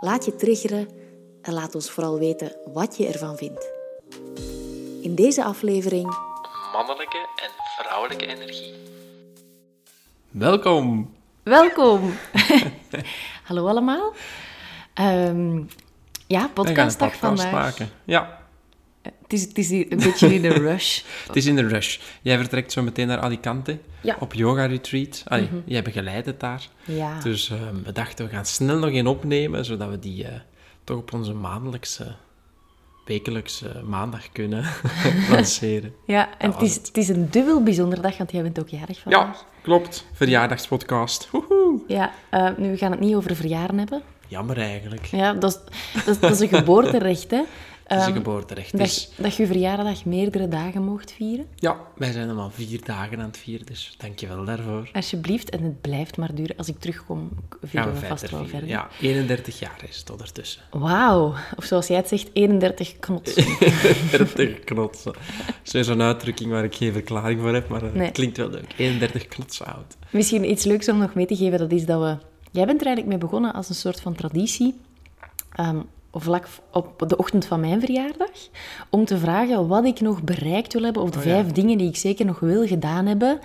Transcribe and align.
laat 0.00 0.24
je 0.24 0.36
triggeren 0.36 0.88
en 1.42 1.52
laat 1.52 1.74
ons 1.74 1.90
vooral 1.90 2.18
weten 2.18 2.56
wat 2.72 2.96
je 2.96 3.06
ervan 3.06 3.36
vindt. 3.36 3.70
In 5.02 5.14
deze 5.14 5.44
aflevering 5.44 6.16
mannelijke 6.72 7.16
en 7.16 7.50
vrouwelijke 7.78 8.26
energie. 8.26 8.74
Welkom! 10.30 11.14
Welkom! 11.42 12.14
Hallo 13.48 13.66
allemaal. 13.66 14.12
Ehm, 14.94 15.62
ja, 16.26 16.48
podcastdag 16.48 17.10
podcast 17.10 17.42
vandaag. 17.42 17.52
maken. 17.52 17.90
Ja, 18.04 18.39
Het 19.02 19.32
is, 19.32 19.42
het 19.42 19.58
is 19.58 19.68
hier 19.68 19.86
een 19.92 19.98
beetje 19.98 20.34
in 20.34 20.42
de 20.42 20.48
rush. 20.68 21.02
het 21.26 21.36
is 21.36 21.46
in 21.46 21.56
de 21.56 21.66
rush. 21.68 21.98
Jij 22.22 22.38
vertrekt 22.38 22.72
zo 22.72 22.82
meteen 22.82 23.06
naar 23.06 23.18
Alicante 23.18 23.78
Ja. 24.00 24.16
op 24.20 24.34
yoga 24.34 24.66
retreat. 24.66 25.22
Allee, 25.26 25.48
Jij 25.64 25.82
begeleidt 25.82 26.26
het 26.26 26.40
daar. 26.40 26.68
Ja. 26.84 27.20
Dus 27.20 27.50
eh, 27.50 27.56
we 27.84 27.92
dachten, 27.92 28.24
we 28.26 28.30
gaan 28.32 28.44
snel 28.46 28.78
nog 28.78 28.90
een 28.92 29.06
opnemen, 29.06 29.64
zodat 29.64 29.88
we 29.90 29.98
die 29.98 30.24
eh, 30.24 30.32
toch 30.84 30.96
op 30.98 31.12
onze 31.12 31.32
maandelijkse, 31.32 32.14
wekelijkse 33.04 33.82
maandag 33.84 34.32
kunnen 34.32 34.64
lanceren. 35.30 35.94
Ja, 36.06 36.28
en 36.38 36.50
het 36.52 36.62
is, 36.62 36.74
het 36.74 36.96
is 36.96 37.08
een 37.08 37.30
dubbel 37.30 37.62
bijzondere 37.62 38.02
dag, 38.02 38.16
want 38.16 38.32
jij 38.32 38.42
bent 38.42 38.60
ook 38.60 38.68
jarig 38.68 38.98
vandaag. 38.98 39.36
Ja, 39.40 39.46
klopt. 39.62 40.06
Verjaardagspodcast. 40.12 41.28
Woehoe. 41.30 41.80
Ja, 41.88 42.12
eh, 42.30 42.48
nu, 42.56 42.70
we 42.70 42.76
gaan 42.76 42.90
het 42.90 43.00
niet 43.00 43.14
over 43.14 43.36
verjaren 43.36 43.78
hebben. 43.78 44.02
Jammer 44.28 44.58
eigenlijk. 44.58 45.04
Ja, 45.04 45.32
dat 45.32 45.50
is, 45.50 45.58
dat 46.04 46.06
is, 46.14 46.20
dat 46.20 46.30
is 46.30 46.40
een 46.40 46.48
geboorterecht, 46.48 47.30
hè. 47.30 47.42
Is 47.98 48.06
een 48.06 48.12
geboorterecht. 48.12 48.70
dat, 48.70 48.80
Dus, 48.80 49.10
dat 49.16 49.34
je 49.36 49.42
je 49.42 49.48
verjaardag 49.48 50.04
meerdere 50.04 50.48
dagen 50.48 50.82
mocht 50.84 51.12
vieren. 51.12 51.46
ja, 51.56 51.76
wij 51.96 52.12
zijn 52.12 52.28
hem 52.28 52.38
al 52.38 52.50
vier 52.50 52.84
dagen 52.84 53.18
aan 53.18 53.26
het 53.26 53.36
vieren, 53.38 53.66
dus 53.66 53.94
dankjewel 53.98 54.44
daarvoor. 54.44 54.88
Alsjeblieft, 54.92 55.50
en 55.50 55.62
het 55.62 55.80
blijft 55.80 56.16
maar 56.16 56.34
duren. 56.34 56.56
Als 56.56 56.68
ik 56.68 56.78
terugkom, 56.78 57.30
vieren 57.62 57.84
Gaan 57.92 57.94
we 57.94 58.00
we 58.00 58.06
vast 58.06 58.30
wel 58.30 58.46
verder. 58.46 58.68
Ja, 58.68 58.88
31 59.00 59.58
jaar 59.58 59.80
is 59.88 59.96
het 59.98 60.10
ondertussen. 60.10 60.62
Wauw. 60.70 61.34
Of 61.56 61.64
zoals 61.64 61.86
jij 61.86 61.96
het 61.96 62.08
zegt, 62.08 62.30
31 62.32 62.98
knotsen. 62.98 63.44
31 63.60 64.64
knotsen. 64.64 65.12
Dat 65.64 65.74
is 65.74 65.86
zo'n 65.86 66.02
uitdrukking 66.02 66.50
waar 66.50 66.64
ik 66.64 66.74
geen 66.74 66.92
verklaring 66.92 67.40
voor 67.40 67.54
heb, 67.54 67.68
maar 67.68 67.82
eh, 67.82 67.92
Nee. 67.92 68.04
het 68.04 68.14
klinkt 68.14 68.36
wel 68.36 68.48
leuk. 68.50 68.74
31 68.76 69.28
knotsen 69.28 69.66
oud. 69.66 69.96
Misschien 70.10 70.50
iets 70.50 70.64
leuks 70.64 70.88
om 70.88 70.98
nog 70.98 71.14
mee 71.14 71.26
te 71.26 71.36
geven, 71.36 71.58
dat 71.58 71.72
is 71.72 71.84
dat 71.86 72.00
we... 72.00 72.16
Jij 72.52 72.66
bent 72.66 72.80
er 72.80 72.86
eigenlijk 72.86 73.06
mee 73.06 73.18
begonnen 73.28 73.52
als 73.52 73.68
een 73.68 73.74
soort 73.74 74.00
van 74.00 74.14
traditie, 74.14 74.80
ehm, 75.52 75.80
vlak 76.12 76.46
op 76.72 77.02
de 77.08 77.16
ochtend 77.16 77.46
van 77.46 77.60
mijn 77.60 77.80
verjaardag, 77.80 78.30
om 78.90 79.04
te 79.04 79.18
vragen 79.18 79.68
wat 79.68 79.84
ik 79.84 80.00
nog 80.00 80.22
bereikt 80.22 80.72
wil 80.72 80.82
hebben, 80.82 81.02
of 81.02 81.10
de 81.10 81.18
Oh 81.18 81.24
ja. 81.24 81.30
vijf 81.30 81.52
dingen 81.52 81.78
die 81.78 81.88
ik 81.88 81.96
zeker 81.96 82.26
nog 82.26 82.40
wil 82.40 82.66
gedaan 82.66 83.06
hebben 83.06 83.38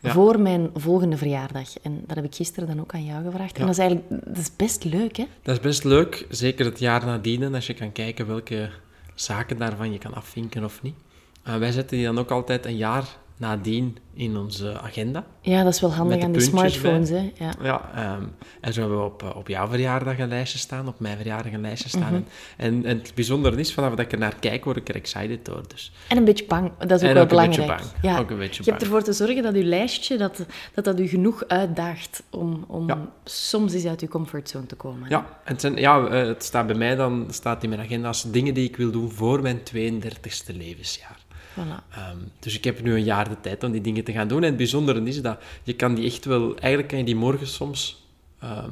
Ja. 0.00 0.12
voor 0.12 0.40
mijn 0.40 0.70
volgende 0.74 1.16
verjaardag. 1.16 1.78
En 1.82 2.02
dat 2.06 2.16
heb 2.16 2.24
ik 2.24 2.34
gisteren 2.34 2.68
dan 2.68 2.80
ook 2.80 2.94
aan 2.94 3.04
jou 3.04 3.24
gevraagd. 3.24 3.56
En 3.58 3.60
dat 3.66 3.70
is 3.70 3.78
eigenlijk 3.78 4.24
dat 4.26 4.36
is 4.36 4.56
best 4.56 4.84
leuk, 4.84 5.16
hè? 5.16 5.26
Dat 5.42 5.54
is 5.56 5.60
best 5.62 5.84
leuk, 5.84 6.26
zeker 6.28 6.64
het 6.64 6.78
jaar 6.78 7.04
nadien, 7.06 7.42
en 7.42 7.54
als 7.54 7.66
je 7.66 7.74
kan 7.74 7.92
kijken 7.92 8.26
welke 8.26 8.68
zaken 9.14 9.56
daarvan 9.58 9.92
je 9.92 9.98
kan 9.98 10.14
afvinken 10.14 10.64
of 10.64 10.82
niet. 10.82 10.94
Eh, 11.42 11.56
wij 11.56 11.72
zetten 11.72 11.96
die 11.96 12.06
dan 12.06 12.18
ook 12.18 12.30
altijd 12.30 12.66
een 12.66 12.76
jaar 12.76 13.04
nadien 13.40 13.96
in 14.14 14.36
onze 14.36 14.80
agenda. 14.80 15.24
Ja, 15.40 15.62
dat 15.62 15.74
is 15.74 15.80
wel 15.80 15.92
handig 15.92 16.22
aan 16.22 16.32
die 16.32 16.40
smartphones, 16.40 17.08
hè? 17.08 17.32
Ja. 17.38 17.52
Ja, 17.62 17.90
ehm, 17.94 18.22
en 18.60 18.72
zo 18.72 18.80
hebben 18.80 18.98
we 18.98 19.04
op, 19.04 19.22
eh, 19.22 19.36
op 19.36 19.48
jouw 19.48 19.68
verjaardag 19.68 20.18
een 20.18 20.28
lijstje 20.28 20.58
staan, 20.58 20.88
op 20.88 21.00
mijn 21.00 21.16
verjaardag 21.16 21.52
een 21.52 21.60
lijstje 21.60 21.88
staan. 21.88 22.12
Mhm. 22.12 22.14
en, 22.14 22.24
en, 22.56 22.84
en 22.84 22.98
het 22.98 23.12
bijzondere 23.14 23.56
is, 23.56 23.74
vanaf 23.74 23.90
dat 23.90 23.98
ik 23.98 24.12
er 24.12 24.18
naar 24.18 24.34
kijk, 24.40 24.64
word 24.64 24.76
ik 24.76 24.88
er 24.88 24.94
excited 24.94 25.44
door. 25.44 25.62
Dus. 25.68 25.92
En 26.08 26.16
een 26.16 26.24
beetje 26.24 26.44
bang, 26.46 26.70
dat 26.78 26.90
is 26.90 27.02
ook 27.02 27.08
En 27.08 27.14
wel 27.14 27.22
ook 27.22 27.30
een 27.30 27.36
beetje 27.36 27.60
belangrijk. 27.60 27.92
bang. 28.00 28.14
Ja. 28.14 28.18
Ook 28.18 28.30
een 28.30 28.38
beetje 28.38 28.62
je 28.64 28.70
hebt 28.70 28.82
bang. 28.82 28.92
ervoor 28.92 29.02
te 29.02 29.12
zorgen 29.12 29.42
dat 29.42 29.54
je 29.54 29.64
lijstje, 29.64 30.16
dat 30.16 30.44
dat, 30.74 30.84
dat 30.84 31.00
u 31.00 31.06
genoeg 31.08 31.44
uitdaagt 31.46 32.22
om, 32.30 32.64
om 32.68 32.86
Ja. 32.88 33.08
soms 33.24 33.72
eens 33.74 33.86
uit 33.86 34.00
uw 34.00 34.08
comfortzone 34.08 34.66
te 34.66 34.74
komen. 34.76 35.08
Ja, 35.08 35.18
en 35.18 35.52
het, 35.52 35.60
zijn, 35.60 35.76
ja, 35.76 36.06
eh, 36.06 36.26
het 36.26 36.44
staat 36.44 36.66
bij 36.66 36.76
mij 36.76 36.96
dan 36.96 37.26
staat 37.30 37.62
in 37.62 37.68
mijn 37.68 37.80
agenda 37.80 38.08
als 38.08 38.30
dingen 38.30 38.54
die 38.54 38.68
ik 38.68 38.76
wil 38.76 38.90
doen 38.90 39.10
voor 39.10 39.42
mijn 39.42 39.60
32e 39.62 40.56
levensjaar. 40.56 41.18
Voilà. 41.50 41.84
Ehm, 41.94 42.16
dus 42.38 42.56
ik 42.56 42.64
heb 42.64 42.82
nu 42.82 42.94
een 42.94 43.04
jaar 43.04 43.28
de 43.28 43.40
tijd 43.40 43.64
om 43.64 43.72
die 43.72 43.80
dingen 43.80 44.04
te 44.04 44.12
gaan 44.12 44.28
doen. 44.28 44.38
En 44.42 44.48
het 44.48 44.56
bijzondere 44.56 45.02
is 45.02 45.22
dat 45.22 45.40
je 45.62 45.72
kan 45.72 45.94
die 45.94 46.04
echt 46.06 46.24
wel... 46.24 46.54
Eigenlijk 46.56 46.88
kan 46.88 46.98
je 46.98 47.04
die 47.04 47.16
morgen 47.16 47.46
soms 47.46 48.06
ehm, 48.40 48.70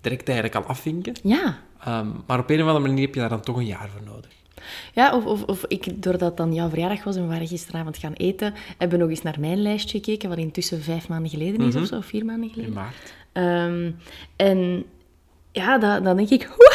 direct 0.00 0.28
eigenlijk 0.28 0.56
al 0.56 0.64
afvinken. 0.70 1.14
Ja. 1.22 1.58
Ehm, 1.80 2.06
maar 2.26 2.38
op 2.38 2.50
een 2.50 2.60
of 2.62 2.66
andere 2.66 2.86
manier 2.86 3.04
heb 3.04 3.14
je 3.14 3.20
daar 3.20 3.28
dan 3.28 3.40
toch 3.40 3.56
een 3.56 3.66
jaar 3.66 3.88
voor 3.88 4.02
nodig. 4.06 4.30
Ja, 4.92 5.14
of, 5.16 5.24
of, 5.24 5.42
of 5.42 5.64
ik, 5.68 6.02
doordat 6.02 6.36
dan 6.36 6.54
jouw 6.54 6.68
verjaardag 6.68 7.04
was 7.04 7.16
en 7.16 7.22
we 7.22 7.28
waren 7.28 7.46
gisteravond 7.46 7.96
gaan 7.98 8.12
eten, 8.12 8.54
hebben 8.78 8.98
we 8.98 9.04
nog 9.04 9.12
eens 9.12 9.22
naar 9.22 9.40
mijn 9.40 9.62
lijstje 9.62 9.98
gekeken, 9.98 10.28
wat 10.28 10.38
intussen 10.38 10.82
vijf 10.82 11.08
maanden 11.08 11.30
geleden 11.30 11.60
is 11.66 11.76
of 11.76 11.86
zo, 11.86 12.00
vier 12.00 12.24
maanden 12.24 12.48
In 12.48 12.52
geleden. 12.54 12.72
maart. 12.74 13.14
Ehm, 13.32 13.90
en 14.36 14.84
ja, 15.52 15.78
da- 15.78 16.00
dan 16.00 16.16
denk 16.16 16.28
ik, 16.30 16.42
"Oeh, 16.42 16.65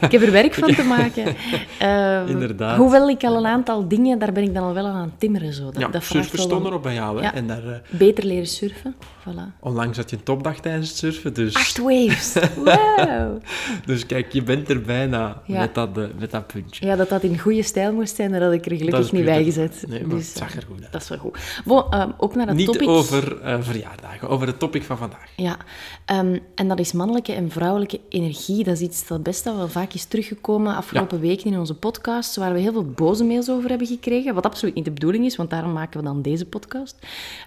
ik 0.00 0.12
heb 0.12 0.22
er 0.22 0.32
werk 0.32 0.54
van 0.54 0.74
te 0.74 0.82
maken. 0.82 1.24
Ehm, 1.78 2.26
Inderdaad. 2.28 2.76
Hoewel 2.76 3.08
ik 3.08 3.24
al 3.24 3.36
een 3.36 3.46
aantal 3.46 3.88
dingen, 3.88 4.18
daar 4.18 4.32
ben 4.32 4.42
ik 4.42 4.54
dan 4.54 4.62
al 4.62 4.74
wel 4.74 4.86
aan 4.86 4.94
aan 4.94 5.02
het 5.10 5.20
timmeren. 5.20 5.52
Zo. 5.52 5.64
Dat, 5.64 5.78
Ja, 5.78 5.88
dat 5.88 6.04
surfen 6.04 6.38
stond 6.38 6.66
erop 6.66 6.82
bij 6.82 6.94
jou. 6.94 7.16
Hè? 7.16 7.22
Ja. 7.22 7.34
En 7.34 7.46
daar, 7.46 7.66
eh, 7.66 7.76
Beter 7.90 8.24
leren 8.24 8.46
surfen. 8.46 8.94
Voilà. 9.28 9.58
onlangs 9.60 9.96
had 9.96 10.10
je 10.10 10.16
een 10.16 10.22
topdag 10.22 10.60
tijdens 10.60 10.88
het 10.88 10.96
surfen. 10.98 11.34
Dus, 11.34 11.54
Acht 11.54 11.78
waves. 11.78 12.32
Wow. 12.64 13.40
dus 13.84 14.06
kijk, 14.06 14.32
je 14.32 14.42
bent 14.42 14.68
er 14.68 14.80
bijna 14.82 15.42
Ja. 15.46 15.60
met, 15.60 15.74
dat, 15.74 15.98
eh, 15.98 16.04
met 16.18 16.30
dat 16.30 16.46
puntje. 16.46 16.86
Ja, 16.86 16.96
dat 16.96 17.08
dat 17.08 17.22
in 17.22 17.38
goede 17.38 17.62
stijl 17.62 17.92
moest 17.92 18.16
zijn, 18.16 18.30
daar 18.32 18.42
had 18.42 18.52
ik 18.52 18.66
er 18.66 18.76
gelukkig 18.76 19.12
niet 19.12 19.24
bij 19.24 19.44
gezet. 19.44 19.84
Nee, 19.88 20.00
maar 20.06 20.16
Dus, 20.16 20.28
het 20.28 20.36
zag 20.36 20.50
eh, 20.50 20.56
er 20.56 20.62
goed 20.68 20.82
uit. 20.82 20.92
Dat 20.92 21.02
is 21.02 21.08
wel 21.08 21.18
goed. 21.18 21.38
Bon, 21.64 21.84
ehm, 21.90 22.10
ook 22.16 22.34
naar 22.34 22.46
het 22.46 22.56
Niet 22.56 22.66
topic. 22.66 22.88
over 22.88 23.36
verjaardagen, 23.60 24.28
over 24.28 24.46
het 24.46 24.58
topic 24.58 24.82
van 24.82 24.96
vandaag. 24.98 25.28
Ja, 25.36 25.56
ehm, 26.04 26.38
en 26.54 26.68
dat 26.68 26.78
is 26.78 26.92
mannelijke 26.92 27.32
en 27.32 27.50
vrouwelijke 27.50 28.00
energie. 28.08 28.64
Dat 28.64 28.74
is 28.74 28.80
iets 28.80 29.06
dat 29.06 29.22
best 29.22 29.44
wel 29.44 29.63
vaak 29.68 29.92
is 29.92 30.04
teruggekomen 30.04 30.74
afgelopen 30.76 31.20
weken 31.20 31.52
in 31.52 31.58
onze 31.58 31.74
podcast, 31.74 32.36
waar 32.36 32.52
we 32.52 32.58
heel 32.58 32.72
veel 32.72 32.84
boze 32.90 33.24
mails 33.24 33.50
over 33.50 33.68
hebben 33.68 33.86
gekregen, 33.86 34.34
wat 34.34 34.44
absoluut 34.44 34.74
niet 34.74 34.84
de 34.84 34.90
bedoeling 34.90 35.24
is, 35.24 35.36
want 35.36 35.50
daarom 35.50 35.72
maken 35.72 36.00
we 36.00 36.06
dan 36.06 36.22
deze 36.22 36.46
podcast. 36.46 36.98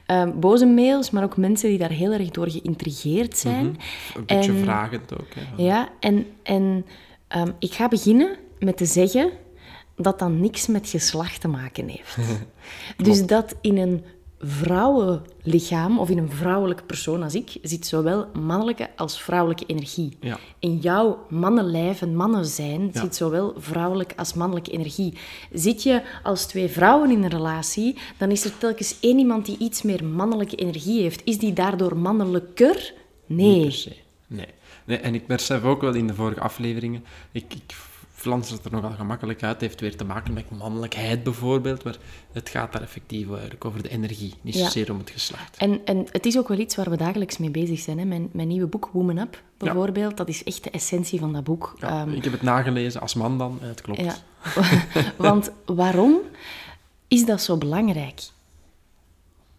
Ehm, 0.05 0.39
boze 0.39 0.65
mails, 0.65 1.09
maar 1.09 1.23
ook 1.23 1.37
mensen 1.37 1.69
die 1.69 1.77
daar 1.77 1.89
heel 1.89 2.11
erg 2.11 2.29
door 2.29 2.49
geïntrigeerd 2.49 3.37
zijn. 3.37 3.65
Een 4.15 4.25
beetje 4.25 4.51
En- 4.51 4.63
vragend 4.63 5.13
ook. 5.19 5.33
Hè. 5.35 5.63
Ja, 5.63 5.89
en, 5.99 6.25
en 6.43 6.85
ehm, 7.27 7.51
ik 7.59 7.73
ga 7.73 7.87
beginnen 7.87 8.37
met 8.59 8.77
te 8.77 8.85
zeggen 8.85 9.29
dat 9.95 10.19
dat 10.19 10.29
niks 10.29 10.67
met 10.67 10.89
geslacht 10.89 11.41
te 11.41 11.47
maken 11.47 11.87
heeft. 11.87 12.17
dus 13.07 13.25
dat 13.25 13.55
in 13.61 13.77
een 13.77 14.03
vrouwenlichaam 14.39 15.99
of 15.99 16.09
in 16.09 16.17
een 16.17 16.31
vrouwelijke 16.31 16.83
persoon 16.83 17.23
als 17.23 17.35
ik 17.35 17.57
zit 17.61 17.87
zowel 17.87 18.27
mannelijke 18.33 18.89
als 18.95 19.21
vrouwelijke 19.21 19.65
energie. 19.65 20.17
Ja. 20.19 20.37
In 20.59 20.77
jouw 20.77 21.25
mannenlijf 21.29 22.01
en 22.01 22.15
mannen 22.15 22.45
zijn 22.45 22.89
Ja. 22.93 23.01
zit 23.01 23.15
zowel 23.15 23.53
vrouwelijke 23.57 24.17
als 24.17 24.33
mannelijke 24.33 24.71
energie. 24.71 25.13
Zit 25.51 25.83
je 25.83 26.01
als 26.23 26.45
twee 26.45 26.67
vrouwen 26.67 27.11
in 27.11 27.23
een 27.23 27.29
relatie, 27.29 27.95
dan 28.17 28.31
is 28.31 28.45
er 28.45 28.57
telkens 28.57 28.97
één 28.99 29.17
iemand 29.19 29.45
die 29.45 29.57
iets 29.57 29.81
meer 29.81 30.05
mannelijke 30.05 30.55
energie 30.55 31.01
heeft. 31.01 31.21
Is 31.23 31.37
die 31.37 31.53
daardoor 31.53 31.97
mannelijker? 31.97 32.93
Nee. 33.25 33.61
per 33.61 33.71
se. 33.71 33.95
Nee. 34.27 34.47
nee. 34.85 34.97
En 34.97 35.15
ik 35.15 35.27
besef 35.27 35.63
ook 35.63 35.81
wel 35.81 35.93
in 35.93 36.07
de 36.07 36.13
vorige 36.13 36.39
afleveringen, 36.41 37.03
ik, 37.31 37.53
ik 37.53 37.75
flans 38.17 38.49
het 38.49 38.65
er 38.65 38.71
nogal 38.71 38.91
gemakkelijk 38.91 39.43
uit. 39.43 39.51
Het 39.51 39.61
heeft 39.61 39.79
weer 39.79 39.95
te 39.97 40.05
maken 40.05 40.33
met 40.33 40.57
mannelijkheid 40.57 41.23
bijvoorbeeld, 41.23 41.83
maar 41.83 41.97
het 42.31 42.49
gaat 42.49 42.71
daar 42.71 42.81
effectief 42.81 43.29
eigenlijk 43.29 43.65
over 43.65 43.83
de 43.83 43.89
energie, 43.89 44.33
niet 44.41 44.53
Ja. 44.53 44.63
zozeer 44.63 44.91
om 44.91 44.97
het 44.97 45.09
geslacht. 45.09 45.57
En, 45.57 45.81
en 45.85 46.05
het 46.11 46.25
is 46.25 46.37
ook 46.37 46.47
wel 46.47 46.57
iets 46.57 46.75
waar 46.75 46.89
we 46.89 46.97
dagelijks 46.97 47.37
mee 47.37 47.49
bezig 47.49 47.79
zijn. 47.79 47.97
Hè? 47.99 48.05
Mijn, 48.05 48.29
mijn 48.31 48.47
nieuwe 48.47 48.67
boek, 48.67 48.89
Woman 48.93 49.17
Up, 49.17 49.41
bijvoorbeeld, 49.57 50.17
dat 50.17 50.27
is 50.27 50.43
echt 50.43 50.63
de 50.63 50.69
essentie 50.69 51.19
van 51.19 51.33
dat 51.33 51.43
boek. 51.43 51.75
Ja, 51.79 51.87
Ehm, 52.01 52.09
ik 52.13 52.23
heb 52.23 52.33
het 52.33 52.41
nagelezen 52.41 53.01
als 53.01 53.13
man 53.13 53.37
dan, 53.37 53.57
en 53.61 53.67
het 53.67 53.81
klopt. 53.81 53.99
ja. 54.01 54.15
Want 55.17 55.51
waarom 55.65 56.15
is 57.07 57.25
dat 57.25 57.41
zo 57.41 57.57
belangrijk? 57.57 58.21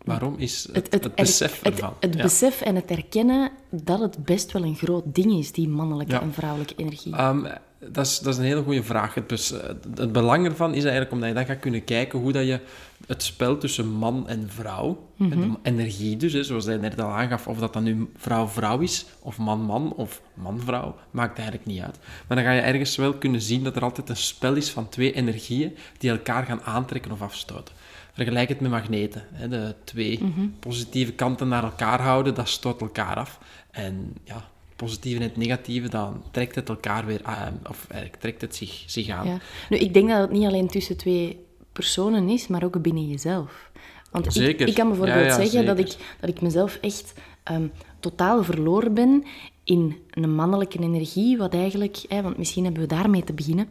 Waarom 0.05 0.35
is 0.39 0.69
het, 0.73 0.93
het, 0.93 1.05
het, 1.05 1.15
besef 1.15 1.63
ervan? 1.63 1.93
Het, 2.01 2.15
Ja. 2.15 2.23
besef 2.23 2.61
en 2.61 2.75
het 2.75 2.91
erkennen 2.91 3.51
dat 3.71 4.01
het 4.01 4.25
best 4.25 4.53
wel 4.53 4.63
een 4.63 4.77
groot 4.77 5.05
ding 5.07 5.33
is, 5.33 5.53
die 5.53 5.69
mannelijke 5.69 6.13
Ja. 6.13 6.21
en 6.21 6.33
vrouwelijke 6.33 6.75
energie. 6.77 7.15
Ehm, 7.17 7.45
dat, 7.79 8.07
is, 8.07 8.19
dat 8.19 8.33
is 8.33 8.39
een 8.39 8.47
hele 8.47 8.63
goede 8.63 8.83
vraag. 8.83 9.15
Het, 9.15 9.55
het 9.95 10.13
belang 10.13 10.47
ervan 10.47 10.75
is 10.75 10.83
eigenlijk 10.83 11.13
omdat 11.13 11.29
je 11.29 11.35
dan 11.35 11.47
gaat 11.47 11.59
kunnen 11.59 11.85
kijken 11.85 12.19
hoe 12.19 12.33
dat 12.33 12.47
je 12.47 12.61
het 13.07 13.23
spel 13.23 13.59
tussen 13.59 13.87
man 13.87 14.29
en 14.29 14.51
vrouw, 14.51 15.09
en 15.19 15.29
de 15.31 15.57
energie 15.63 16.17
dus, 16.17 16.33
hè, 16.33 16.43
zoals 16.43 16.65
hij 16.65 16.77
net 16.77 17.01
al 17.01 17.11
aangaf, 17.11 17.47
of 17.47 17.59
dat 17.59 17.73
dan 17.73 17.83
nu 17.83 18.11
vrouw-vrouw 18.17 18.79
is, 18.79 19.07
of 19.21 19.39
man-man, 19.39 19.93
of 19.93 20.23
man-vrouw, 20.35 20.97
maakt 21.11 21.39
eigenlijk 21.39 21.67
niet 21.67 21.83
uit. 21.83 21.99
Maar 22.27 22.37
dan 22.37 22.47
ga 22.47 22.53
je 22.53 22.61
ergens 22.61 22.97
wel 22.97 23.15
kunnen 23.15 23.41
zien 23.41 23.65
dat 23.65 23.77
er 23.77 23.83
altijd 23.83 24.09
een 24.09 24.17
spel 24.17 24.55
is 24.55 24.71
van 24.71 24.89
twee 24.89 25.13
energieën 25.13 25.77
die 25.99 26.11
elkaar 26.11 26.45
gaan 26.45 26.63
aantrekken 26.63 27.13
of 27.13 27.23
afstoten. 27.23 27.75
Vergelijk 28.13 28.49
het 28.49 28.61
met 28.61 28.71
magneten. 28.71 29.23
Hè. 29.33 29.49
De 29.49 29.75
twee 29.85 30.21
positieve 30.59 31.13
kanten 31.13 31.49
naar 31.49 31.65
elkaar 31.65 32.01
houden, 32.01 32.35
dat 32.35 32.49
stoot 32.49 32.81
elkaar 32.81 33.17
af. 33.17 33.39
En 33.71 34.13
ja, 34.25 34.49
positieve 34.79 35.21
en 35.23 35.29
het 35.29 35.37
negatieve, 35.37 35.89
dan 35.89 36.23
trekt 36.31 36.55
het 36.55 36.69
elkaar 36.69 37.07
weer 37.07 37.21
aan, 37.23 37.61
of 37.71 37.87
eigenlijk 37.89 38.21
trekt 38.21 38.41
het 38.41 38.55
zich, 38.57 38.83
zich 38.87 39.09
aan. 39.09 39.27
Ja. 39.29 39.39
Nu, 39.71 39.77
ik 39.77 39.95
denk 39.95 40.09
dat 40.09 40.19
het 40.21 40.31
niet 40.31 40.47
alleen 40.47 40.69
tussen 40.69 40.97
twee 40.97 41.45
personen 41.73 42.29
is, 42.29 42.47
maar 42.49 42.65
ook 42.65 42.83
binnen 42.83 43.09
jezelf. 43.09 43.71
Want 44.11 44.27
ik- 44.27 44.33
Zeker. 44.33 44.69
Ik, 44.69 44.75
kan 44.75 44.89
bijvoorbeeld 44.89 45.19
Ja, 45.19 45.27
ja, 45.27 45.45
zeggen 45.45 45.67
dat 45.67 45.79
ik, 45.79 45.97
dat 46.21 46.31
ik 46.31 46.41
mezelf 46.41 46.79
echt 46.81 47.15
ehm, 47.43 47.67
totaal 48.01 48.45
verloren 48.45 48.95
ben 48.95 49.25
in 49.65 49.97
een 50.11 50.35
mannelijke 50.35 50.79
energie, 50.81 51.39
wat 51.39 51.55
eigenlijk, 51.55 51.97
hè, 52.09 52.23
want 52.23 52.37
misschien 52.39 52.65
hebben 52.65 52.83
we 52.83 52.89
daarmee 52.89 53.25
te 53.25 53.33
beginnen, 53.33 53.69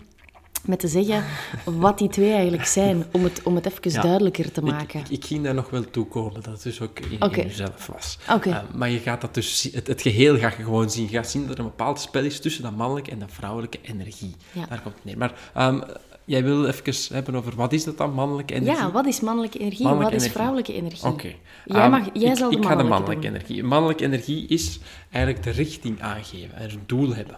met 0.65 0.79
te 0.79 0.87
zeggen 0.87 1.23
wat 1.63 1.97
die 1.97 2.09
twee 2.09 2.31
eigenlijk 2.33 2.65
zijn, 2.65 3.05
om 3.11 3.23
het, 3.23 3.41
om 3.43 3.55
het 3.55 3.65
even 3.65 3.91
Ja. 3.91 4.01
duidelijker 4.01 4.51
te 4.51 4.61
maken. 4.61 4.99
Ik, 4.99 5.09
ik 5.09 5.25
ging 5.25 5.43
daar 5.43 5.53
nog 5.53 5.69
wel 5.69 5.89
toe 5.89 6.05
komen, 6.07 6.33
dat 6.33 6.45
het 6.45 6.63
dus 6.63 6.81
ook 6.81 6.99
in, 6.99 7.29
jezelf 7.31 7.87
was. 7.93 8.17
Eh, 8.41 8.57
maar 8.75 8.89
je 8.89 8.99
gaat 8.99 9.21
dat 9.21 9.33
dus, 9.33 9.69
het, 9.73 9.87
het 9.87 10.01
geheel 10.01 10.37
ga 10.37 10.47
je 10.57 10.63
gewoon 10.63 10.89
zien. 10.89 11.03
Je 11.03 11.09
gaat 11.09 11.29
zien 11.29 11.41
dat 11.47 11.51
er 11.57 11.59
een 11.59 11.65
bepaald 11.65 11.99
spel 11.99 12.23
is 12.23 12.39
tussen 12.39 12.63
dat 12.63 12.75
mannelijke 12.75 13.11
en 13.11 13.19
de 13.19 13.25
vrouwelijke 13.27 13.79
energie. 13.81 14.35
Ja. 14.51 14.65
Daar 14.69 14.81
komt 14.81 14.95
het 14.95 15.05
neer. 15.05 15.17
Maar 15.17 15.33
ehm, 15.53 15.81
jij 16.25 16.43
wil 16.43 16.65
even 16.65 17.15
hebben 17.15 17.35
over 17.35 17.55
wat 17.55 17.73
is 17.73 17.83
dat 17.83 17.97
dan, 17.97 18.13
mannelijke 18.13 18.53
energie? 18.53 18.75
Ja, 18.77 18.91
wat 18.91 19.05
is 19.05 19.19
mannelijke 19.19 19.57
energie 19.59 19.85
en 19.87 19.95
Mannelijke 19.95 20.15
wat 20.17 20.25
is 20.25 20.35
energie. 20.35 20.63
vrouwelijke 20.65 20.73
energie? 20.73 21.07
Oké. 21.09 21.33
Jij, 21.65 21.81
Ehm, 21.81 21.91
mag, 21.91 22.05
jij 22.13 22.31
ik, 22.31 22.37
zal 22.37 22.49
de 22.49 22.57
ik 22.57 22.63
ga 22.63 22.69
de 22.69 22.83
mannelijke 22.83 22.89
mannelijke 22.89 23.21
doen. 23.27 23.35
energie. 23.35 23.63
Mannelijke 23.63 24.03
energie 24.03 24.47
is 24.47 24.79
eigenlijk 25.11 25.43
de 25.43 25.51
richting 25.51 26.01
aangeven 26.01 26.55
en 26.55 26.69
een 26.69 26.83
doel 26.85 27.13
hebben. 27.15 27.37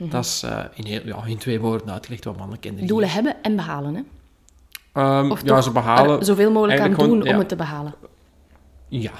Mhm. 0.00 0.10
Dat 0.10 0.24
is 0.24 0.42
eh, 0.42 0.64
in, 0.74 0.84
heel, 0.86 1.00
ja, 1.06 1.24
in 1.24 1.38
twee 1.38 1.60
woorden 1.60 1.90
uitgelegd 1.90 2.24
wat 2.24 2.36
mannelijke 2.36 2.66
energie 2.68 2.88
Doelen 2.88 3.08
is. 3.08 3.14
hebben 3.14 3.42
en 3.42 3.56
behalen, 3.56 3.94
hè? 3.94 4.02
Ehm, 4.92 5.30
Of 5.30 5.44
ja, 5.44 5.60
ze 5.60 5.70
behalen... 5.70 6.18
er 6.18 6.24
zoveel 6.24 6.50
mogelijk 6.50 6.80
aan 6.80 6.90
doen 6.90 6.98
gewoon- 7.00 7.28
om 7.28 7.38
het 7.38 7.48
te 7.48 7.56
behalen. 7.56 7.94
Ja, 8.88 9.12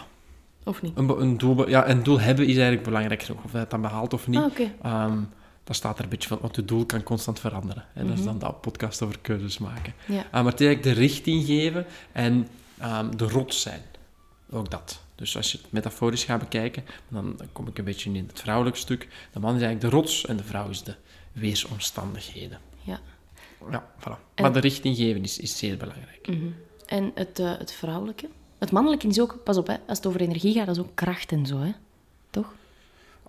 Of 0.64 0.82
niet? 0.82 0.98
Een, 0.98 1.20
een, 1.20 1.38
doel, 1.38 1.68
ja, 1.68 1.88
een 1.88 2.02
doel 2.02 2.20
hebben 2.20 2.44
is 2.46 2.52
eigenlijk 2.54 2.84
belangrijk 2.84 3.22
genoeg. 3.22 3.44
Of 3.44 3.52
je 3.52 3.58
het 3.58 3.70
dan 3.70 3.80
behaalt 3.80 4.12
of 4.12 4.26
niet. 4.28 4.38
Ah. 4.40 4.60
Ehm, 4.82 5.18
dat 5.64 5.76
staat 5.76 5.98
er 5.98 6.04
een 6.04 6.10
beetje 6.10 6.28
van, 6.28 6.38
want 6.40 6.56
je 6.56 6.64
doel 6.64 6.86
kan 6.86 7.02
constant 7.02 7.40
veranderen. 7.40 7.84
Hè. 7.92 8.02
Dat 8.06 8.12
is 8.18 8.24
Mhm. 8.24 8.38
dan 8.38 8.48
de 8.48 8.54
podcast 8.60 9.02
over 9.02 9.18
keuzes 9.20 9.58
maken. 9.58 9.92
Ja. 10.06 10.18
Ah, 10.18 10.32
maar 10.32 10.52
het 10.52 10.60
is 10.60 10.66
eigenlijk 10.66 10.82
de 10.96 11.02
richting 11.02 11.44
geven 11.44 11.86
en 12.12 12.48
ehm, 12.78 13.16
de 13.16 13.28
rots 13.28 13.60
zijn. 13.60 13.80
Ook 14.50 14.70
dat. 14.70 15.00
Dus 15.20 15.36
als 15.36 15.52
je 15.52 15.58
het 15.58 15.72
metaforisch 15.72 16.24
gaat 16.24 16.38
bekijken, 16.40 16.84
dan 17.08 17.40
kom 17.52 17.66
ik 17.66 17.78
een 17.78 17.84
beetje 17.84 18.10
in 18.12 18.26
het 18.26 18.40
vrouwelijk 18.40 18.76
stuk. 18.76 19.08
De 19.32 19.40
man 19.40 19.54
is 19.56 19.62
eigenlijk 19.62 19.92
de 19.92 19.96
rots 20.00 20.26
en 20.26 20.36
de 20.36 20.44
vrouw 20.44 20.68
is 20.68 20.82
de 20.82 20.94
weersomstandigheden. 21.32 22.58
Ja. 22.82 23.00
Ja, 23.70 23.90
voilà. 23.98 24.34
En- 24.34 24.42
Maar 24.42 24.52
de 24.52 24.58
richting 24.60 24.96
geven 24.96 25.22
is, 25.22 25.38
is 25.38 25.58
zeer 25.58 25.76
belangrijk. 25.76 26.26
Mhm. 26.26 26.46
En 26.86 27.10
het, 27.14 27.38
eh, 27.38 27.58
het 27.58 27.72
vrouwelijke? 27.72 28.28
Het 28.58 28.70
mannelijke 28.72 29.06
is 29.08 29.20
ook, 29.20 29.38
pas 29.44 29.56
op, 29.56 29.66
hè, 29.66 29.76
als 29.86 29.98
het 29.98 30.06
over 30.06 30.20
energie 30.20 30.54
gaat, 30.54 30.66
dat 30.66 30.76
is 30.76 30.82
ook 30.82 30.94
kracht 30.94 31.32
en 31.32 31.46
zo, 31.46 31.58
hè? 31.58 31.70
Toch? 32.30 32.52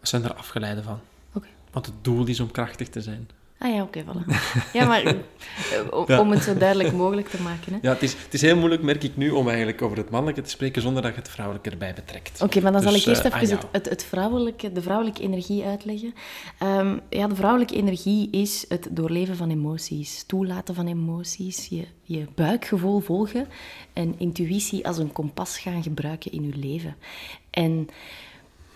zijn 0.01 0.23
er 0.23 0.33
afgeleiden 0.33 0.83
van. 0.83 0.99
Oké. 1.33 1.47
Want 1.71 1.85
het 1.85 1.95
doel 2.01 2.25
is 2.27 2.39
om 2.39 2.51
krachtig 2.51 2.89
te 2.89 3.01
zijn. 3.01 3.29
Ah 3.63 3.73
ja, 3.75 3.81
oké, 3.81 4.03
voilà. 4.03 4.25
Ja, 4.73 4.85
maar 4.85 5.03
eh, 5.03 5.13
om, 5.91 6.03
Ja. 6.07 6.19
om 6.19 6.31
het 6.31 6.43
zo 6.43 6.57
duidelijk 6.57 6.91
mogelijk 6.93 7.27
te 7.29 7.41
maken, 7.41 7.73
hè? 7.73 7.79
Ja, 7.81 7.89
het 7.93 8.03
is, 8.03 8.13
het 8.13 8.33
is 8.33 8.41
heel 8.41 8.57
moeilijk, 8.57 8.81
merk 8.81 9.03
ik 9.03 9.17
nu, 9.17 9.29
om 9.29 9.47
eigenlijk 9.47 9.81
over 9.81 9.97
het 9.97 10.09
mannelijke 10.09 10.41
te 10.41 10.49
spreken 10.49 10.81
zonder 10.81 11.01
dat 11.01 11.13
je 11.13 11.19
het 11.19 11.29
vrouwelijke 11.29 11.69
erbij 11.69 11.93
betrekt. 11.93 12.41
Oké, 12.41 12.61
maar 12.61 12.71
dan 12.71 12.81
zal 12.81 12.91
Dus, 12.91 13.01
ik 13.01 13.07
eerst 13.07 13.21
eh, 13.25 13.27
even 13.27 13.39
het, 13.39 13.49
jou. 13.49 13.63
het, 13.71 13.89
het 13.89 14.03
vrouwelijke, 14.03 14.71
de 14.71 14.81
vrouwelijke 14.81 15.21
energie 15.21 15.63
uitleggen. 15.63 16.13
Ehm, 16.57 16.97
ja, 17.09 17.27
de 17.27 17.35
vrouwelijke 17.35 17.75
energie 17.75 18.29
is 18.31 18.65
het 18.67 18.87
doorleven 18.91 19.35
van 19.35 19.49
emoties, 19.49 20.23
toelaten 20.27 20.75
van 20.75 20.87
emoties, 20.87 21.67
je, 21.69 21.85
je 22.03 22.25
buikgevoel 22.35 22.99
volgen 22.99 23.47
en 23.93 24.15
intuïtie 24.17 24.87
als 24.87 24.97
een 24.97 25.11
kompas 25.11 25.57
gaan 25.59 25.83
gebruiken 25.83 26.31
in 26.31 26.43
je 26.43 26.55
leven. 26.55 26.95
En 27.49 27.87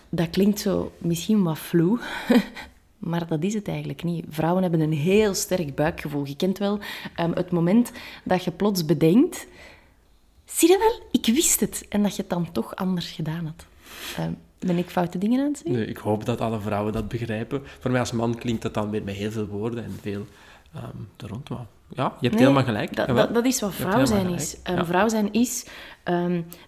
dat 0.08 0.30
klinkt 0.30 0.60
zo 0.60 0.92
misschien 0.98 1.42
wat 1.42 1.58
vloe, 1.58 1.98
maar 2.98 3.26
dat 3.26 3.42
is 3.42 3.54
het 3.54 3.68
eigenlijk 3.68 4.02
niet. 4.02 4.24
Vrouwen 4.28 4.62
hebben 4.62 4.80
een 4.80 4.92
heel 4.92 5.34
sterk 5.34 5.74
buikgevoel. 5.74 6.26
Je 6.26 6.36
kent 6.36 6.58
wel 6.58 6.78
ehm, 7.16 7.32
het 7.32 7.50
moment 7.50 7.92
dat 8.24 8.44
je 8.44 8.50
plots 8.50 8.84
bedenkt... 8.84 9.46
Zie 10.44 10.70
je 10.70 10.78
wel? 10.78 11.20
Ik 11.20 11.34
wist 11.34 11.60
het. 11.60 11.86
En 11.88 12.02
dat 12.02 12.16
je 12.16 12.22
het 12.22 12.30
dan 12.30 12.52
toch 12.52 12.76
anders 12.76 13.10
gedaan 13.10 13.44
had. 13.44 13.66
Ehm, 14.16 14.32
ben 14.58 14.78
ik 14.78 14.90
foute 14.90 15.18
dingen 15.18 15.40
aan 15.40 15.46
het 15.46 15.56
zeggen? 15.56 15.76
Nee, 15.76 15.86
ik 15.86 15.96
hoop 15.96 16.24
dat 16.24 16.40
alle 16.40 16.60
vrouwen 16.60 16.92
dat 16.92 17.08
begrijpen. 17.08 17.62
Voor 17.78 17.90
mij 17.90 18.00
als 18.00 18.12
man 18.12 18.34
klinkt 18.34 18.62
dat 18.62 18.74
dan 18.74 18.90
weer 18.90 19.02
met 19.02 19.14
heel 19.14 19.30
veel 19.30 19.46
woorden 19.46 19.84
en 19.84 19.98
veel 20.00 20.26
ehm 20.76 21.56
ja, 21.88 22.04
je 22.04 22.10
hebt 22.28 22.32
Nee, 22.34 22.42
helemaal 22.42 22.64
gelijk. 22.64 22.96
Dat, 22.96 23.06
dat, 23.06 23.34
dat 23.34 23.44
is 23.44 23.60
wat 23.60 23.74
vrouw 23.74 24.04
zijn 24.04 24.28
is. 24.28 24.56
Ja. 24.64 24.84
Vrouw 24.84 25.08
zijn 25.08 25.32
is 25.32 25.66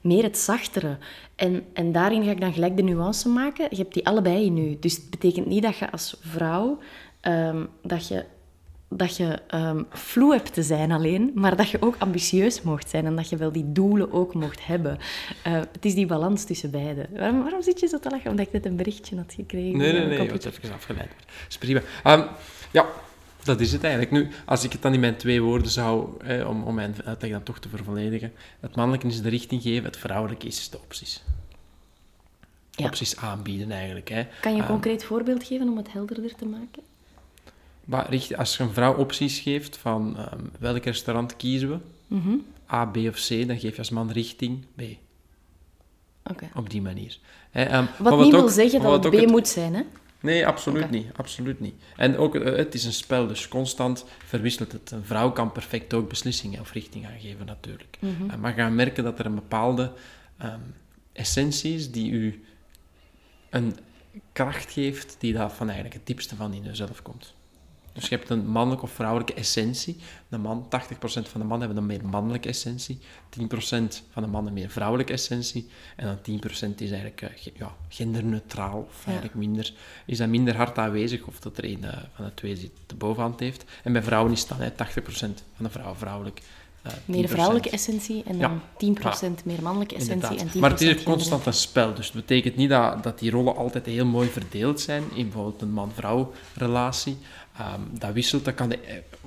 meer 0.00 0.22
het 0.22 0.38
zachtere. 0.38 0.96
En, 1.37 1.64
en 1.72 1.93
daarin 1.93 2.25
ga 2.25 2.31
ik 2.31 2.40
dan 2.40 2.52
gelijk 2.52 2.76
de 2.76 2.82
nuance 2.82 3.28
maken. 3.28 3.66
Je 3.70 3.76
hebt 3.76 3.94
die 3.94 4.06
allebei 4.06 4.44
in 4.44 4.56
je. 4.56 4.78
Dus 4.78 4.96
het 4.96 5.10
betekent 5.10 5.46
niet 5.46 5.62
dat 5.62 5.76
je 5.76 5.90
als 5.90 6.16
vrouw... 6.20 6.78
ehm, 7.20 7.64
dat 7.82 8.08
je 8.08 8.25
dat 8.90 9.16
je 9.16 9.38
vloe 9.90 10.32
hebt 10.32 10.54
te 10.54 10.62
zijn 10.62 10.93
alleen, 10.93 11.31
maar 11.34 11.56
dat 11.56 11.70
je 11.70 11.82
ook 11.82 11.96
ambitieus 11.99 12.62
mocht 12.62 12.90
zijn 12.90 13.06
en 13.06 13.16
dat 13.16 13.28
je 13.28 13.37
wel 13.37 13.52
die 13.52 13.72
doelen 13.72 14.12
ook 14.12 14.34
mocht 14.34 14.66
hebben. 14.66 14.99
Eh, 15.43 15.52
het 15.52 15.84
is 15.84 15.94
die 15.94 16.06
balans 16.06 16.44
tussen 16.44 16.70
beide. 16.70 17.06
Waarom, 17.12 17.43
waarom 17.43 17.62
zit 17.62 17.81
je 17.81 17.87
zo 17.87 17.99
te 17.99 18.11
lachen? 18.11 18.31
Omdat 18.31 18.46
ik 18.46 18.52
net 18.52 18.66
een 18.66 18.76
berichtje 18.76 19.16
had 19.16 19.32
gekregen. 19.34 19.78
Nee, 19.78 19.93
nee, 19.93 20.06
nee, 20.06 20.28
wordt 20.28 20.32
kopje- 20.44 20.58
even 20.62 20.75
afgeleid. 20.75 21.08
Dat 21.19 21.46
is 21.49 21.58
prima. 21.58 21.81
Ja, 22.72 22.87
dat 23.44 23.61
is 23.61 23.73
het 23.73 23.85
eigenlijk. 23.85 24.12
Nu, 24.12 24.29
als 24.44 24.64
ik 24.64 24.73
het 24.73 24.82
dan 24.82 24.94
in 24.94 25.00
mijn 25.00 25.17
twee 25.17 25.43
woorden 25.43 25.70
zou, 25.70 26.20
eh, 26.23 26.49
om, 26.49 26.62
om 26.62 26.75
mijn 26.75 26.94
uitleg 27.05 27.31
dan 27.31 27.43
toch 27.43 27.58
te 27.58 27.69
vervolledigen. 27.69 28.32
Het 28.61 28.76
mannelijke 28.76 29.06
is 29.06 29.23
de 29.23 29.29
richting 29.29 29.62
geven, 29.62 29.85
het 29.85 29.96
vrouwelijke 29.96 30.46
is 30.46 30.70
de 30.70 30.79
opties. 30.79 31.23
Ja. 32.70 32.85
Opties 32.85 33.17
aanbieden 33.17 33.70
eigenlijk. 33.70 34.08
Hè. 34.08 34.26
Kan 34.40 34.52
je 34.52 34.56
een 34.58 34.64
Ehm, 34.64 34.73
concreet 34.73 35.05
voorbeeld 35.05 35.44
geven 35.44 35.69
om 35.69 35.76
het 35.76 35.93
helderder 35.93 36.35
te 36.35 36.46
maken? 36.46 36.82
Maar 37.85 38.08
als 38.37 38.56
je 38.56 38.62
een 38.62 38.73
vrouw 38.73 38.94
opties 38.96 39.38
geeft 39.38 39.76
van 39.76 40.17
ehm, 40.17 40.40
welk 40.58 40.85
restaurant 40.85 41.37
kiezen 41.37 41.69
we, 41.69 41.79
Mhm. 42.06 42.35
A, 42.73 42.85
B 42.85 42.96
of 42.96 43.26
C, 43.29 43.46
dan 43.46 43.58
geef 43.58 43.73
je 43.73 43.79
als 43.79 43.90
man 43.90 44.11
richting 44.11 44.64
B. 44.75 44.82
Oké. 46.25 46.49
Op 46.55 46.70
die 46.70 46.82
manier. 46.82 47.19
Hè, 47.50 47.62
ehm, 47.62 47.85
Wat 47.99 48.19
niet 48.20 48.32
wil 48.32 48.49
zeggen 48.49 48.82
dat 48.82 49.05
het 49.05 49.25
B 49.25 49.26
moet 49.26 49.49
zijn, 49.49 49.75
hè? 49.75 49.82
Nee, 50.20 50.46
absoluut 50.46 50.90
niet. 50.90 51.06
Absoluut 51.16 51.60
niet. 51.60 51.74
En 51.96 52.16
ook, 52.16 52.34
eh, 52.34 52.56
het 52.56 52.74
is 52.74 52.84
een 52.84 52.92
spel, 52.92 53.26
dus 53.26 53.48
constant 53.48 54.04
verwisselt 54.26 54.72
het. 54.72 54.90
Een 54.90 55.04
vrouw 55.04 55.32
kan 55.32 55.52
perfect 55.52 55.94
ook 55.94 56.08
beslissingen 56.08 56.60
of 56.60 56.72
richting 56.72 57.06
aangeven, 57.06 57.46
natuurlijk. 57.46 57.96
Mhm. 58.00 58.30
Eh, 58.30 58.37
Maar 58.37 58.52
gaan 58.52 58.75
merken 58.75 59.04
dat 59.04 59.18
er 59.18 59.26
een 59.26 59.34
bepaalde 59.34 59.92
ehm, 60.38 60.60
essentie 61.12 61.75
is 61.75 61.90
die 61.90 62.10
u 62.10 62.44
een 63.50 63.76
kracht 64.32 64.72
geeft 64.72 65.16
die 65.18 65.32
dat 65.32 65.52
van 65.52 65.66
eigenlijk 65.66 65.96
het 65.96 66.06
diepste 66.06 66.37
van 66.37 66.52
in 66.52 66.62
jezelf 66.62 67.02
komt. 67.02 67.34
Dus 67.99 68.09
je 68.09 68.17
hebt 68.17 68.31
een 68.31 68.47
mannelijke 68.47 68.85
of 68.85 68.93
vrouwelijke 68.93 69.35
essentie. 69.35 69.97
De 70.28 70.38
man, 70.38 70.64
80% 70.64 70.69
van 71.00 71.40
de 71.40 71.47
mannen 71.47 71.61
hebben 71.61 71.76
een 71.76 71.87
meer 71.87 72.07
mannelijke 72.07 72.49
essentie. 72.49 72.99
10% 73.31 73.43
van 74.11 74.23
de 74.23 74.28
mannen 74.28 74.52
meer 74.52 74.71
vrouwelijke 74.71 75.12
essentie. 75.12 75.69
En 75.97 76.07
dan 76.07 76.40
10% 76.40 76.75
is 76.75 76.90
eigenlijk 76.90 77.23
eh, 77.23 77.28
ja, 77.55 77.76
genderneutraal. 77.88 78.87
Of 78.88 78.99
Ja. 78.99 79.07
eigenlijk 79.07 79.35
minder, 79.35 79.73
is 80.07 80.19
dat 80.19 80.28
minder 80.28 80.57
hard 80.57 80.78
aanwezig. 80.78 81.26
Of 81.26 81.40
dat 81.40 81.59
er 81.59 81.64
een 81.64 81.85
eh, 81.85 81.99
van 82.14 82.25
de 82.25 82.35
twee 82.35 82.57
zit 82.57 82.73
de 82.87 82.95
bovenhand 82.95 83.40
heeft. 83.40 83.64
En 83.83 83.93
bij 83.93 84.02
vrouwen 84.02 84.33
is 84.33 84.40
het 84.40 84.49
dan 84.49 84.61
hè, 84.61 84.71
80% 84.71 85.43
van 85.55 85.64
de 85.64 85.71
vrouwen 85.71 85.97
vrouwelijk. 85.97 86.40
Eh, 86.88 86.95
Meer 87.04 87.23
10%. 87.26 87.30
vrouwelijke 87.30 87.71
essentie 87.71 88.23
en 88.26 88.38
dan 88.38 88.50
Ja, 88.50 88.61
10% 88.78 89.45
meer 89.45 89.62
mannelijke 89.62 89.95
essentie 89.95 90.14
Inderdaad. 90.14 90.40
en 90.40 90.49
10% 90.49 90.61
Maar 90.61 90.71
het 90.71 90.80
is 90.80 91.02
constant 91.02 91.47
een 91.47 91.52
spel. 91.52 91.95
Dus 91.95 92.07
het 92.07 92.14
betekent 92.14 92.57
niet 92.57 92.68
dat, 92.68 93.02
dat 93.02 93.18
die 93.18 93.30
rollen 93.30 93.57
altijd 93.57 93.87
heel 93.87 94.07
mooi 94.07 94.28
verdeeld 94.28 94.80
zijn. 94.80 95.02
In 95.14 95.25
bijvoorbeeld 95.25 95.62
een 95.62 95.73
man-vrouw 95.73 96.33
relatie. 96.54 97.16
Ehm, 97.59 97.80
dat 97.90 98.12
wisselt, 98.12 98.45
dat 98.45 98.54
kan 98.54 98.73
eh, 98.73 98.78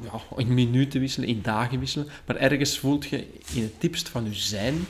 ja, 0.01 0.21
in 0.37 0.53
minuten 0.53 0.99
wisselen, 0.99 1.27
in 1.29 1.41
dagen 1.41 1.79
wisselen. 1.79 2.07
Maar 2.25 2.35
ergens 2.35 2.79
voelt 2.79 3.05
je 3.05 3.17
in 3.53 3.61
het 3.61 3.73
diepst 3.77 4.09
van 4.09 4.23
je 4.23 4.33
zijn 4.33 4.85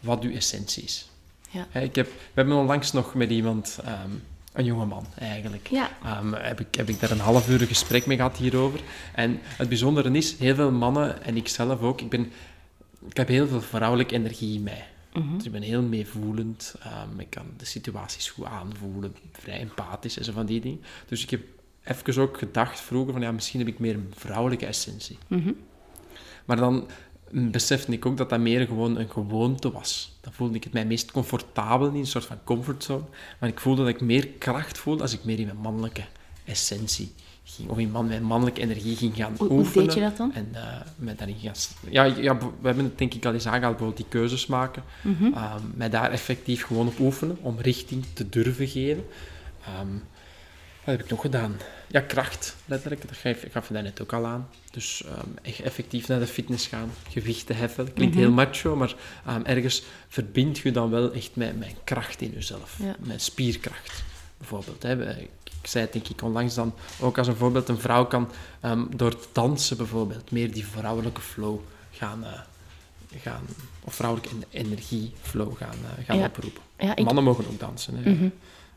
wat 0.00 0.22
je 0.22 0.30
essentie 0.30 0.82
is. 0.82 1.08
Ja. 1.50 1.80
Ik 1.80 1.94
heb, 1.94 2.06
we 2.06 2.12
hebben 2.34 2.56
onlangs 2.56 2.92
nog 2.92 3.14
met 3.14 3.30
iemand, 3.30 3.78
ehm, 3.84 4.10
een 4.56 4.64
jonge 4.64 4.86
man 4.86 5.06
eigenlijk, 5.18 5.68
Ja. 5.68 5.90
Ehm, 6.02 6.32
heb, 6.32 6.60
ik, 6.60 6.74
heb 6.74 6.88
ik 6.88 7.00
daar 7.00 7.10
een 7.10 7.18
half 7.20 7.48
uur 7.48 7.58
gesprek 7.58 8.06
mee 8.06 8.16
gehad 8.16 8.36
hierover. 8.36 8.80
En 9.14 9.38
het 9.42 9.68
bijzondere 9.68 10.10
is, 10.10 10.38
heel 10.38 10.54
veel 10.54 10.70
mannen, 10.70 11.22
en 11.22 11.36
ik 11.36 11.48
zelf 11.48 11.80
ook, 11.80 12.00
ik, 12.00 12.08
ben, 12.08 12.32
ik 13.08 13.16
heb 13.16 13.28
heel 13.28 13.46
veel 13.46 13.60
vrouwelijke 13.60 14.14
energie 14.14 14.54
in 14.54 14.62
mij. 14.62 14.84
Mhm. 15.12 15.36
Dus 15.36 15.44
ik 15.44 15.52
ben 15.52 15.62
heel 15.62 15.82
meevoelend, 15.82 16.74
ehm, 16.82 17.20
ik 17.20 17.30
kan 17.30 17.46
de 17.56 17.64
situaties 17.64 18.30
goed 18.30 18.44
aanvoelen, 18.44 19.16
vrij 19.32 19.60
empathisch 19.60 20.18
en 20.18 20.24
zo 20.24 20.32
van 20.32 20.46
die 20.46 20.60
dingen. 20.60 20.80
Dus 21.08 21.22
ik 21.22 21.30
heb 21.30 21.40
even 21.84 22.22
ook 22.22 22.38
gedacht 22.38 22.80
vroeger 22.80 23.12
van, 23.12 23.22
ja, 23.22 23.32
misschien 23.32 23.60
heb 23.60 23.68
ik 23.68 23.78
meer 23.78 23.94
een 23.94 24.12
vrouwelijke 24.16 24.66
essentie. 24.66 25.18
Mhm. 25.26 25.52
Maar 26.44 26.56
dan 26.56 26.88
besefte 27.30 27.92
ik 27.92 28.06
ook 28.06 28.16
dat 28.16 28.30
dat 28.30 28.40
meer 28.40 28.66
gewoon 28.66 28.98
een 28.98 29.10
gewoonte 29.10 29.70
was. 29.72 30.12
Dan 30.20 30.32
voelde 30.32 30.54
ik 30.56 30.64
het 30.64 30.72
mij 30.72 30.86
meest 30.86 31.10
comfortabel 31.10 31.88
in, 31.88 31.94
een 31.94 32.06
soort 32.06 32.24
van 32.24 32.38
comfortzone. 32.44 33.04
Maar 33.40 33.48
ik 33.48 33.60
voelde 33.60 33.80
dat 33.84 33.94
ik 33.94 34.00
meer 34.00 34.26
kracht 34.28 34.78
voelde 34.78 35.02
als 35.02 35.12
ik 35.12 35.24
meer 35.24 35.38
in 35.38 35.46
mijn 35.46 35.56
mannelijke 35.58 36.02
essentie 36.44 37.12
ging. 37.44 37.68
Of 37.68 37.78
in 37.78 37.90
man, 37.90 38.06
mijn 38.06 38.22
mannelijke 38.24 38.60
energie 38.60 38.96
ging 38.96 39.14
gaan 39.16 39.34
Hoe- 39.38 39.50
oefenen. 39.50 39.72
hoe 39.72 39.84
deed 39.84 39.94
je 39.94 40.00
dat 40.00 40.16
dan? 40.16 40.34
En 40.34 40.48
uh, 40.54 40.60
met 40.96 41.18
daarin 41.18 41.36
gaan... 41.40 41.54
Ja, 41.90 42.04
ja, 42.04 42.38
we 42.38 42.46
hebben 42.62 42.84
het 42.84 42.98
denk 42.98 43.14
ik 43.14 43.24
al 43.26 43.32
eens 43.32 43.46
aangehaald, 43.46 43.76
bijvoorbeeld 43.76 43.96
die 44.10 44.20
keuzes 44.20 44.46
maken. 44.46 44.82
Ehm, 45.34 45.60
mij 45.74 45.90
daar 45.90 46.10
effectief 46.10 46.64
gewoon 46.64 46.86
op 46.86 46.98
oefenen, 46.98 47.38
om 47.40 47.56
richting 47.60 48.04
te 48.12 48.28
durven 48.28 48.68
geven. 48.68 49.04
Ehm, 49.64 49.86
heb 50.92 51.02
ik 51.04 51.10
nog 51.10 51.20
gedaan? 51.20 51.56
Ja, 51.86 52.00
kracht, 52.00 52.56
letterlijk. 52.64 53.02
Dat 53.08 53.16
gaf, 53.16 53.36
gaf 53.52 53.68
je 53.68 53.74
daarnet 53.74 54.02
ook 54.02 54.12
al 54.12 54.26
aan. 54.26 54.48
Dus 54.70 55.02
ehm, 55.04 55.26
echt 55.42 55.60
effectief 55.60 56.08
naar 56.08 56.18
de 56.18 56.26
fitness 56.26 56.66
gaan, 56.66 56.90
gewichten 57.08 57.56
heffen. 57.56 57.84
Dat 57.84 57.94
klinkt 57.94 58.14
Mhm. 58.14 58.24
heel 58.24 58.32
macho, 58.32 58.76
maar 58.76 58.94
ehm, 59.26 59.42
ergens 59.44 59.82
verbind 60.08 60.58
je 60.58 60.70
dan 60.72 60.90
wel 60.90 61.12
echt 61.12 61.30
met, 61.34 61.58
met 61.58 61.74
kracht 61.84 62.20
in 62.20 62.30
jezelf. 62.34 62.76
Ja. 62.82 62.96
Met 62.98 63.22
spierkracht, 63.22 64.02
bijvoorbeeld. 64.38 64.82
Hè. 64.82 65.10
Ik, 65.20 65.28
ik 65.44 65.66
zei 65.72 65.84
het 65.84 65.92
denk 65.92 66.08
ik 66.08 66.22
onlangs 66.22 66.54
dan 66.54 66.74
ook 67.00 67.18
als 67.18 67.26
een 67.26 67.36
voorbeeld. 67.36 67.68
Een 67.68 67.78
vrouw 67.78 68.06
kan 68.06 68.30
ehm, 68.60 68.84
door 68.96 69.16
te 69.18 69.26
dansen 69.32 69.76
bijvoorbeeld 69.76 70.30
meer 70.30 70.52
die 70.52 70.66
vrouwelijke 70.66 71.20
flow 71.20 71.58
gaan... 71.92 72.24
eh, 72.24 72.30
gaan 73.22 73.42
of 73.84 73.94
vrouwelijke 73.94 74.34
en- 74.34 74.44
energieflow 74.66 75.56
gaan, 75.56 75.74
eh, 75.98 76.04
gaan 76.06 76.18
Ja. 76.18 76.24
oproepen. 76.26 76.62
Ja, 76.78 76.96
ik, 76.96 77.04
Mannen 77.04 77.24
mogen 77.24 77.46
ook 77.46 77.60
dansen. 77.60 77.96
Hè. 78.02 78.10
Mhm. 78.10 78.28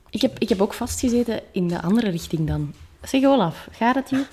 Ik, 0.09 0.21
heb, 0.21 0.39
ik 0.39 0.49
heb 0.49 0.61
ook 0.61 0.73
vastgezeten 0.73 1.41
in 1.51 1.67
de 1.67 1.81
andere 1.81 2.09
richting 2.09 2.47
dan. 2.47 2.73
Zeg 3.01 3.23
Olaf, 3.23 3.67
gaat 3.71 3.95
het 3.95 4.09
hier? 4.09 4.27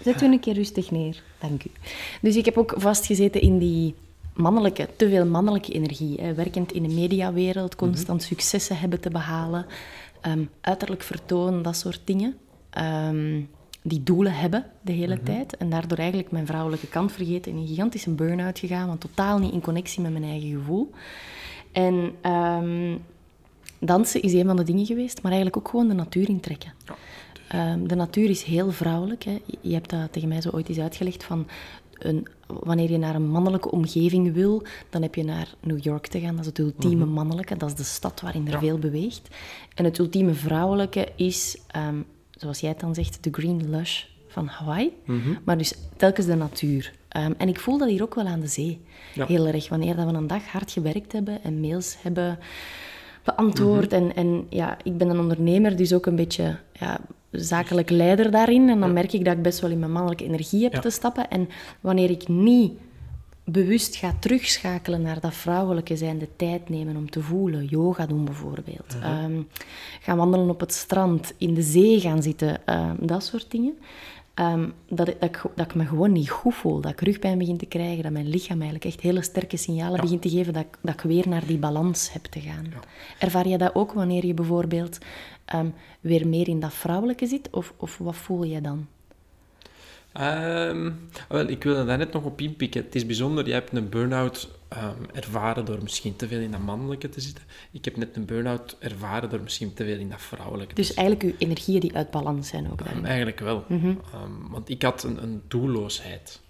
Zet 0.00 0.22
u 0.22 0.26
een 0.26 0.40
keer 0.40 0.54
rustig 0.54 0.90
neer. 0.90 1.22
Dank 1.38 1.64
u. 1.64 1.70
Dus 2.22 2.36
ik 2.36 2.44
heb 2.44 2.56
ook 2.56 2.74
vastgezeten 2.76 3.40
in 3.40 3.58
die 3.58 3.94
mannelijke, 4.34 4.88
te 4.96 5.08
veel 5.08 5.26
mannelijke 5.26 5.72
energie. 5.72 6.20
Hè. 6.20 6.34
Werkend 6.34 6.72
in 6.72 6.82
de 6.82 6.94
mediawereld, 6.94 7.76
constant 7.76 8.22
successen 8.22 8.78
hebben 8.78 9.00
te 9.00 9.10
behalen. 9.10 9.66
ehm, 10.20 10.44
uiterlijk 10.60 11.02
vertoon, 11.02 11.62
dat 11.62 11.76
soort 11.76 12.00
dingen. 12.04 12.36
Ehm, 12.70 13.40
die 13.82 14.02
doelen 14.02 14.34
hebben 14.34 14.64
de 14.80 14.92
hele 14.92 15.22
tijd. 15.22 15.56
En 15.56 15.70
daardoor 15.70 15.98
eigenlijk 15.98 16.30
mijn 16.30 16.46
vrouwelijke 16.46 16.86
kant 16.86 17.12
vergeten. 17.12 17.52
In 17.52 17.58
een 17.58 17.66
gigantische 17.66 18.10
burn-out 18.10 18.58
gegaan, 18.58 18.86
want 18.86 19.00
totaal 19.00 19.38
niet 19.38 19.52
in 19.52 19.60
connectie 19.60 20.02
met 20.02 20.12
mijn 20.12 20.24
eigen 20.24 20.50
gevoel. 20.50 20.90
En 21.72 22.12
ehm, 22.20 22.96
dansen 23.86 24.22
is 24.22 24.32
een 24.32 24.46
van 24.46 24.56
de 24.56 24.62
dingen 24.62 24.86
geweest, 24.86 25.22
maar 25.22 25.32
eigenlijk 25.32 25.56
ook 25.64 25.68
gewoon 25.70 25.88
de 25.88 25.94
natuur 25.94 26.28
intrekken. 26.28 26.72
Ja, 26.86 26.94
Ehm, 27.48 27.86
de 27.86 27.94
natuur 27.94 28.30
is 28.30 28.42
heel 28.42 28.70
vrouwelijk. 28.70 29.22
Hè. 29.24 29.38
Je- 29.60 29.72
hebt 29.74 29.90
dat 29.90 30.12
tegen 30.12 30.28
mij 30.28 30.40
zo 30.40 30.50
ooit 30.50 30.68
eens 30.68 30.78
uitgelegd 30.78 31.24
van... 31.24 31.46
Een, 31.98 32.26
wanneer 32.46 32.90
je 32.90 32.98
naar 32.98 33.14
een 33.14 33.28
mannelijke 33.28 33.70
omgeving 33.70 34.32
wil, 34.32 34.62
dan 34.90 35.02
heb 35.02 35.14
je 35.14 35.24
naar 35.24 35.54
New 35.60 35.82
York 35.84 36.06
te 36.06 36.20
gaan. 36.20 36.30
Dat 36.32 36.40
is 36.40 36.46
het 36.46 36.58
ultieme 36.58 37.04
mannelijke. 37.04 37.56
Dat 37.56 37.68
is 37.68 37.74
de 37.74 37.82
stad 37.84 38.20
waarin 38.20 38.46
er 38.46 38.52
Ja. 38.52 38.58
veel 38.58 38.78
beweegt. 38.78 39.28
En 39.74 39.84
het 39.84 39.98
ultieme 39.98 40.32
vrouwelijke 40.34 41.08
is, 41.16 41.58
ehm, 41.66 41.96
zoals 42.30 42.60
jij 42.60 42.70
het 42.70 42.80
dan 42.80 42.94
zegt, 42.94 43.24
de 43.24 43.28
green 43.32 43.70
lush 43.70 44.04
van 44.28 44.46
Hawaii. 44.46 44.92
Maar 45.44 45.58
dus 45.58 45.74
telkens 45.96 46.26
de 46.26 46.34
natuur. 46.34 46.92
Ehm, 47.08 47.32
en 47.38 47.48
ik 47.48 47.60
voel 47.60 47.78
dat 47.78 47.88
hier 47.88 48.02
ook 48.02 48.14
wel 48.14 48.26
aan 48.26 48.40
de 48.40 48.46
zee. 48.46 48.80
Ja. 49.14 49.26
Heel 49.26 49.46
erg. 49.46 49.68
Wanneer 49.68 49.96
dat 49.96 50.10
we 50.10 50.16
een 50.16 50.26
dag 50.26 50.46
hard 50.46 50.70
gewerkt 50.72 51.12
hebben 51.12 51.42
en 51.42 51.60
mails 51.60 51.96
hebben 52.02 52.38
beantwoord. 53.24 53.92
En, 53.92 54.14
en 54.16 54.46
ja, 54.48 54.76
ik 54.82 54.96
ben 54.98 55.08
een 55.08 55.18
ondernemer, 55.18 55.76
dus 55.76 55.92
ook 55.92 56.06
een 56.06 56.16
beetje 56.16 56.56
ja, 56.72 57.00
zakelijk 57.30 57.90
leider 57.90 58.30
daarin. 58.30 58.68
En 58.68 58.80
dan 58.80 58.92
merk 58.92 59.12
ik 59.12 59.24
dat 59.24 59.36
ik 59.36 59.42
best 59.42 59.60
wel 59.60 59.70
in 59.70 59.78
mijn 59.78 59.92
mannelijke 59.92 60.24
energie 60.24 60.62
heb 60.62 60.72
Ja. 60.72 60.80
te 60.80 60.90
stappen. 60.90 61.30
En 61.30 61.48
wanneer 61.80 62.10
ik 62.10 62.28
niet 62.28 62.72
bewust 63.44 63.96
ga 63.96 64.14
terugschakelen 64.20 65.02
naar 65.02 65.20
dat 65.20 65.34
vrouwelijke 65.34 65.96
zijn, 65.96 66.18
de 66.18 66.28
tijd 66.36 66.68
nemen 66.68 66.96
om 66.96 67.10
te 67.10 67.20
voelen, 67.20 67.64
yoga 67.64 68.06
doen 68.06 68.24
bijvoorbeeld, 68.24 68.96
Ehm, 69.02 69.40
gaan 70.00 70.16
wandelen 70.16 70.50
op 70.50 70.60
het 70.60 70.72
strand, 70.72 71.32
in 71.38 71.54
de 71.54 71.62
zee 71.62 72.00
gaan 72.00 72.22
zitten, 72.22 72.66
ehm, 72.66 72.94
dat 73.00 73.24
soort 73.24 73.50
dingen. 73.50 73.78
Ehm, 74.34 74.68
dat, 74.88 75.08
ik, 75.08 75.20
dat, 75.20 75.28
ik, 75.28 75.42
dat 75.54 75.66
ik 75.66 75.74
me 75.74 75.84
gewoon 75.84 76.12
niet 76.12 76.30
goed 76.30 76.54
voel, 76.54 76.80
dat 76.80 76.92
ik 76.92 77.00
rugpijn 77.00 77.38
begin 77.38 77.56
te 77.56 77.66
krijgen, 77.66 78.02
dat 78.02 78.12
mijn 78.12 78.28
lichaam 78.28 78.56
eigenlijk 78.60 78.84
echt 78.84 79.00
hele 79.00 79.22
sterke 79.22 79.56
signalen 79.56 79.96
Ja. 79.96 80.00
begint 80.02 80.22
te 80.22 80.28
geven 80.30 80.52
dat 80.52 80.62
ik, 80.62 80.78
dat 80.82 80.94
ik 80.94 81.00
weer 81.00 81.28
naar 81.28 81.46
die 81.46 81.58
balans 81.58 82.12
heb 82.12 82.24
te 82.24 82.40
gaan. 82.40 82.66
Ervaar 83.18 83.48
je 83.48 83.58
dat 83.58 83.74
ook 83.74 83.92
wanneer 83.92 84.26
je 84.26 84.34
bijvoorbeeld 84.34 84.98
ehm, 85.44 85.68
weer 86.00 86.28
meer 86.28 86.48
in 86.48 86.60
dat 86.60 86.74
vrouwelijke 86.74 87.26
zit, 87.26 87.48
of, 87.50 87.74
of 87.76 87.98
wat 87.98 88.16
voel 88.16 88.44
je 88.44 88.60
dan? 88.60 88.86
Ehm, 90.14 90.90
wel, 91.28 91.48
ik 91.48 91.62
wilde 91.62 91.84
daar 91.84 91.98
net 91.98 92.12
nog 92.12 92.24
op 92.24 92.40
inpikken. 92.40 92.84
Het 92.84 92.94
is 92.94 93.06
bijzonder, 93.06 93.46
je 93.46 93.52
hebt 93.52 93.72
een 93.72 93.88
burn-out 93.88 94.48
ehm, 94.68 95.02
ervaren 95.12 95.64
door 95.64 95.82
misschien 95.82 96.16
te 96.16 96.28
veel 96.28 96.40
in 96.40 96.50
dat 96.50 96.60
mannelijke 96.60 97.08
te 97.08 97.20
zitten. 97.20 97.44
Ik 97.70 97.84
heb 97.84 97.96
net 97.96 98.16
een 98.16 98.24
burn-out 98.24 98.76
ervaren 98.78 99.30
door 99.30 99.40
misschien 99.40 99.74
te 99.74 99.84
veel 99.84 99.98
in 99.98 100.08
dat 100.08 100.22
vrouwelijke 100.22 100.74
te 100.74 100.80
Dus 100.80 100.94
eigenlijk 100.94 101.28
uw 101.28 101.46
energieën 101.46 101.80
die 101.80 101.94
uit 101.94 102.10
balans 102.10 102.48
zijn 102.48 102.70
ook. 102.70 102.80
Ehm, 102.80 103.04
eigenlijk 103.04 103.40
wel. 103.40 103.64
Ehm, 103.68 104.50
want 104.50 104.68
ik 104.68 104.82
had 104.82 105.02
een, 105.02 105.22
een 105.22 105.42
doelloosheid. 105.48 106.40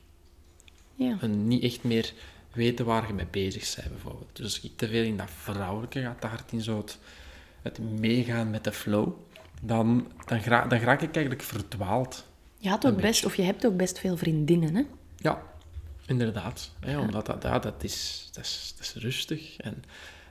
Ja. 0.95 1.17
En 1.21 1.49
niet 1.49 1.63
echt 1.63 1.85
meer 1.85 2.13
weten 2.53 2.85
waar 2.85 3.07
je 3.07 3.13
mee 3.13 3.27
bezig 3.31 3.75
bent, 3.77 3.89
bijvoorbeeld. 3.89 4.37
Dus 4.37 4.45
als 4.45 4.61
ik 4.61 4.73
te 4.77 4.89
veel 4.89 5.05
in 5.05 5.17
dat 5.17 5.31
vrouwelijke 5.37 6.01
ga, 6.01 6.17
te 6.21 6.27
hard 6.27 6.53
in 6.53 6.61
zo 6.61 6.77
het, 6.77 6.99
het 7.63 7.79
meegaan 8.01 8.51
met 8.51 8.65
de 8.65 8.73
flow, 8.73 9.13
dan, 9.63 10.07
dan, 10.27 10.39
dan 10.69 10.79
raak 10.79 11.03
ik 11.03 11.15
eigenlijk 11.15 11.43
verdwaald. 11.43 12.25
Je 12.65 12.71
had 12.71 12.87
ook 12.87 13.01
best, 13.01 13.25
of 13.25 13.37
je 13.37 13.43
hebt 13.43 13.67
ook 13.67 13.77
best 13.77 13.99
veel 13.99 14.17
vriendinnen, 14.17 14.75
hè? 14.75 14.83
Ja, 15.17 15.43
inderdaad. 16.07 16.71
Hè, 16.81 16.99
omdat 16.99 17.27
dat, 17.27 17.43
ja, 17.43 17.59
dat, 17.59 17.85
is, 17.85 18.29
dat, 18.33 18.45
is, 18.45 18.75
dat 18.77 18.87
is 18.87 19.03
rustig. 19.03 19.57
En, 19.57 19.85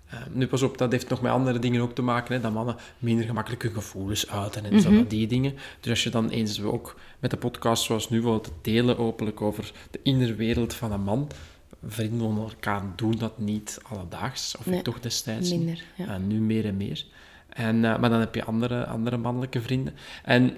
eh, 0.09 0.19
nu 0.31 0.47
pas 0.47 0.61
op, 0.61 0.77
dat 0.77 0.91
heeft 0.91 1.09
nog 1.09 1.21
met 1.21 1.31
andere 1.31 1.59
dingen 1.59 1.81
ook 1.81 1.95
te 1.95 2.01
maken. 2.01 2.35
Hè, 2.35 2.41
dat 2.41 2.53
mannen 2.53 2.75
minder 2.99 3.25
gemakkelijk 3.25 3.63
hun 3.63 3.73
gevoelens 3.73 4.29
uiten 4.29 4.65
en 4.65 4.81
zo 4.81 4.91
van 4.93 5.07
die 5.07 5.27
dingen. 5.27 5.53
Dus 5.79 5.89
als 5.89 6.03
je 6.03 6.09
dan 6.09 6.29
eens 6.29 6.61
ook 6.61 6.99
met 7.19 7.31
de 7.31 7.37
podcast 7.37 7.83
zoals 7.83 8.09
nu 8.09 8.21
wilt 8.21 8.51
delen 8.61 8.97
openlijk 8.97 9.41
over 9.41 9.71
de 9.91 9.99
innerwereld 10.03 10.73
van 10.73 10.91
een 10.91 11.03
man, 11.03 11.29
vrienden 11.87 12.27
onder 12.27 12.43
elkaar 12.43 12.83
doen 12.95 13.15
dat 13.17 13.39
niet 13.39 13.79
alledaags. 13.89 14.57
Of 14.57 14.65
Nee, 14.65 14.81
toch 14.81 14.99
destijds 14.99 15.49
minder, 15.49 15.83
ja. 15.95 16.17
Nu 16.17 16.39
meer 16.39 16.65
en 16.65 16.77
meer. 16.77 17.05
En, 17.49 17.85
eh, 17.85 17.99
maar 17.99 18.09
dan 18.09 18.19
heb 18.19 18.35
je 18.35 18.43
andere, 18.43 18.85
andere 18.85 19.17
mannelijke 19.17 19.61
vrienden. 19.61 19.93
En 20.23 20.57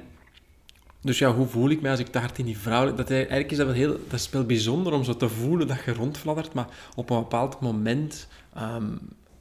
dus 1.05 1.17
ja, 1.17 1.33
hoe 1.33 1.47
voel 1.47 1.69
ik 1.69 1.81
mij 1.81 1.91
als 1.91 2.00
ik 2.00 2.07
te 2.07 2.19
hard 2.19 2.38
in 2.38 2.45
die 2.45 2.57
vrouwelijke... 2.57 3.01
Dat, 3.01 3.12
eigenlijk 3.12 3.51
is 3.51 3.57
dat 3.57 3.65
wel 3.65 3.75
heel... 3.75 3.91
Dat 4.09 4.19
is 4.19 4.29
wel 4.29 4.43
bijzonder 4.45 4.93
om 4.93 5.03
zo 5.03 5.15
te 5.17 5.29
voelen 5.29 5.67
dat 5.67 5.83
je 5.85 5.93
rondfladdert, 5.93 6.53
maar 6.53 6.67
op 6.95 7.09
een 7.09 7.17
bepaald 7.19 7.59
moment 7.59 8.27
ehm, 8.53 8.85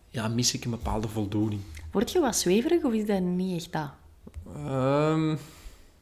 ja, 0.08 0.28
mis 0.28 0.54
ik 0.54 0.64
een 0.64 0.70
bepaalde 0.70 1.08
voldoening. 1.08 1.60
Word 1.90 2.12
je 2.12 2.20
wat 2.20 2.36
zweverig 2.36 2.82
of 2.82 2.92
is 2.92 3.06
dat 3.06 3.20
niet 3.20 3.56
echt 3.56 3.72
dat? 3.72 3.90
Ehm, 4.56 5.36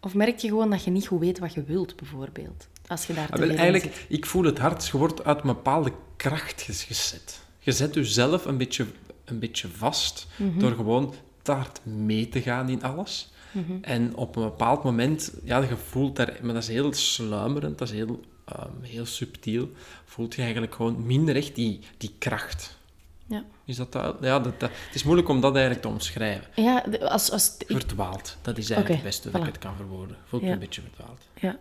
Of 0.00 0.14
merk 0.14 0.38
je 0.38 0.48
gewoon 0.48 0.70
dat 0.70 0.84
je 0.84 0.90
niet 0.90 1.06
goed 1.06 1.20
weet 1.20 1.38
wat 1.38 1.54
je 1.54 1.62
wilt, 1.64 1.96
bijvoorbeeld? 1.96 2.68
Als 2.86 3.06
je 3.06 3.14
daar 3.14 3.26
te 3.26 3.32
ah, 3.32 3.38
veel 3.38 3.50
in 3.50 3.56
eigenlijk, 3.56 3.94
zit. 3.94 4.04
ik 4.08 4.26
voel 4.26 4.44
het 4.44 4.58
hard. 4.58 4.86
Je 4.86 4.98
wordt 4.98 5.24
uit 5.24 5.36
een 5.40 5.46
bepaalde 5.46 5.92
kracht 6.16 6.62
gezet. 6.68 7.40
Je 7.58 7.72
zet 7.72 7.94
jezelf 7.94 8.44
een 8.44 8.56
beetje, 8.56 8.86
een 9.24 9.38
beetje 9.38 9.68
vast 9.68 10.26
Mhm. 10.36 10.58
door 10.58 10.72
gewoon 10.72 11.14
te 11.42 11.52
hard 11.52 11.80
mee 11.84 12.28
te 12.28 12.40
gaan 12.42 12.68
in 12.68 12.82
alles. 12.82 13.31
Mhm. 13.52 13.72
En 13.80 14.16
op 14.16 14.36
een 14.36 14.42
bepaald 14.42 14.84
moment, 14.84 15.32
ja, 15.44 15.58
je 15.58 15.76
voelt 15.76 16.16
daar, 16.16 16.38
maar 16.42 16.54
dat 16.54 16.62
is 16.62 16.68
heel 16.68 16.92
sluimerend, 16.92 17.78
dat 17.78 17.88
is 17.88 17.94
heel, 17.94 18.20
ehm, 18.44 18.68
heel 18.82 19.06
subtiel, 19.06 19.70
voelt 20.04 20.34
je 20.34 20.42
eigenlijk 20.42 20.74
gewoon 20.74 21.06
minder 21.06 21.36
echt 21.36 21.54
die, 21.54 21.80
die 21.96 22.14
kracht. 22.18 22.80
Ja, 23.26 23.44
Is 23.64 23.76
dat 23.76 23.92
duidelijk? 23.92 24.24
Ja, 24.24 24.38
dat, 24.40 24.60
dat, 24.60 24.70
het 24.86 24.94
is 24.94 25.02
moeilijk 25.02 25.28
om 25.28 25.40
dat 25.40 25.52
eigenlijk 25.52 25.82
te 25.82 25.88
omschrijven. 25.88 26.46
ja 26.62 26.84
als, 27.00 27.30
als, 27.30 27.54
ik, 27.58 27.66
Verdwaald, 27.66 28.36
dat 28.42 28.58
is 28.58 28.70
eigenlijk 28.70 29.00
het 29.02 29.10
beste 29.10 29.30
dat 29.30 29.40
ik 29.40 29.46
voilà. 29.46 29.50
het 29.52 29.58
kan 29.62 29.76
verwoorden. 29.76 30.16
Voelt 30.24 30.42
me 30.42 30.48
Ja. 30.48 30.54
een 30.54 30.60
beetje 30.60 30.80
verdwaald. 30.80 31.20
ja. 31.40 31.58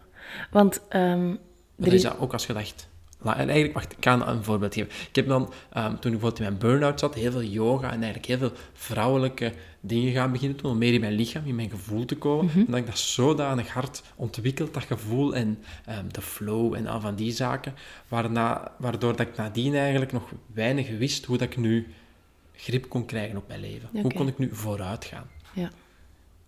Want 0.51 0.81
ehm, 0.89 1.27
Maar 1.27 1.37
er 1.77 1.83
dat 1.85 1.93
is... 1.93 2.01
dat 2.01 2.19
ook 2.19 2.33
als 2.33 2.45
je 2.45 2.53
dacht... 2.53 2.75
la- 2.75 2.89
en 3.23 3.35
Eigenlijk, 3.37 3.73
wacht, 3.73 3.91
ik 3.91 3.97
kan 3.99 4.27
een 4.27 4.43
voorbeeld 4.43 4.73
geven. 4.73 4.91
Ik 5.09 5.15
heb 5.15 5.27
dan, 5.27 5.53
ehm, 5.69 5.89
toen 5.89 6.11
ik 6.13 6.19
bijvoorbeeld 6.19 6.39
in 6.39 6.43
mijn 6.43 6.57
burn-out 6.57 6.99
zat, 6.99 7.15
heel 7.15 7.31
veel 7.31 7.43
yoga 7.43 7.85
en 7.91 8.03
eigenlijk 8.03 8.25
heel 8.25 8.37
veel 8.37 8.51
vrouwelijke 8.73 9.53
dingen 9.79 10.13
gaan 10.13 10.31
beginnen 10.31 10.57
doen, 10.57 10.71
om 10.71 10.77
meer 10.77 10.93
in 10.93 10.99
mijn 10.99 11.13
lichaam, 11.13 11.45
in 11.45 11.55
mijn 11.55 11.69
gevoel 11.69 12.05
te 12.05 12.17
komen. 12.17 12.45
Mhm. 12.45 12.59
En 12.59 12.65
dat 12.65 12.79
ik 12.79 12.85
dat 12.85 12.97
zodanig 12.97 13.67
hard 13.67 14.03
ontwikkeld, 14.15 14.73
dat 14.73 14.83
gevoel 14.83 15.35
en 15.35 15.59
ehm, 15.85 16.05
de 16.11 16.21
flow 16.21 16.73
en 16.73 16.87
al 16.87 17.01
van 17.01 17.15
die 17.15 17.31
zaken, 17.31 17.73
waarna, 18.07 18.71
waardoor 18.77 19.15
dat 19.15 19.27
ik 19.27 19.35
nadien 19.35 19.75
eigenlijk 19.75 20.11
nog 20.11 20.31
weinig 20.53 20.97
wist 20.97 21.25
hoe 21.25 21.37
dat 21.37 21.47
ik 21.47 21.57
nu 21.57 21.87
grip 22.55 22.89
kon 22.89 23.05
krijgen 23.05 23.37
op 23.37 23.47
mijn 23.47 23.59
leven. 23.59 23.89
Hoe 24.01 24.13
kon 24.13 24.27
ik 24.27 24.37
nu 24.37 24.49
vooruit 24.51 25.05
gaan? 25.05 25.29
Ja. 25.53 25.71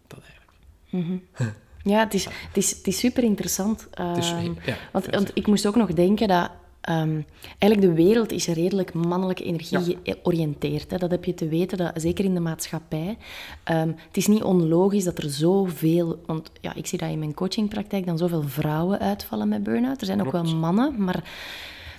Dat 0.08 0.20
eigenlijk. 0.20 1.62
Ja, 1.84 2.00
het 2.00 2.14
is, 2.14 2.26
het 2.26 2.58
is, 2.58 2.72
het 2.72 2.88
is 2.88 3.00
super 3.00 3.24
interessant. 3.24 3.88
Ehm, 3.92 4.54
ja, 4.66 4.78
want, 4.92 5.06
want 5.06 5.32
ik 5.34 5.48
moest 5.48 5.66
ook 5.66 5.76
nog 5.76 5.94
denken 5.94 6.28
dat 6.28 6.52
ehm, 6.84 7.22
eigenlijk 7.58 7.82
de 7.82 8.04
wereld 8.04 8.32
is 8.32 8.48
redelijk 8.48 8.94
mannelijke 8.94 9.44
energie 9.44 9.98
georiënteerd. 10.04 10.92
Hè. 10.92 10.98
Dat 10.98 11.12
heb 11.12 11.26
je 11.26 11.34
te 11.34 11.48
weten, 11.48 11.78
dat, 11.78 11.92
zeker 11.96 12.26
in 12.26 12.34
de 12.34 12.40
maatschappij. 12.40 13.18
Ehm, 13.64 13.88
het 13.88 14.18
is 14.18 14.28
niet 14.28 14.44
onlogisch 14.44 15.04
dat 15.04 15.18
er 15.18 15.30
zoveel... 15.30 16.22
Want 16.26 16.52
ja, 16.62 16.76
ik 16.76 16.88
zie 16.88 16.98
dat 16.98 17.10
in 17.10 17.20
mijn 17.20 17.34
coachingpraktijk 17.34 18.06
dan 18.06 18.18
zoveel 18.18 18.44
vrouwen 18.44 19.00
uitvallen 19.00 19.48
met 19.48 19.64
burn-out. 19.64 20.00
Er 20.00 20.06
zijn 20.06 20.26
ook 20.26 20.32
wel 20.32 20.56
mannen, 20.56 21.04
maar 21.04 21.24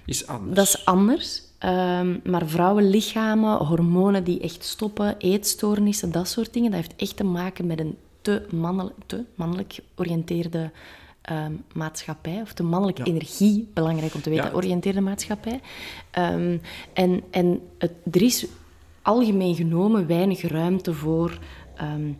is 0.05 0.27
anders. 0.27 0.55
Dat 0.55 0.67
is 0.67 0.85
anders. 0.85 1.43
Ehm, 1.59 2.19
maar 2.25 2.47
vrouwenlichamen, 2.47 3.57
hormonen 3.57 4.25
die 4.25 4.41
echt 4.41 4.65
stoppen, 4.65 5.15
eetstoornissen, 5.19 6.13
dat 6.13 6.29
soort 6.29 6.53
dingen, 6.53 6.71
dat 6.71 6.81
heeft 6.81 6.97
echt 6.97 7.17
te 7.17 7.25
maken 7.25 7.67
met 7.67 7.81
een 7.81 7.97
te, 8.25 8.47
mannelijk, 8.51 8.97
te 9.07 9.25
mannelijk 9.35 9.79
georiënteerde 9.95 10.71
ehm, 11.25 11.53
maatschappij, 11.73 12.41
of 12.41 12.53
te 12.53 12.63
mannelijke 12.63 13.03
energie, 13.03 13.69
belangrijk 13.75 14.15
om 14.15 14.21
te 14.23 14.31
weten, 14.31 14.45
Ja. 14.45 14.53
oriënteerde 14.53 15.01
maatschappij. 15.01 15.61
Ehm, 16.11 16.59
en 16.93 17.23
en 17.31 17.61
het, 17.79 17.93
er 18.11 18.23
is 18.23 18.47
algemeen 19.03 19.55
genomen 19.55 20.07
weinig 20.07 20.43
ruimte 20.43 20.93
voor 20.95 21.39
ehm, 21.77 22.13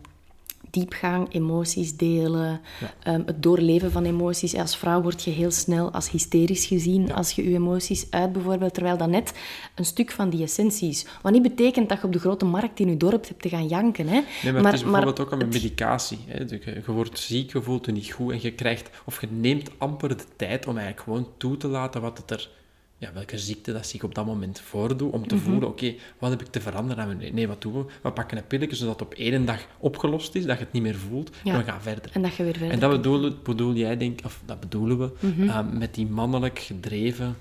diepgang, 0.75 1.33
emoties 1.33 1.97
delen, 1.97 2.61
ehm, 3.03 3.21
het 3.25 3.43
doorleven 3.43 3.91
van 3.91 4.05
emoties. 4.05 4.55
Als 4.55 4.77
vrouw 4.77 5.01
word 5.01 5.23
je 5.23 5.31
heel 5.31 5.51
snel 5.51 5.91
als 5.91 6.11
hysterisch 6.11 6.65
gezien 6.65 7.13
als 7.13 7.31
je 7.31 7.49
je 7.49 7.55
emoties 7.55 8.07
uit 8.09 8.33
bijvoorbeeld, 8.33 8.73
terwijl 8.73 8.97
dat 8.97 9.09
net 9.09 9.33
een 9.75 9.85
stuk 9.85 10.11
van 10.11 10.29
die 10.29 10.43
essentie 10.43 10.89
is. 10.89 11.05
Wat 11.21 11.31
niet 11.31 11.41
betekent 11.41 11.89
dat 11.89 11.97
je 11.97 12.05
op 12.05 12.13
de 12.13 12.19
grote 12.19 12.45
markt 12.45 12.79
in 12.79 12.89
je 12.89 12.97
dorp 12.97 13.27
hebt 13.27 13.41
te 13.41 13.49
gaan 13.49 13.67
janken. 13.67 14.07
Hè? 14.07 14.21
Nee, 14.43 14.53
maar, 14.53 14.63
het 14.63 14.73
is 14.73 14.83
bijvoorbeeld 14.83 15.19
ook 15.19 15.35
met 15.35 15.53
medicatie. 15.53 16.19
Hè. 16.27 16.39
Je, 16.39 16.81
je 16.85 16.91
wordt 16.91 17.19
ziek, 17.19 17.51
je 17.51 17.61
voelt 17.61 17.85
je 17.85 17.91
niet 17.91 18.11
goed 18.11 18.31
en 18.31 18.39
je 18.41 18.51
krijgt, 18.51 18.89
of 19.05 19.21
je 19.21 19.27
neemt 19.31 19.69
amper 19.77 20.17
de 20.17 20.23
tijd 20.35 20.67
om 20.67 20.77
eigenlijk 20.77 21.05
gewoon 21.07 21.27
toe 21.37 21.57
te 21.57 21.67
laten 21.67 22.01
wat 22.01 22.17
het 22.17 22.31
er, 22.31 22.49
ja, 22.97 23.13
welke 23.13 23.37
ziekte 23.37 23.73
dat 23.73 23.87
zich 23.87 24.03
op 24.03 24.15
dat 24.15 24.25
moment 24.25 24.59
voordoet, 24.59 25.11
om 25.11 25.19
Mhm. 25.19 25.29
te 25.29 25.37
voelen, 25.37 25.67
oké, 25.69 25.93
wat 26.19 26.29
heb 26.29 26.41
ik 26.41 26.47
te 26.47 26.61
veranderen 26.61 27.03
aan 27.03 27.17
mijn 27.17 27.33
Nee, 27.33 27.47
wat 27.47 27.61
doen 27.61 27.73
we? 27.73 27.85
We 28.01 28.11
pakken 28.11 28.37
een 28.37 28.47
pilletje 28.47 28.75
zodat 28.75 28.99
het 28.99 29.07
op 29.07 29.13
één 29.13 29.45
dag 29.45 29.65
opgelost 29.79 30.35
is, 30.35 30.45
dat 30.45 30.57
je 30.57 30.63
het 30.63 30.73
niet 30.73 30.81
meer 30.83 30.95
voelt, 30.95 31.29
Ja. 31.43 31.53
en 31.53 31.59
we 31.59 31.63
gaan 31.71 31.81
verder. 31.81 32.09
En 32.13 32.21
dat 32.21 32.35
je 32.35 32.43
weer 32.43 32.51
verder 32.53 32.71
En 32.71 32.79
dat 32.79 32.91
bedoel, 32.91 33.31
bedoel 33.43 33.73
jij, 33.73 33.97
denk 33.97 34.19
of 34.25 34.41
dat 34.45 34.59
bedoelen 34.59 34.97
we, 34.99 35.11
Mhm. 35.19 35.49
eh, 35.49 35.59
met 35.71 35.93
die 35.95 36.05
mannelijk 36.07 36.59
gedreven 36.59 37.35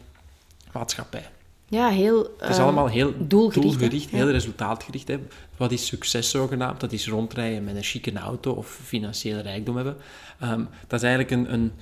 maatschappij. 0.72 1.28
Ja, 1.68 1.88
heel... 1.88 2.34
Het 2.38 2.48
is 2.50 2.58
allemaal 2.58 2.86
heel 2.86 3.12
doelgericht, 3.18 3.78
doelgericht, 3.78 4.10
Ja. 4.10 4.16
heel 4.16 4.30
resultaatgericht. 4.30 5.08
Hè. 5.08 5.18
Wat 5.56 5.72
is 5.72 5.86
succes 5.86 6.30
zogenaamd? 6.30 6.80
Dat 6.80 6.92
is 6.92 7.08
rondrijden 7.08 7.64
met 7.64 7.76
een 7.76 7.82
chique 7.82 8.12
auto 8.18 8.52
of 8.52 8.78
financiële 8.84 9.40
rijkdom 9.40 9.76
hebben. 9.76 9.96
Ehm, 10.40 10.62
dat 10.86 11.02
is 11.02 11.08
eigenlijk 11.08 11.30
een, 11.30 11.52
een, 11.52 11.72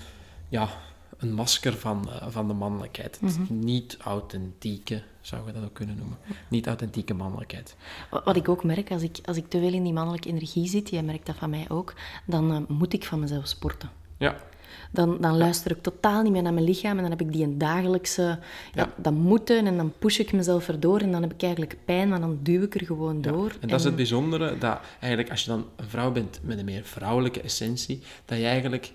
ja, 0.49 0.69
een 1.23 1.33
masker 1.33 1.73
van, 1.77 2.09
eh, 2.11 2.27
van 2.29 2.49
de 2.49 2.55
mannelijkheid. 2.55 3.19
Mhm. 3.21 3.41
niet 3.49 3.97
authentieke, 4.01 5.03
zou 5.21 5.47
je 5.47 5.53
dat 5.53 5.65
ook 5.65 5.75
kunnen 5.75 5.97
noemen. 5.97 6.17
Niet 6.49 6.67
authentieke 6.67 7.15
mannelijkheid. 7.15 7.77
Wat 8.25 8.37
ik 8.37 8.49
ook 8.49 8.65
merk, 8.65 8.91
als 8.91 9.03
ik, 9.03 9.19
als 9.25 9.37
ik 9.37 9.49
te 9.49 9.59
veel 9.59 9.73
in 9.73 9.83
die 9.83 9.93
mannelijke 9.93 10.29
energie 10.29 10.69
zit, 10.69 10.91
jij 10.91 11.03
merkt 11.03 11.27
dat 11.27 11.37
van 11.37 11.51
mij 11.51 11.65
ook, 11.69 11.95
dan 12.27 12.53
eh, 12.53 12.59
moet 12.69 12.93
ik 12.93 13.05
van 13.05 13.21
mezelf 13.21 13.47
sporten. 13.49 13.91
Ja, 14.19 14.37
Dan, 14.91 15.21
dan 15.21 15.37
luister 15.37 15.71
ik 15.71 15.83
totaal 15.83 16.23
niet 16.23 16.33
meer 16.33 16.43
naar 16.43 16.53
mijn 16.53 16.65
lichaam 16.67 16.97
en 16.97 17.03
dan 17.03 17.11
heb 17.11 17.21
ik 17.21 17.33
die 17.33 17.45
een 17.45 17.59
dagelijkse... 17.59 18.23
Ja, 18.23 18.39
Ja. 18.75 18.89
dat 18.97 19.13
moeten 19.13 19.67
en 19.67 19.77
dan 19.77 19.93
push 19.99 20.19
ik 20.19 20.33
mezelf 20.33 20.69
erdoor 20.69 21.01
en 21.01 21.11
dan 21.13 21.23
heb 21.23 21.33
ik 21.33 21.43
eigenlijk 21.43 21.77
pijn, 21.85 22.09
maar 22.09 22.21
dan 22.21 22.39
duw 22.43 22.63
ik 22.63 22.75
er 22.75 22.87
gewoon 22.87 23.21
door. 23.21 23.53
En 23.61 23.69
dat 23.69 23.79
is 23.79 23.85
het 23.85 23.97
bijzondere, 23.97 24.59
dat 24.59 24.79
eigenlijk 25.01 25.31
als 25.31 25.45
je 25.45 25.51
dan 25.51 25.67
een 25.77 25.89
vrouw 25.89 26.13
bent 26.13 26.41
met 26.43 26.59
een 26.59 26.65
meer 26.65 26.85
vrouwelijke 26.85 27.41
essentie, 27.41 28.03
dat 28.25 28.39
je 28.39 28.45
eigenlijk 28.47 28.93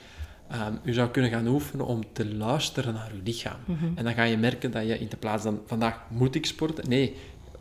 ehm, 0.50 0.74
je 0.84 0.94
zou 0.94 1.10
kunnen 1.10 1.32
gaan 1.32 1.48
oefenen 1.48 1.86
om 1.86 2.04
te 2.14 2.36
luisteren 2.36 2.94
naar 2.94 3.12
je 3.16 3.22
lichaam. 3.24 3.60
En 3.96 4.04
dan 4.04 4.14
ga 4.14 4.24
je 4.24 4.38
merken 4.38 4.72
dat 4.72 4.88
je 4.88 5.00
in 5.00 5.08
de 5.10 5.18
plaats 5.18 5.44
van 5.44 5.62
vandaag 5.66 6.00
moet 6.10 6.36
ik 6.36 6.46
sporten, 6.46 6.90
nee, 6.90 7.16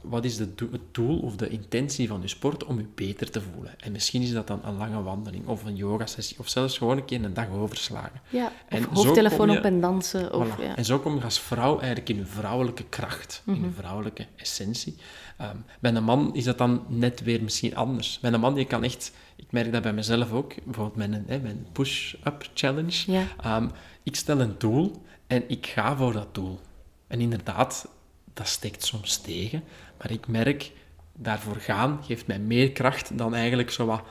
wat 0.08 0.25
is 0.25 0.36
de 0.36 0.54
do- 0.54 0.68
het 0.72 0.80
doel 0.94 1.18
of 1.18 1.36
de 1.36 1.48
intentie 1.48 2.08
van 2.08 2.20
je 2.22 2.28
sport 2.28 2.64
om 2.64 2.78
je 2.78 2.86
beter 2.94 3.30
te 3.30 3.40
voelen? 3.40 3.80
En 3.80 3.92
misschien 3.92 4.22
is 4.22 4.32
dat 4.32 4.46
dan 4.46 4.60
een 4.64 4.76
lange 4.76 5.02
wandeling 5.02 5.46
of 5.46 5.64
een 5.64 5.76
yogasessie 5.76 6.38
of 6.38 6.48
zelfs 6.48 6.78
gewoon 6.78 6.96
een 6.96 7.04
keer 7.04 7.25
een 7.25 7.34
dag 7.34 7.48
overslagen. 7.50 8.20
Ja, 8.28 8.52
En 8.68 8.88
of 8.88 8.94
hoofdtelefoon 8.94 9.50
je- 9.50 9.58
op 9.58 9.64
en 9.64 9.80
dansen. 9.80 10.34
Of, 10.34 10.56
Voilà. 10.56 10.60
ja. 10.62 10.76
En 10.76 10.84
zo 10.84 10.98
kom 10.98 11.16
je 11.16 11.22
als 11.25 11.40
vrouw 11.40 11.76
eigenlijk 11.78 12.08
in 12.08 12.16
je 12.16 12.26
vrouwelijke 12.26 12.84
kracht, 12.84 13.42
in 13.46 13.60
je 13.62 13.70
vrouwelijke 13.76 14.26
essentie. 14.36 14.96
Ehm, 15.36 15.56
bij 15.80 15.94
een 15.94 16.04
man 16.04 16.34
is 16.34 16.44
dat 16.44 16.58
dan 16.58 16.84
net 16.88 17.22
weer 17.22 17.42
misschien 17.42 17.76
anders. 17.76 18.18
Bij 18.20 18.32
een 18.32 18.40
man, 18.40 18.54
je 18.54 18.64
kan 18.64 18.84
echt... 18.84 19.12
Ik 19.36 19.52
merk 19.52 19.72
dat 19.72 19.82
bij 19.82 19.92
mezelf 19.92 20.32
ook, 20.32 20.54
bijvoorbeeld 20.64 20.96
mijn, 20.96 21.25
hè, 21.26 21.38
mijn 21.38 21.66
push-up 21.72 22.50
challenge. 22.54 23.12
Ja. 23.12 23.22
Ehm, 23.42 23.68
ik 24.02 24.16
stel 24.16 24.40
een 24.40 24.54
doel 24.58 25.02
en 25.26 25.44
ik 25.48 25.66
ga 25.66 25.96
voor 25.96 26.12
dat 26.12 26.34
doel. 26.34 26.58
En 27.06 27.20
inderdaad, 27.20 27.88
dat 28.37 28.46
steekt 28.46 28.85
soms 28.85 29.16
tegen. 29.16 29.62
Maar 29.99 30.11
ik 30.11 30.29
merk, 30.29 30.72
daarvoor 31.12 31.57
gaan 31.57 32.01
geeft 32.07 32.27
mij 32.27 32.38
meer 32.38 32.72
kracht 32.72 33.18
dan 33.18 33.35
eigenlijk 33.35 33.70
zo 33.70 33.87
wat 33.87 34.03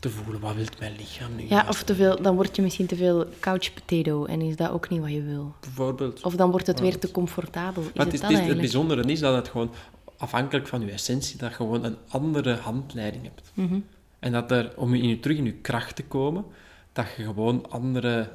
te 0.00 0.10
voelen. 0.10 0.40
Wat 0.40 0.54
wil 0.54 0.66
mijn 0.78 0.96
lichaam 0.96 1.36
nu? 1.36 1.44
Ja, 1.48 1.66
of 1.68 1.82
te 1.82 1.94
veel, 1.94 2.22
dan 2.22 2.34
word 2.34 2.56
je 2.56 2.62
misschien 2.62 2.86
te 2.86 2.96
veel 2.96 3.26
couch 3.40 3.74
potato 3.74 4.24
en 4.24 4.40
is 4.40 4.56
dat 4.56 4.70
ook 4.70 4.88
niet 4.88 5.00
wat 5.00 5.10
je 5.10 5.22
wil. 5.22 5.54
Bijvoorbeeld. 5.60 6.22
Of 6.22 6.34
dan 6.34 6.50
wordt 6.50 6.66
het 6.66 6.80
weer 6.80 6.98
te 6.98 7.10
comfortabel. 7.10 7.82
Is 7.82 7.92
Maar 7.94 8.06
het 8.06 8.20
het, 8.20 8.30
is, 8.30 8.38
het, 8.38 8.48
het 8.48 8.58
bijzondere 8.58 9.02
is 9.02 9.20
dat 9.20 9.34
het 9.34 9.48
gewoon 9.48 9.70
afhankelijk 10.16 10.66
van 10.66 10.80
je 10.80 10.90
essentie, 10.90 11.38
dat 11.38 11.50
je 11.50 11.56
gewoon 11.56 11.84
een 11.84 11.96
andere 12.08 12.54
handleiding 12.54 13.22
hebt. 13.22 13.52
Mhm. 13.54 13.78
En 14.18 14.32
dat 14.32 14.50
er, 14.50 14.72
om 14.76 14.94
in 14.94 15.08
je, 15.08 15.20
terug 15.20 15.36
in 15.36 15.44
je 15.44 15.52
kracht 15.52 15.96
te 15.96 16.04
komen, 16.04 16.44
dat 16.92 17.06
je 17.16 17.22
gewoon 17.22 17.70
andere, 17.70 18.30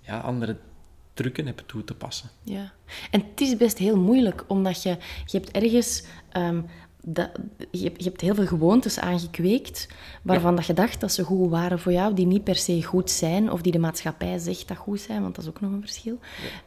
ja, 0.00 0.18
andere 0.18 0.56
trucken 1.14 1.46
hebt 1.46 1.68
toe 1.68 1.84
te 1.84 1.94
passen. 1.94 2.30
Ja. 2.42 2.72
En 3.10 3.24
het 3.30 3.40
is 3.40 3.56
best 3.56 3.78
heel 3.78 3.96
moeilijk, 3.96 4.44
omdat 4.46 4.82
je, 4.82 4.96
je 5.26 5.38
hebt 5.38 5.50
ergens... 5.50 6.04
ehm, 6.32 6.60
dat, 7.06 7.30
je, 7.70 7.84
hebt, 7.84 8.02
je 8.02 8.08
hebt 8.08 8.20
heel 8.20 8.34
veel 8.34 8.46
gewoontes 8.46 8.98
aangekweekt, 8.98 9.88
waarvan 10.22 10.56
dat 10.56 10.66
je 10.66 10.72
dacht 10.72 11.00
dat 11.00 11.12
ze 11.12 11.22
goed 11.22 11.50
waren 11.50 11.78
voor 11.78 11.92
jou, 11.92 12.14
die 12.14 12.26
niet 12.26 12.44
per 12.44 12.56
se 12.56 12.82
goed 12.82 13.10
zijn, 13.10 13.50
of 13.50 13.62
die 13.62 13.72
de 13.72 13.78
maatschappij 13.78 14.38
zegt 14.38 14.68
dat 14.68 14.76
goed 14.76 15.00
zijn, 15.00 15.22
want 15.22 15.34
dat 15.34 15.44
is 15.44 15.50
ook 15.50 15.60
nog 15.60 15.72
een 15.72 15.80
verschil. 15.80 16.18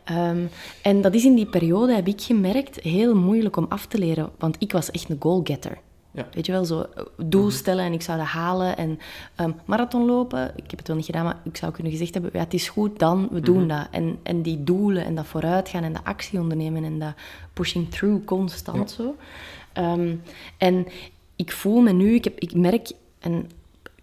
Ehm, 0.04 0.46
en 0.82 1.02
dat 1.02 1.14
is 1.14 1.26
in 1.26 1.36
die 1.36 1.50
periode, 1.50 1.94
heb 1.94 2.08
ik 2.08 2.22
gemerkt, 2.22 2.80
heel 2.80 3.16
moeilijk 3.16 3.56
om 3.56 3.66
af 3.70 3.86
te 3.86 3.98
leren, 3.98 4.32
want 4.38 4.56
ik 4.60 4.72
was 4.72 4.92
echt 4.92 5.10
een 5.10 5.18
goalgetter. 5.20 5.78
Ja. 6.18 6.28
Weet 6.34 6.46
je 6.46 6.52
wel, 6.52 6.66
zo 6.66 6.82
eh, 6.82 7.04
doel 7.16 7.52
stellen 7.52 7.86
en 7.86 7.94
ik 7.94 8.02
zou 8.02 8.18
dat 8.18 8.28
halen. 8.28 8.78
En 8.78 9.00
ehm, 9.36 9.52
marathon 9.66 10.06
lopen, 10.06 10.52
ik 10.56 10.70
heb 10.70 10.80
het 10.80 10.88
wel 10.88 10.96
niet 10.96 11.06
gedaan, 11.06 11.24
maar 11.24 11.40
ik 11.44 11.58
zou 11.58 11.72
kunnen 11.72 11.92
gezegd 11.92 12.14
hebben, 12.14 12.32
ja, 12.34 12.40
het 12.40 12.54
is 12.54 12.70
goed, 12.70 13.00
dan, 13.00 13.28
we 13.32 13.40
doen 13.40 13.68
dat. 13.68 13.88
En, 13.92 14.20
en 14.24 14.42
die 14.42 14.64
doelen 14.64 15.06
en 15.06 15.16
dat 15.16 15.26
vooruitgaan 15.26 15.84
en 15.84 15.94
dat 15.94 16.04
actie 16.04 16.40
ondernemen 16.40 16.84
en 16.84 17.00
dat 17.00 17.14
pushing 17.54 17.90
through 17.90 18.26
constant 18.26 18.92
zo. 18.92 19.16
Ehm, 19.74 20.16
en 20.58 20.88
ik 21.36 21.52
voel 21.52 21.82
me 21.82 21.92
nu, 21.92 22.14
ik, 22.14 22.24
heb, 22.24 22.40
ik 22.40 22.54
merk, 22.54 22.92
en 23.20 23.50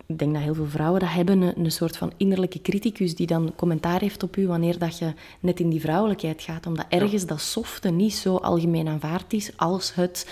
ik 0.06 0.18
denk 0.18 0.32
dat 0.32 0.42
heel 0.42 0.54
veel 0.54 0.68
vrouwen 0.68 1.00
dat 1.00 1.12
hebben, 1.12 1.42
een, 1.42 1.64
een 1.64 1.72
soort 1.72 1.96
van 1.96 2.12
innerlijke 2.16 2.60
criticus 2.62 3.14
die 3.14 3.26
dan 3.26 3.52
commentaar 3.56 4.00
heeft 4.00 4.22
op 4.22 4.36
u 4.36 4.46
wanneer 4.46 4.78
dat 4.78 4.98
je 4.98 5.12
net 5.40 5.60
in 5.60 5.68
die 5.68 5.80
vrouwelijkheid 5.80 6.42
gaat. 6.42 6.66
Omdat 6.66 6.86
ergens 6.88 7.26
dat 7.26 7.40
softe 7.40 7.90
niet 7.90 8.14
zo 8.14 8.36
algemeen 8.36 8.88
aanvaard 8.88 9.32
is 9.32 9.56
als 9.56 9.94
het 9.94 10.28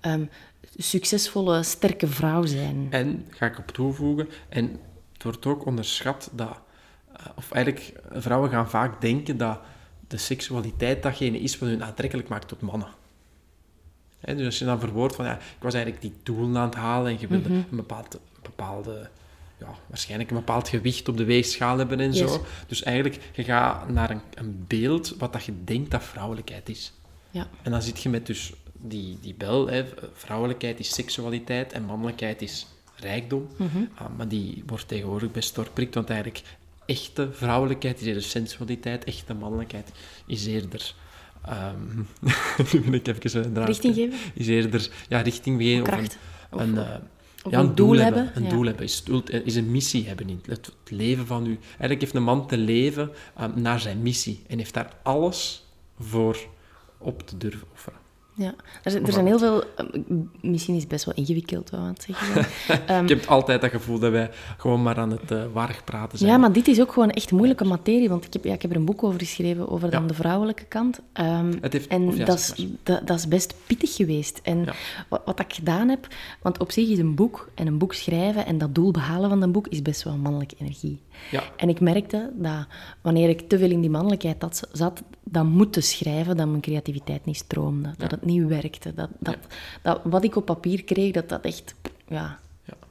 ehm, 0.00 0.24
succesvolle, 0.82 1.62
sterke 1.62 2.06
vrouw 2.06 2.44
zijn. 2.44 2.86
En, 2.90 3.26
ga 3.30 3.46
ik 3.46 3.58
op 3.58 3.66
toevoegen, 3.66 4.28
en 4.48 4.80
het 5.12 5.22
wordt 5.22 5.46
ook 5.46 5.66
onderschat 5.66 6.30
dat, 6.32 6.60
eh, 7.16 7.26
of 7.36 7.50
eigenlijk, 7.52 7.92
vrouwen 8.12 8.50
gaan 8.50 8.70
vaak 8.70 9.00
denken 9.00 9.36
dat 9.36 9.60
de 10.08 10.16
seksualiteit 10.16 11.02
datgene 11.02 11.40
is 11.40 11.58
wat 11.58 11.68
hun 11.68 11.84
aantrekkelijk 11.84 12.28
maakt 12.28 12.48
tot 12.48 12.60
mannen. 12.60 12.88
Dus 14.20 14.44
als 14.44 14.58
je 14.58 14.64
dan 14.64 14.80
verwoordt 14.80 15.14
van, 15.14 15.24
ja, 15.24 15.34
ik 15.34 15.62
was 15.62 15.74
eigenlijk 15.74 16.02
die 16.02 16.14
doel 16.22 16.56
aan 16.56 16.64
het 16.64 16.74
halen 16.74 17.12
en 17.12 17.20
je 17.20 17.26
wilde 17.26 17.48
een 17.48 17.66
bepaald, 17.70 18.18
bepaalde, 18.42 19.08
ja, 19.58 19.74
waarschijnlijk 19.86 20.30
een 20.30 20.36
bepaald 20.36 20.68
gewicht 20.68 21.08
op 21.08 21.16
de 21.16 21.24
weegschaal 21.24 21.78
hebben 21.78 22.00
en 22.00 22.12
Yes. 22.12 22.32
zo. 22.32 22.44
Dus 22.66 22.82
eigenlijk, 22.82 23.18
je 23.32 23.44
gaat 23.44 23.88
naar 23.88 24.10
een, 24.10 24.20
een 24.34 24.64
beeld 24.68 25.14
wat 25.18 25.32
dat 25.32 25.44
je 25.44 25.64
denkt 25.64 25.90
dat 25.90 26.02
vrouwelijkheid 26.02 26.68
is. 26.68 26.92
Ja. 27.30 27.48
En 27.62 27.70
dan 27.70 27.82
zit 27.82 28.02
je 28.02 28.08
met 28.08 28.26
dus 28.26 28.52
die, 28.82 29.18
die 29.20 29.34
bel, 29.34 29.68
hè, 29.68 29.84
vrouwelijkheid 30.12 30.78
is 30.78 30.94
seksualiteit 30.94 31.72
en 31.72 31.84
mannelijkheid 31.84 32.42
is 32.42 32.66
rijkdom. 32.96 33.48
Ah, 33.94 34.06
maar 34.16 34.28
die 34.28 34.62
wordt 34.66 34.88
tegenwoordig 34.88 35.30
best 35.30 35.54
doorprikt, 35.54 35.94
want 35.94 36.10
eigenlijk 36.10 36.42
echte 36.86 37.28
vrouwelijkheid 37.32 38.00
is 38.00 38.06
eerder 38.06 38.22
sensualiteit, 38.22 39.04
echte 39.04 39.34
mannelijkheid 39.34 39.92
is 40.26 40.46
eerder... 40.46 40.94
ehm, 41.44 41.96
nu 42.72 42.80
ben 42.80 42.94
ik 42.94 43.24
even 43.24 43.44
een 43.44 43.52
draad 43.52 43.66
Richting 43.66 43.94
geven? 43.94 44.18
Is 44.34 44.46
eerder 44.46 44.90
ja, 45.08 45.20
richting 45.20 45.62
geven. 45.62 45.84
Kracht. 45.84 46.18
Of 46.50 46.60
een, 46.60 46.76
een, 46.76 46.86
eh, 46.86 46.94
of 47.44 47.52
ja, 47.52 47.58
een 47.58 47.66
een 47.66 47.74
doel 47.74 47.86
doel, 47.86 47.98
hebben. 47.98 48.30
Een 48.34 48.42
ja. 48.42 48.48
doel 48.48 48.64
hebben 48.64 48.84
is, 48.84 49.04
doel- 49.04 49.28
is 49.44 49.54
een 49.54 49.70
missie 49.70 50.06
hebben 50.06 50.28
in 50.28 50.42
het, 50.46 50.66
het 50.66 50.90
leven 50.90 51.26
van 51.26 51.46
u. 51.46 51.58
Eigenlijk 51.68 52.00
heeft 52.00 52.14
een 52.14 52.22
man 52.22 52.46
te 52.46 52.56
leven 52.56 53.10
ehm, 53.36 53.60
naar 53.60 53.80
zijn 53.80 54.02
missie 54.02 54.42
en 54.46 54.58
heeft 54.58 54.74
daar 54.74 54.96
alles 55.02 55.64
voor 55.98 56.38
op 56.98 57.26
te 57.26 57.36
durven 57.36 57.66
offeren. 57.72 57.99
Ja, 58.40 58.54
er, 58.82 58.90
zijn, 58.90 59.06
er 59.06 59.12
zijn 59.12 59.26
heel 59.26 59.38
veel... 59.38 59.62
Eh, 59.76 59.86
misschien 60.40 60.74
is 60.74 60.80
het 60.80 60.90
best 60.90 61.04
wel 61.04 61.14
ingewikkeld, 61.14 61.70
wat 61.70 61.80
aan 61.80 61.86
het 61.86 62.06
zeggen. 62.08 62.46
um, 62.96 63.02
ik 63.06 63.08
heb 63.08 63.26
altijd 63.26 63.60
dat 63.60 63.70
gevoel 63.70 63.98
dat 63.98 64.10
wij 64.10 64.30
gewoon 64.56 64.82
maar 64.82 64.98
aan 64.98 65.10
het 65.10 65.30
uh, 65.30 65.42
warrig 65.52 65.84
praten 65.84 66.18
zijn. 66.18 66.30
Ja, 66.30 66.36
maar 66.36 66.52
dit 66.52 66.68
is 66.68 66.80
ook 66.80 66.92
gewoon 66.92 67.10
echt 67.10 67.30
moeilijke 67.30 67.64
materie, 67.64 68.08
want 68.08 68.24
ik 68.24 68.32
heb, 68.32 68.44
ja, 68.44 68.52
ik 68.52 68.62
heb 68.62 68.70
er 68.70 68.76
een 68.76 68.84
boek 68.84 69.02
over 69.02 69.18
geschreven, 69.18 69.68
over 69.68 69.90
dan 69.90 70.06
de 70.06 70.14
vrouwelijke 70.14 70.64
kant. 70.64 71.00
Um, 71.20 71.58
het 71.60 71.72
heeft, 71.72 71.86
en 71.86 72.16
ja, 72.16 72.24
dat, 72.24 72.38
is, 72.38 72.66
dat, 72.82 73.06
dat, 73.06 73.18
is 73.18 73.28
best 73.28 73.54
pittig 73.66 73.94
geweest. 73.94 74.40
En 74.42 74.64
wat, 75.08 75.22
wat 75.24 75.40
ik 75.40 75.52
gedaan 75.52 75.88
heb... 75.88 76.06
Want 76.42 76.58
op 76.58 76.72
zich 76.72 76.88
is 76.88 76.98
een 76.98 77.14
boek 77.14 77.50
en 77.54 77.66
een 77.66 77.78
boek 77.78 77.94
schrijven 77.94 78.46
en 78.46 78.58
dat 78.58 78.74
doel 78.74 78.90
behalen 78.90 79.28
van 79.28 79.42
een 79.42 79.52
boek 79.52 79.68
is 79.68 79.82
best 79.82 80.02
wel 80.02 80.16
mannelijke 80.16 80.54
energie. 80.58 81.00
Ja. 81.30 81.42
En 81.56 81.68
ik 81.68 81.80
merkte 81.80 82.30
dat 82.34 82.66
wanneer 83.00 83.28
ik 83.28 83.48
te 83.48 83.58
veel 83.58 83.70
in 83.70 83.80
die 83.80 83.90
mannelijkheid 83.90 84.66
zat, 84.72 85.02
dan 85.24 85.46
moeten 85.46 85.82
schrijven, 85.82 86.36
dat 86.36 86.48
mijn 86.48 86.60
creativiteit 86.60 87.24
niet 87.24 87.36
stroomde. 87.36 87.94
Dat 87.96 88.10
het 88.10 88.24
niet 88.24 88.29
werkte. 88.38 88.94
Dat, 88.94 89.08
dat, 89.18 89.38
dat, 89.82 90.00
wat 90.04 90.24
ik 90.24 90.36
op 90.36 90.44
papier 90.44 90.84
kreeg, 90.84 91.12
dat 91.12 91.28
dat 91.28 91.44
echt 91.44 91.74
ja, 92.08 92.38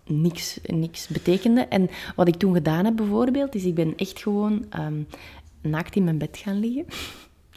niks, 0.05 0.59
niks 0.63 1.07
betekende. 1.07 1.61
En 1.61 1.89
wat 2.15 2.27
ik 2.27 2.35
toen 2.35 2.53
gedaan 2.53 2.85
heb 2.85 2.95
bijvoorbeeld, 2.95 3.55
is 3.55 3.63
ik 3.63 3.75
ben 3.75 3.93
echt 3.95 4.21
gewoon 4.21 4.65
um, 4.79 5.07
naakt 5.61 5.95
in 5.95 6.03
mijn 6.03 6.17
bed 6.17 6.37
gaan 6.37 6.59
liggen. 6.59 6.85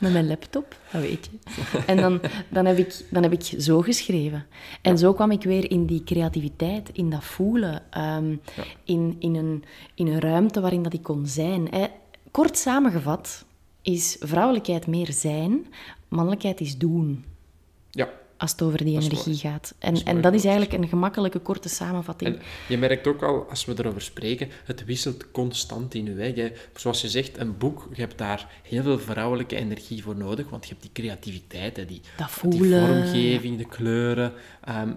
Met 0.00 0.12
mijn 0.12 0.26
laptop, 0.26 0.76
dat 0.92 1.00
weet 1.00 1.28
je. 1.30 1.38
En 1.86 1.96
dan, 1.96 2.20
dan, 2.48 2.66
heb 2.66 2.78
ik, 2.78 3.04
dan 3.10 3.22
heb 3.22 3.32
ik 3.32 3.42
zo 3.58 3.80
geschreven. 3.80 4.46
En 4.80 4.98
zo 4.98 5.12
kwam 5.12 5.30
ik 5.30 5.42
weer 5.42 5.70
in 5.70 5.86
die 5.86 6.04
creativiteit, 6.04 6.90
in 6.92 7.10
dat 7.10 7.24
voelen. 7.24 7.82
Um, 7.98 8.40
in, 8.84 9.16
in, 9.18 9.34
een, 9.34 9.64
in 9.94 10.06
een 10.06 10.20
ruimte 10.20 10.60
waarin 10.60 10.82
dat 10.82 10.92
ik 10.92 11.02
kon 11.02 11.26
zijn. 11.26 11.68
Hè. 11.70 11.86
Kort 12.30 12.58
samengevat 12.58 13.44
is 13.82 14.16
vrouwelijkheid 14.20 14.86
meer 14.86 15.12
zijn, 15.12 15.66
mannelijkheid 16.08 16.60
is 16.60 16.78
doen. 16.78 17.24
Als 18.42 18.50
het 18.50 18.62
over 18.62 18.85
die 18.85 19.00
energie 19.00 19.37
gaat. 19.37 19.74
En 19.78 19.94
dat, 19.94 20.02
en 20.02 20.20
dat 20.20 20.35
is 20.35 20.44
eigenlijk 20.44 20.83
een 20.83 20.88
gemakkelijke, 20.88 21.38
korte 21.38 21.68
samenvatting. 21.68 22.35
En 22.35 22.42
je 22.68 22.78
merkt 22.78 23.07
ook 23.07 23.22
al, 23.22 23.46
als 23.48 23.64
we 23.64 23.74
erover 23.76 24.02
spreken, 24.02 24.48
het 24.64 24.85
wisselt 24.85 25.31
constant 25.31 25.94
in 25.94 26.05
je 26.05 26.14
weg. 26.14 26.50
Zoals 26.74 27.00
je 27.00 27.09
zegt, 27.09 27.38
een 27.38 27.59
boek, 27.59 27.88
je 27.94 28.00
hebt 28.00 28.18
daar 28.18 28.50
heel 28.62 28.83
veel 28.83 28.98
vrouwelijke 28.98 29.57
energie 29.57 30.02
voor 30.02 30.16
nodig, 30.16 30.50
want 30.50 30.64
je 30.64 30.70
hebt 30.70 30.83
die 30.83 30.92
creativiteit, 30.92 31.76
hè, 31.76 31.85
die, 31.85 32.00
die 32.16 32.26
vormgeving, 32.26 33.59
de 33.59 33.66
kleuren. 33.66 34.33
Um, 34.68 34.96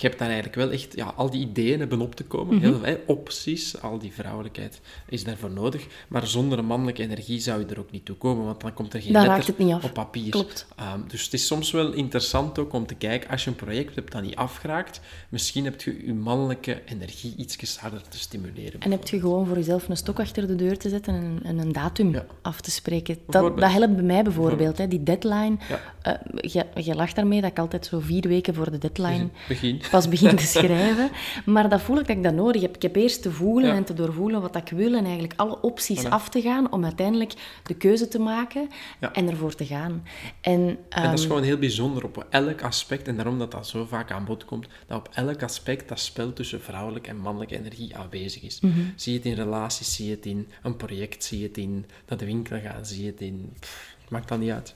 je 0.00 0.06
hebt 0.06 0.18
daar 0.18 0.28
eigenlijk 0.28 0.56
wel 0.56 0.70
echt 0.70 0.96
ja, 0.96 1.12
al 1.16 1.30
die 1.30 1.40
ideeën 1.40 1.78
hebben 1.78 2.00
op 2.00 2.14
te 2.14 2.24
komen. 2.24 2.54
Mm 2.54 2.60
Heel 2.60 2.78
veel 2.78 2.98
opties, 3.06 3.82
al 3.82 3.98
die 3.98 4.12
vrouwelijkheid 4.12 4.80
is 5.08 5.24
daarvoor 5.24 5.50
nodig. 5.50 5.86
Maar 6.08 6.26
zonder 6.26 6.58
een 6.58 6.64
mannelijke 6.64 7.02
energie 7.02 7.40
zou 7.40 7.60
je 7.60 7.66
er 7.66 7.78
ook 7.78 7.90
niet 7.90 8.04
toe 8.04 8.16
komen, 8.16 8.44
want 8.44 8.60
dan 8.60 8.74
komt 8.74 8.94
er 8.94 9.02
geen 9.02 9.12
dan 9.12 9.26
letter 9.26 9.46
het 9.46 9.58
niet 9.58 9.72
af. 9.72 9.84
op 9.84 9.92
papier. 9.92 10.30
Klopt. 10.30 10.66
Um, 10.94 11.04
dus 11.08 11.24
het 11.24 11.32
is 11.32 11.46
soms 11.46 11.70
wel 11.70 11.92
interessant 11.92 12.58
ook 12.58 12.72
om 12.72 12.86
te 12.86 12.94
kijken, 12.94 13.30
als 13.30 13.44
je 13.44 13.50
een 13.50 13.56
project 13.56 13.94
hebt 13.94 14.12
dat 14.12 14.22
niet 14.22 14.36
afgeraakt, 14.36 15.00
misschien 15.28 15.64
heb 15.64 15.82
je 15.82 16.06
je 16.06 16.14
mannelijke 16.14 16.82
energie 16.84 17.34
iets 17.36 17.78
harder 17.78 18.08
te 18.08 18.18
stimuleren. 18.18 18.80
En 18.80 18.90
heb 18.90 19.08
je 19.08 19.20
gewoon 19.20 19.46
voor 19.46 19.56
jezelf 19.56 19.88
een 19.88 19.96
stok 19.96 20.20
achter 20.20 20.46
de 20.46 20.54
deur 20.54 20.78
te 20.78 20.88
zetten 20.88 21.14
en, 21.14 21.40
en 21.42 21.58
een 21.58 21.72
datum 21.72 22.22
af 22.42 22.60
te 22.60 22.70
spreken. 22.70 23.18
Dat, 23.26 23.58
dat 23.58 23.70
helpt 23.70 23.94
bij 23.94 24.04
mij 24.04 24.22
bijvoorbeeld, 24.22 24.78
hè, 24.78 24.88
die 24.88 25.02
deadline. 25.02 25.56
Ja. 25.68 25.80
Uh, 26.06 26.52
je, 26.52 26.82
je 26.82 26.94
lacht 26.94 27.16
daarmee 27.16 27.40
dat 27.40 27.50
ik 27.50 27.58
altijd 27.58 27.86
zo 27.86 28.00
vier 28.00 28.28
weken 28.28 28.54
voor 28.54 28.70
de 28.70 28.78
deadline... 28.78 29.28
Begin 29.48 29.82
pas 29.90 30.08
begin 30.08 30.36
te 30.36 30.46
schrijven. 30.56 31.10
Maar 31.44 31.68
dat 31.68 31.80
voel 31.80 31.98
ik 31.98 32.06
dat 32.06 32.16
ik 32.16 32.22
dat 32.22 32.34
nodig 32.34 32.62
heb. 32.62 32.74
Ik 32.74 32.82
heb 32.82 32.96
eerst 32.96 33.22
te 33.22 33.32
voelen 33.32 33.72
en 33.72 33.84
te 33.84 33.94
doorvoelen 33.94 34.40
wat 34.40 34.56
ik 34.56 34.68
wil 34.68 34.94
en 34.94 35.04
eigenlijk 35.04 35.34
alle 35.36 35.60
opties 35.60 36.04
af 36.04 36.28
te 36.28 36.40
gaan 36.40 36.72
om 36.72 36.84
uiteindelijk 36.84 37.32
de 37.62 37.74
keuze 37.74 38.08
te 38.08 38.18
maken 38.18 38.68
en 39.12 39.28
ervoor 39.28 39.54
te 39.54 39.66
gaan. 39.66 40.04
En, 40.40 40.78
en 40.88 41.02
dat 41.02 41.12
is 41.12 41.20
ehm, 41.20 41.28
gewoon 41.28 41.42
heel 41.42 41.58
bijzonder 41.58 42.04
op 42.04 42.26
elk 42.30 42.62
aspect, 42.62 43.08
en 43.08 43.16
daarom 43.16 43.38
dat 43.38 43.50
dat 43.50 43.66
zo 43.66 43.84
vaak 43.84 44.10
aan 44.10 44.24
bod 44.24 44.44
komt, 44.44 44.68
dat 44.86 44.98
op 44.98 45.08
elk 45.14 45.42
aspect 45.42 45.88
dat 45.88 46.00
spel 46.00 46.32
tussen 46.32 46.62
vrouwelijke 46.62 47.08
en 47.08 47.16
mannelijke 47.16 47.58
energie 47.58 47.96
aanwezig 47.96 48.42
is. 48.42 48.60
Mhm. 48.60 48.80
Zie 48.96 49.12
je 49.12 49.18
het 49.18 49.26
in 49.26 49.34
relaties, 49.34 49.94
zie 49.94 50.06
je 50.06 50.14
het 50.14 50.26
in 50.26 50.48
een 50.62 50.76
project, 50.76 51.24
zie 51.24 51.38
je 51.38 51.46
het 51.46 51.58
in 51.58 51.86
naar 52.08 52.18
de 52.18 52.24
winkel 52.24 52.60
gaan, 52.60 52.86
zie 52.86 53.04
je 53.04 53.10
het 53.10 53.20
in... 53.20 53.52
het 54.00 54.10
maakt 54.10 54.28
dat 54.28 54.38
niet 54.38 54.50
uit. 54.50 54.74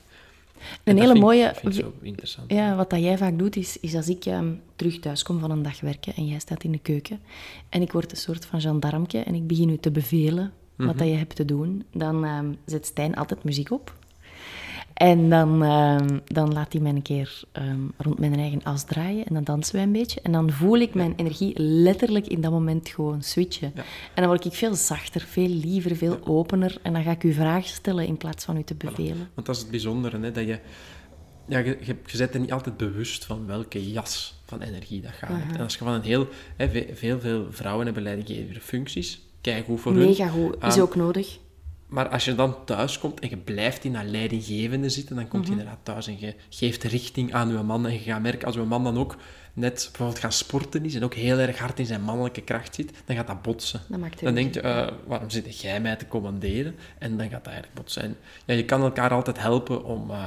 Een 0.85 0.99
hele 0.99 1.15
mooie... 1.15 1.53
Vind 1.55 1.75
zo 1.75 1.93
interessant. 2.03 2.53
Ja, 2.53 2.77
wat 2.77 2.91
dat 2.91 3.01
jij 3.01 3.19
vaak 3.19 3.39
doet, 3.39 3.57
is, 3.57 3.79
is 3.81 3.95
als 3.95 4.09
ik 4.09 4.27
um, 4.27 4.61
terug 4.77 4.99
thuis 4.99 5.23
kom 5.23 5.39
van 5.39 5.51
een 5.51 5.63
dag 5.63 5.81
werken 5.81 6.15
en 6.15 6.27
jij 6.27 6.39
staat 6.39 6.65
in 6.65 6.73
de 6.73 6.79
keuken 6.79 7.21
en 7.69 7.83
ik 7.83 7.93
word 7.93 8.11
een 8.11 8.17
soort 8.17 8.45
van 8.45 8.61
gendarmke 8.61 9.19
en 9.19 9.35
ik 9.35 9.47
begin 9.47 9.69
u 9.69 9.77
te 9.77 9.91
bevelen 9.91 10.53
wat 10.77 10.89
mhm. 10.89 10.99
dat 10.99 11.09
je 11.09 11.15
hebt 11.15 11.37
te 11.37 11.45
doen, 11.45 11.85
dan 11.93 12.25
um, 12.25 12.57
zet 12.65 12.87
Stijn 12.87 13.15
altijd 13.15 13.45
muziek 13.45 13.71
op. 13.71 13.99
En 15.01 15.29
dan, 15.29 15.63
ehm, 15.63 16.19
dan 16.25 16.53
laat 16.53 16.73
hij 16.73 16.83
mij 16.83 16.91
een 16.91 17.03
keer 17.03 17.43
ehm, 17.53 17.81
rond 17.97 18.19
mijn 18.19 18.35
eigen 18.35 18.63
as 18.63 18.85
draaien 18.85 19.27
en 19.27 19.35
dan 19.35 19.45
dansen 19.45 19.75
wij 19.75 19.85
een 19.85 19.93
beetje. 19.93 20.21
En 20.21 20.33
dan 20.33 20.51
voel 20.51 20.77
ik 20.77 20.95
mijn 20.95 21.13
energie 21.17 21.53
letterlijk 21.57 22.27
in 22.27 22.41
dat 22.41 22.51
moment 22.51 22.89
gewoon 22.89 23.23
switchen. 23.23 23.73
En 23.75 23.83
dan 24.15 24.27
word 24.27 24.45
ik 24.45 24.53
veel 24.53 24.75
zachter, 24.75 25.21
veel 25.21 25.49
liever, 25.49 25.97
veel 25.97 26.19
opener. 26.25 26.79
En 26.83 26.93
dan 26.93 27.03
ga 27.03 27.11
ik 27.11 27.23
u 27.23 27.33
vragen 27.33 27.69
stellen 27.69 28.07
in 28.07 28.17
plaats 28.17 28.45
van 28.45 28.57
u 28.57 28.63
te 28.63 28.75
bevelen. 28.75 29.29
Want 29.35 29.47
dat 29.47 29.57
is 29.57 29.61
het 29.61 29.71
bijzondere, 29.71 30.21
hè, 30.21 30.33
dat 30.33 30.47
je... 30.47 30.59
Ja, 31.49 31.59
je, 31.59 31.79
je, 31.81 31.97
je 32.07 32.19
bent 32.19 32.35
er 32.35 32.41
niet 32.41 32.53
altijd 32.53 32.77
bewust 32.77 33.25
van 33.25 33.47
welke 33.47 33.91
jas 33.91 34.41
van 34.45 34.61
energie 34.61 35.01
dat 35.01 35.13
gaat. 35.13 35.55
En 35.55 35.61
als 35.61 35.73
je 35.73 35.85
van 35.85 35.93
een 35.93 36.03
heel... 36.03 36.29
Hè, 36.57 36.69
veel, 36.95 37.21
veel 37.21 37.47
vrouwen 37.51 37.85
hebben 37.85 38.03
leidinggevende 38.03 38.61
functies. 38.61 39.21
Kijk 39.41 39.67
hoe 39.67 39.79
voor 39.79 39.93
Mega 39.93 40.05
hun. 40.05 40.11
Mega 40.11 40.29
goed. 40.29 40.65
Is 40.65 40.81
ook 40.81 40.97
nodig. 40.97 41.39
Maar 41.91 42.09
als 42.09 42.25
je 42.25 42.35
dan 42.35 42.65
thuis 42.65 42.99
komt 42.99 43.21
en 43.21 43.29
je 43.29 43.37
blijft 43.37 43.85
in 43.85 43.93
dat 43.93 44.05
leidinggevende 44.05 44.89
zitten, 44.89 45.17
dan 45.17 45.29
komt 45.29 45.47
je 45.47 45.51
mhm. 45.51 45.61
inderdaad 45.61 45.85
thuis 45.85 46.07
en 46.07 46.21
je 46.21 46.35
geeft 46.49 46.85
richting 46.85 47.33
aan 47.33 47.49
je 47.49 47.63
man. 47.63 47.87
En 47.87 47.93
je 47.93 47.99
gaat 47.99 48.23
merken, 48.23 48.47
als 48.47 48.55
je 48.55 48.63
man 48.63 48.85
dan 48.85 48.99
ook 48.99 49.17
net 49.53 49.89
bijvoorbeeld 49.89 50.19
gaan 50.19 50.33
sporten 50.33 50.85
is 50.85 50.95
en 50.95 51.05
ook 51.05 51.15
heel 51.15 51.39
erg 51.39 51.59
hard 51.59 51.79
in 51.79 51.87
zijn 51.87 52.03
mannelijke 52.03 52.41
kracht 52.41 52.75
zit, 52.75 52.93
dan 53.05 53.17
gaat 53.17 53.27
dat 53.27 53.43
botsen. 53.43 53.81
dan 54.21 54.35
denk 54.35 54.55
je, 54.55 54.63
uh, 54.63 54.89
waarom 55.07 55.31
zit 55.31 55.61
jij 55.61 55.81
mij 55.81 55.97
te 55.97 56.09
commanderen? 56.09 56.77
En 56.99 57.17
dan 57.17 57.29
gaat 57.29 57.45
dat 57.45 57.53
eigenlijk 57.53 57.75
botsen. 57.75 58.03
En, 58.03 58.17
ja, 58.45 58.55
je 58.55 58.65
kan 58.65 58.83
elkaar 58.83 59.11
altijd 59.11 59.39
helpen 59.39 59.85
om, 59.85 60.11
uh, 60.11 60.27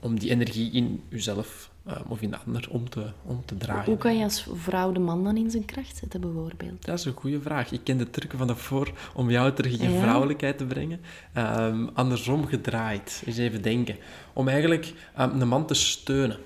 om 0.00 0.18
die 0.18 0.30
energie 0.30 0.72
in 0.72 1.02
jezelf 1.08 1.70
uh, 1.86 1.94
of 2.08 2.20
in 2.22 2.30
de 2.30 2.36
ander 2.46 2.66
om 2.70 2.88
te, 2.88 3.12
om 3.22 3.42
te 3.44 3.56
draaien. 3.56 3.84
Hoe 3.84 3.96
kan 3.96 4.16
je 4.16 4.24
als 4.24 4.46
vrouw 4.54 4.92
de 4.92 4.98
man 4.98 5.24
dan 5.24 5.36
in 5.36 5.50
zijn 5.50 5.64
kracht 5.64 5.96
zetten, 5.96 6.20
bijvoorbeeld? 6.20 6.84
Dat 6.84 6.98
is 6.98 7.04
een 7.04 7.12
goede 7.12 7.40
vraag. 7.40 7.72
Ik 7.72 7.84
ken 7.84 7.98
de 7.98 8.10
trucken 8.10 8.38
van 8.38 8.46
daarvoor 8.46 8.92
om 9.14 9.30
jou 9.30 9.52
terug 9.52 9.78
in 9.78 9.90
je 9.90 9.98
vrouwelijkheid 9.98 10.58
te 10.58 10.64
brengen. 10.64 11.00
Um, 11.36 11.90
andersom 11.94 12.46
gedraaid, 12.46 13.22
eens 13.26 13.38
even 13.38 13.62
denken. 13.62 13.96
Om 14.32 14.48
eigenlijk 14.48 14.94
um, 15.20 15.38
de 15.38 15.44
man 15.44 15.66
te 15.66 15.74
steunen. 15.74 16.38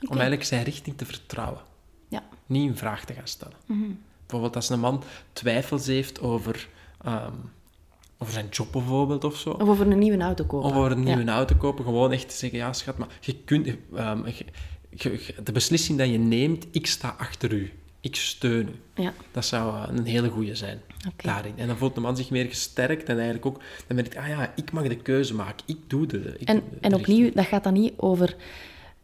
Om 0.00 0.12
eigenlijk 0.12 0.44
zijn 0.44 0.64
richting 0.64 0.96
te 0.96 1.04
vertrouwen. 1.04 1.60
Ja. 2.08 2.22
Niet 2.46 2.68
een 2.68 2.76
vraag 2.76 3.04
te 3.04 3.12
gaan 3.12 3.26
stellen. 3.26 3.56
Mm 3.66 3.98
Bijvoorbeeld 4.20 4.62
als 4.62 4.70
een 4.70 4.80
man 4.80 5.02
twijfels 5.32 5.86
heeft 5.86 6.20
over... 6.20 6.68
Um, 7.06 7.50
over 8.18 8.34
zijn 8.34 8.48
job 8.48 8.72
bijvoorbeeld 8.72 9.24
of 9.24 9.36
zo. 9.36 9.50
Of 9.50 9.68
over 9.68 9.90
een 9.90 9.98
nieuwe 9.98 10.22
auto 10.22 10.44
kopen. 10.44 10.70
Of 10.70 10.76
over 10.76 10.90
een 10.90 11.02
nieuwe 11.02 11.30
auto 11.30 11.54
kopen. 11.54 11.84
Gewoon 11.84 12.12
echt 12.12 12.28
te 12.28 12.34
zeggen, 12.34 12.58
ja 12.58 12.72
schat, 12.72 12.98
maar 12.98 13.08
je 13.20 13.36
kunt... 13.44 13.66
Um, 13.66 14.24
de 15.44 15.52
beslissing 15.52 15.98
dat 15.98 16.10
je 16.10 16.18
neemt, 16.18 16.66
ik 16.70 16.86
sta 16.86 17.14
achter 17.18 17.52
u. 17.52 17.72
Ik 18.00 18.16
steun 18.16 18.68
u. 18.68 19.02
Ja. 19.02 19.14
Dat 19.30 19.44
zou 19.44 19.76
eh, 19.76 19.96
een 19.96 20.04
hele 20.04 20.28
goede 20.28 20.54
zijn 20.54 20.80
daarin. 21.16 21.52
En 21.56 21.66
dan 21.66 21.76
voelt 21.76 21.94
de 21.94 22.00
man 22.00 22.16
zich 22.16 22.30
meer 22.30 22.44
gesterkt 22.44 23.08
en 23.08 23.14
eigenlijk 23.14 23.46
ook... 23.46 23.60
Dan 23.86 23.96
merkt 23.96 24.16
ah 24.16 24.28
ja, 24.28 24.52
ik 24.56 24.72
mag 24.72 24.88
de 24.88 24.96
keuze 24.96 25.34
maken. 25.34 25.64
Ik 25.66 25.78
doe 25.86 26.06
de... 26.06 26.34
Ik 26.38 26.48
en, 26.48 26.62
en 26.80 26.94
opnieuw, 26.94 27.30
dat 27.34 27.46
gaat 27.46 27.64
dan 27.64 27.72
niet 27.72 27.92
over 27.96 28.36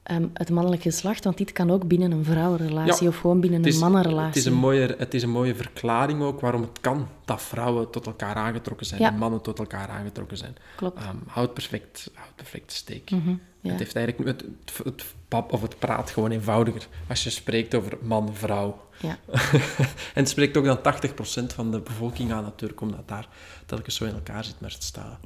Ehm, 0.08 0.26
het 0.32 0.50
mannelijke 0.50 0.90
geslacht, 0.90 1.24
want 1.24 1.36
dit 1.36 1.52
kan 1.52 1.70
ook 1.70 1.88
binnen 1.88 2.12
een 2.12 2.24
vrouwenrelatie 2.24 3.08
of 3.08 3.16
gewoon 3.16 3.40
binnen 3.40 3.66
een 3.66 3.78
mannenrelatie. 3.78 4.26
Het 4.26 4.36
is 4.36 4.44
een, 4.44 4.52
mooie, 4.52 4.94
het 4.98 5.14
is 5.14 5.22
een 5.22 5.30
mooie 5.30 5.54
verklaring 5.54 6.22
ook 6.22 6.40
waarom 6.40 6.60
het 6.60 6.80
kan 6.80 7.08
dat 7.24 7.42
vrouwen 7.42 7.90
tot 7.90 8.06
elkaar 8.06 8.34
aangetrokken 8.34 8.86
zijn 8.86 9.00
en 9.00 9.18
mannen 9.18 9.40
tot 9.40 9.58
elkaar 9.58 9.88
aangetrokken 9.88 10.36
zijn. 10.36 10.56
Klopt. 10.76 11.02
Um, 11.02 11.22
houd 11.26 11.54
perfect, 11.54 12.10
houd 12.14 12.34
perfect 12.36 12.72
steek. 12.72 13.10
Mhm, 13.10 13.34
het 13.60 13.78
heeft 13.78 13.96
eigenlijk 13.96 14.28
het, 14.28 14.44
het, 14.64 14.84
het, 14.84 15.04
pap 15.28 15.52
of 15.52 15.62
het 15.62 15.78
praat 15.78 16.10
gewoon 16.10 16.30
eenvoudiger 16.30 16.86
als 17.08 17.24
je 17.24 17.30
spreekt 17.30 17.74
over 17.74 17.98
man-vrouw. 18.02 18.86
Ja. 19.00 19.18
en 20.14 20.22
het 20.22 20.28
spreekt 20.28 20.56
ook 20.56 20.64
dan 20.64 20.78
80% 20.78 21.54
van 21.54 21.70
de 21.70 21.80
bevolking 21.80 22.32
aan 22.32 22.42
natuurlijk, 22.42 22.80
omdat 22.80 23.08
daar 23.08 23.28
telkens 23.66 23.94
zo 23.94 24.04
in 24.04 24.14
elkaar 24.14 24.44
zit, 24.44 24.60
maar 24.60 24.70
het 24.70 24.82
staat 24.82 25.18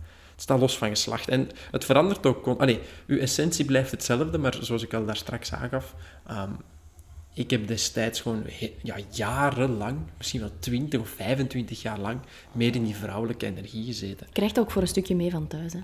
staat 0.42 0.60
los 0.60 0.78
van 0.78 0.88
geslacht. 0.88 1.28
En 1.28 1.48
het 1.70 1.84
verandert 1.84 2.26
ook... 2.26 2.46
Allee, 2.60 2.80
uw 3.06 3.18
essentie 3.18 3.64
blijft 3.64 3.90
hetzelfde, 3.90 4.38
maar 4.38 4.56
zoals 4.60 4.82
ik 4.82 4.94
al 4.94 5.04
daar 5.04 5.16
straks 5.16 5.52
aangaf... 5.52 5.94
Um, 6.30 6.56
ik 7.34 7.50
heb 7.50 7.66
destijds 7.66 8.20
gewoon 8.20 8.44
ja, 8.82 8.96
jarenlang, 9.10 9.98
misschien 10.16 10.40
wel 10.40 10.50
20 10.58 11.00
of 11.00 11.08
25 11.08 11.82
jaar 11.82 11.98
lang, 11.98 12.20
meer 12.52 12.74
in 12.74 12.84
die 12.84 12.96
vrouwelijke 12.96 13.46
energie 13.46 13.84
gezeten. 13.84 14.26
Krijgt 14.32 14.58
ook 14.58 14.70
voor 14.70 14.82
een 14.82 14.88
stukje 14.88 15.14
mee 15.14 15.30
van 15.30 15.46
thuis, 15.46 15.72
hè? 15.72 15.78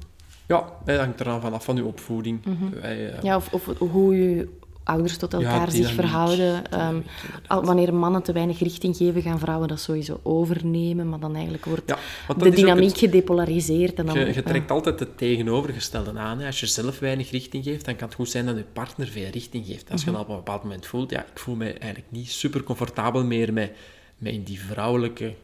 Ja, 0.47 0.73
dat 0.85 0.99
hangt 0.99 1.18
er 1.18 1.25
dan 1.25 1.40
vanaf 1.40 1.64
van 1.64 1.77
uw 1.77 1.87
opvoeding. 1.87 2.44
Mhm. 2.44 2.81
Wij, 2.81 3.16
uh, 3.16 3.23
ja, 3.23 3.37
of, 3.37 3.53
of, 3.53 3.79
hoe 3.79 4.16
je 4.16 4.49
ouders 4.88 5.16
tot 5.16 5.35
elkaar 5.35 5.70
zich 5.70 5.92
verhouden. 5.92 6.81
Um, 6.81 7.05
al, 7.46 7.64
wanneer 7.64 7.94
mannen 7.94 8.22
te 8.22 8.33
weinig 8.33 8.59
richting 8.59 8.96
geven, 8.96 9.22
gaan 9.22 9.38
vrouwen 9.38 9.68
dat 9.68 9.81
sowieso 9.81 10.20
overnemen. 10.22 11.09
Maar 11.09 11.20
dan 11.20 11.35
eigenlijk 11.35 11.64
wordt 11.64 11.94
de 12.38 12.51
dynamiek 12.51 12.96
gedepolariseerd. 12.96 13.94
En 13.94 14.07
dan, 14.07 14.18
je, 14.18 14.35
je 14.35 14.42
trekt 14.42 14.70
altijd 14.70 15.01
het 15.01 15.18
tegenovergestelde 15.18 16.18
aan. 16.18 16.38
Hè. 16.38 16.46
Als 16.46 16.61
je 16.61 16.66
zelf 16.66 16.98
weinig 16.98 17.31
richting 17.31 17.64
geeft, 17.64 17.85
dan 17.85 17.96
kan 17.96 18.07
het 18.07 18.16
goed 18.16 18.31
zijn 18.31 18.46
dat 18.46 18.57
je 18.57 18.64
partner 18.72 19.07
veel 19.07 19.31
richting 19.31 19.66
geeft. 19.66 19.90
Als 19.90 20.05
je 20.05 20.11
mhm. 20.11 20.16
dan 20.16 20.27
op 20.27 20.31
een 20.31 20.44
bepaald 20.44 20.62
moment 20.62 20.87
voelt, 20.87 21.11
ja, 21.11 21.20
ik 21.20 21.38
voel 21.38 21.55
me 21.55 21.72
eigenlijk 21.72 22.07
niet 22.09 22.31
super 22.31 22.62
comfortabel 22.62 23.24
meer 23.24 23.53
met, 23.53 23.72
met 24.18 24.33
in 24.33 24.42
die 24.42 24.61
vrouwelijke 24.61 25.35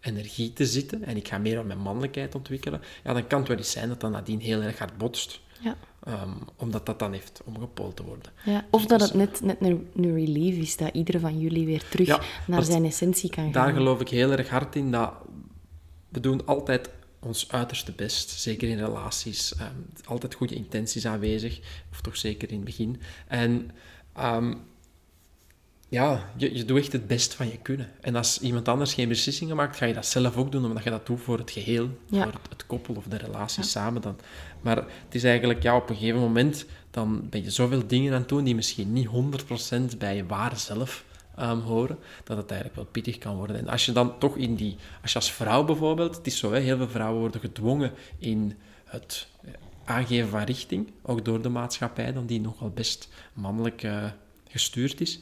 energie 0.00 0.52
te 0.52 0.66
zitten 0.66 1.04
en 1.04 1.16
ik 1.16 1.28
ga 1.28 1.38
meer 1.38 1.58
aan 1.58 1.66
mijn 1.66 1.78
mannelijkheid 1.78 2.34
ontwikkelen, 2.34 2.80
ja, 3.04 3.12
dan 3.12 3.26
kan 3.26 3.38
het 3.38 3.48
wel 3.48 3.56
eens 3.56 3.70
zijn 3.70 3.88
dat 3.88 4.00
dat 4.00 4.10
nadien 4.10 4.40
heel 4.40 4.62
erg 4.62 4.78
hard 4.78 4.98
botst. 4.98 5.40
Ja. 5.60 5.76
Ehm, 6.04 6.30
omdat 6.56 6.86
dat 6.86 6.98
dan 6.98 7.12
heeft 7.12 7.40
omgepoeld 7.44 7.96
te 7.96 8.02
worden. 8.04 8.32
Ja, 8.44 8.66
of 8.70 8.86
dat 8.86 9.00
het 9.00 9.14
net, 9.14 9.40
net 9.40 9.56
een, 9.60 9.88
een 9.96 10.14
relief 10.14 10.56
is, 10.56 10.76
dat 10.76 10.94
iedere 10.94 11.20
van 11.20 11.38
jullie 11.38 11.66
weer 11.66 11.84
terug 11.88 12.20
naar 12.46 12.62
zijn 12.62 12.84
essentie 12.84 13.30
kan 13.30 13.44
gaan. 13.44 13.52
Daar 13.52 13.72
geloof 13.72 14.00
ik 14.00 14.08
heel 14.08 14.30
erg 14.30 14.48
hard 14.48 14.76
in, 14.76 14.90
dat 14.90 15.12
we 16.08 16.20
doen 16.20 16.46
altijd 16.46 16.90
ons 17.20 17.52
uiterste 17.52 17.92
best, 17.92 18.30
zeker 18.30 18.68
in 18.68 18.78
relaties. 18.78 19.54
Um, 19.60 19.86
altijd 20.04 20.34
goede 20.34 20.54
intenties 20.54 21.06
aanwezig, 21.06 21.60
of 21.90 22.00
toch 22.00 22.16
zeker 22.16 22.48
in 22.48 22.56
het 22.56 22.64
begin. 22.64 23.00
En 23.26 23.70
um, 24.20 24.60
ja, 25.92 26.30
je, 26.36 26.56
je 26.56 26.64
doet 26.64 26.78
echt 26.78 26.92
het 26.92 27.06
best 27.06 27.34
van 27.34 27.46
je 27.46 27.58
kunnen. 27.58 27.90
En 28.00 28.16
als 28.16 28.40
iemand 28.40 28.68
anders 28.68 28.94
geen 28.94 29.08
beslissingen 29.08 29.56
maakt, 29.56 29.76
ga 29.76 29.86
je 29.86 29.94
dat 29.94 30.06
zelf 30.06 30.36
ook 30.36 30.52
doen, 30.52 30.64
omdat 30.64 30.84
je 30.84 30.90
dat 30.90 31.06
doet 31.06 31.20
voor 31.20 31.38
het 31.38 31.50
geheel, 31.50 31.88
voor 32.10 32.24
het, 32.24 32.36
het, 32.48 32.66
koppel 32.66 32.94
of 32.94 33.04
de 33.04 33.16
relatie 33.16 33.62
samen. 33.62 34.02
Dan. 34.02 34.16
Maar 34.60 34.76
het 34.76 35.14
is 35.14 35.24
eigenlijk, 35.24 35.62
ja, 35.62 35.76
op 35.76 35.90
een 35.90 35.96
gegeven 35.96 36.20
moment, 36.20 36.66
dan 36.90 37.28
ben 37.30 37.42
je 37.42 37.50
zoveel 37.50 37.86
dingen 37.86 38.12
aan 38.12 38.20
het 38.20 38.28
doen 38.28 38.44
die 38.44 38.54
misschien 38.54 38.92
niet 38.92 39.08
100% 39.94 39.98
bij 39.98 40.16
je 40.16 40.26
ware 40.26 40.56
zelf 40.56 41.04
um, 41.40 41.60
horen, 41.60 41.98
dat 42.24 42.36
het 42.36 42.50
eigenlijk 42.50 42.80
wel 42.80 42.88
pittig 42.90 43.18
kan 43.18 43.36
worden. 43.36 43.56
En 43.56 43.68
als 43.68 43.86
je 43.86 43.92
dan 43.92 44.18
toch 44.18 44.36
in 44.36 44.54
die... 44.54 44.76
Als 45.02 45.12
je 45.12 45.18
als 45.18 45.32
vrouw 45.32 45.64
bijvoorbeeld... 45.64 46.16
Het 46.16 46.26
is 46.26 46.38
zo, 46.38 46.52
hè, 46.52 46.60
heel 46.60 46.76
veel 46.76 46.88
vrouwen 46.88 47.20
worden 47.20 47.40
gedwongen 47.40 47.92
in 48.18 48.58
het 48.84 49.28
aangeven 49.84 50.28
van 50.28 50.42
richting, 50.42 50.92
ook 51.02 51.24
door 51.24 51.42
de 51.42 51.48
maatschappij, 51.48 52.12
dan 52.12 52.26
die 52.26 52.40
nogal 52.40 52.70
best 52.70 53.08
mannelijk 53.32 53.82
uh, 53.82 54.04
gestuurd 54.52 55.00
is. 55.00 55.20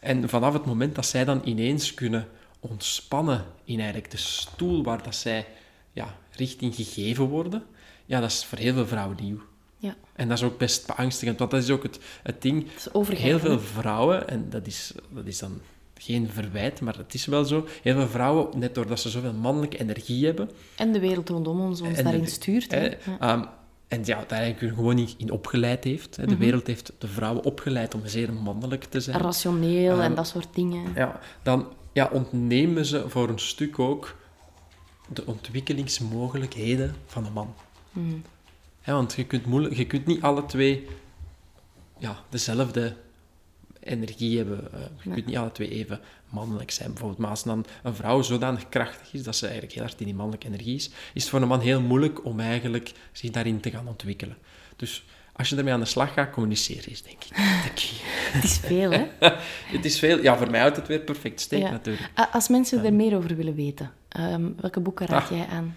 En 0.00 0.28
vanaf 0.28 0.52
het 0.52 0.64
moment 0.64 0.94
dat 0.94 1.06
zij 1.06 1.24
dan 1.24 1.40
ineens 1.44 1.94
kunnen 1.94 2.28
ontspannen 2.60 3.44
in 3.64 3.76
eigenlijk 3.76 4.10
de 4.10 4.16
stoel 4.16 4.82
waar 4.82 5.02
dat 5.02 5.14
zij 5.14 5.46
ja, 5.92 6.16
richting 6.30 6.74
gegeven 6.74 7.24
worden, 7.24 7.64
ja, 8.06 8.20
dat 8.20 8.30
is 8.30 8.44
voor 8.44 8.58
heel 8.58 8.74
veel 8.74 8.86
vrouwen 8.86 9.16
nieuw. 9.20 9.40
Ja. 9.78 9.96
En 10.12 10.28
dat 10.28 10.38
is 10.38 10.44
ook 10.44 10.58
best 10.58 10.86
beangstigend, 10.86 11.38
want 11.38 11.50
dat 11.50 11.62
is 11.62 11.70
ook 11.70 11.82
het, 11.82 11.98
het 12.22 12.42
ding. 12.42 12.66
heel 13.08 13.38
veel 13.38 13.60
vrouwen, 13.60 14.28
en 14.28 14.50
dat 14.50 14.66
is, 14.66 14.92
dat 15.10 15.26
is 15.26 15.38
dan 15.38 15.60
geen 15.94 16.28
verwijt, 16.28 16.80
maar 16.80 16.96
het 16.96 17.14
is 17.14 17.26
wel 17.26 17.44
zo. 17.44 17.66
Heel 17.82 17.94
veel 17.94 18.08
vrouwen, 18.08 18.58
net 18.58 18.74
doordat 18.74 19.00
ze 19.00 19.10
zoveel 19.10 19.32
mannelijke 19.32 19.78
energie 19.78 20.24
hebben. 20.24 20.50
En 20.76 20.92
de 20.92 21.00
wereld 21.00 21.28
rondom 21.28 21.60
ons 21.60 21.80
ons 21.80 22.02
daarin 22.02 22.26
stuurt. 22.26 22.70
Hè? 22.70 22.86
Ehm, 22.86 23.44
en 23.88 24.04
ja, 24.04 24.24
daar 24.26 24.38
eigenlijk 24.38 24.74
gewoon 24.74 24.94
niet 24.94 25.14
in 25.16 25.30
opgeleid 25.30 25.84
heeft. 25.84 26.14
De 26.14 26.26
mhm. 26.26 26.36
wereld 26.36 26.66
heeft 26.66 26.92
de 26.98 27.08
vrouwen 27.08 27.44
opgeleid 27.44 27.94
om 27.94 28.06
zeer 28.06 28.32
mannelijk 28.32 28.84
te 28.84 29.00
zijn. 29.00 29.20
Rationeel 29.20 29.96
en 29.96 30.04
ehm, 30.04 30.14
dat 30.14 30.26
soort 30.26 30.48
dingen. 30.54 30.92
Ja, 30.94 31.20
dan 31.42 31.66
ja, 31.92 32.08
ontnemen 32.12 32.84
ze 32.84 33.08
voor 33.08 33.28
een 33.28 33.38
stuk 33.38 33.78
ook 33.78 34.16
de 35.08 35.26
ontwikkelingsmogelijkheden 35.26 36.94
van 37.06 37.26
een 37.26 37.32
man. 37.32 37.54
Mm. 37.92 38.22
want 38.84 39.12
je 39.12 39.24
kunt, 39.24 39.46
moeilijk, 39.46 39.74
je 39.74 39.86
kunt 39.86 40.06
niet 40.06 40.22
alle 40.22 40.46
twee 40.46 40.86
ja, 41.98 42.16
dezelfde 42.28 42.96
energie 43.88 44.36
hebben. 44.36 44.68
Uh, 44.74 44.80
je 45.02 45.10
kunt 45.10 45.26
niet 45.26 45.36
alle 45.36 45.52
twee 45.52 45.68
even 45.68 46.00
mannelijk 46.28 46.70
zijn. 46.70 46.88
Bijvoorbeeld, 46.88 47.20
maar 47.20 47.30
als 47.30 47.42
dan 47.42 47.66
een 47.82 47.94
vrouw 47.94 48.22
zodanig 48.22 48.68
krachtig 48.68 49.12
is 49.12 49.22
dat 49.22 49.36
ze 49.36 49.44
eigenlijk 49.44 49.74
heel 49.74 49.84
hard 49.84 50.00
in 50.00 50.06
die 50.06 50.14
mannelijke 50.14 50.46
energie 50.46 50.74
is, 50.74 50.90
is 51.14 51.22
het 51.22 51.30
voor 51.30 51.42
een 51.42 51.48
man 51.48 51.60
heel 51.60 51.80
moeilijk 51.80 52.24
om 52.24 52.40
eigenlijk 52.40 52.92
zich 53.12 53.30
daarin 53.30 53.60
te 53.60 53.70
gaan 53.70 53.88
ontwikkelen. 53.88 54.36
Dus 54.76 55.04
als 55.32 55.48
je 55.48 55.56
ermee 55.56 55.72
aan 55.72 55.80
de 55.80 55.86
slag 55.86 56.12
gaat, 56.12 56.30
communiceren 56.30 56.90
is 56.90 57.02
denk 57.02 57.24
ik. 57.24 57.30
het 58.32 58.44
is 58.44 58.58
veel, 58.58 58.90
hè? 58.90 59.06
het 59.76 59.84
is 59.84 59.98
veel. 59.98 60.22
Ja, 60.22 60.36
voor 60.36 60.50
mij 60.50 60.60
houdt 60.60 60.76
het 60.76 60.86
weer 60.86 61.00
perfect 61.00 61.40
steek 61.40 61.62
natuurlijk. 61.62 62.10
Als 62.32 62.48
mensen 62.48 62.84
er 62.84 62.92
meer 62.92 63.16
over 63.16 63.36
willen 63.36 63.54
weten, 63.54 63.92
um, 64.18 64.54
welke 64.60 64.80
boeken 64.80 65.06
raad 65.06 65.22
ah. 65.22 65.30
jij 65.30 65.46
aan? 65.46 65.76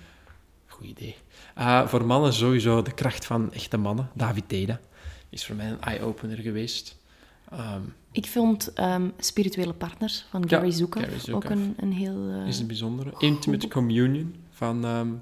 Goed 0.68 0.88
idee. 0.88 1.16
Uh, 1.58 1.88
voor 1.88 2.06
mannen 2.06 2.34
sowieso 2.34 2.82
De 2.82 2.94
kracht 2.94 3.26
van 3.26 3.54
echte 3.54 3.78
mannen, 3.78 4.10
David 4.14 4.50
Teda. 4.50 4.80
Is 5.30 5.46
voor 5.46 5.56
mij 5.56 5.68
een 5.68 5.82
eye-opener 5.82 6.38
geweest. 6.38 6.98
Ehm, 7.52 7.82
ik 8.12 8.28
vond 8.28 8.80
um, 8.80 9.14
Spirituele 9.18 9.74
Partners 9.74 10.26
van 10.30 10.50
Gary 10.50 10.66
ja, 10.66 10.72
Zukav, 10.72 11.30
ook 11.30 11.44
een, 11.44 11.74
een 11.78 11.92
heel... 11.92 12.30
Uh, 12.30 12.48
is 12.48 12.60
een 12.60 12.68
bijzondere. 12.68 13.14
Intimate 13.18 13.68
Communion 13.68 14.36
van 14.50 14.86
um, 14.86 15.22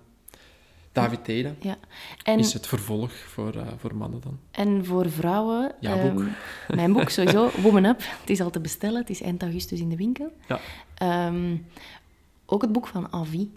David 0.91 1.23
Teda. 1.23 1.53
Ja. 1.61 1.77
En, 2.23 2.39
is 2.39 2.53
het 2.53 2.67
vervolg 2.67 3.11
voor, 3.11 3.55
uh, 3.55 3.67
voor 3.77 3.95
mannen 3.95 4.21
dan. 4.21 4.39
En 4.51 4.85
voor 4.85 5.09
vrouwen... 5.09 5.71
Ja, 5.79 6.09
boek. 6.09 6.23
mijn 6.67 6.93
boek 6.93 7.09
sowieso, 7.09 7.49
Woman 7.63 7.85
Up. 7.85 7.99
Het 8.19 8.29
is 8.29 8.41
al 8.41 8.49
te 8.49 8.59
bestellen. 8.59 8.99
Het 8.99 9.09
is 9.09 9.21
eind 9.21 9.41
augustus 9.41 9.79
in 9.79 9.89
de 9.89 9.95
winkel. 9.95 10.33
Ja. 10.47 10.59
ook 12.45 12.61
het 12.61 12.71
boek 12.71 12.87
van 12.87 13.13
Avi. 13.13 13.51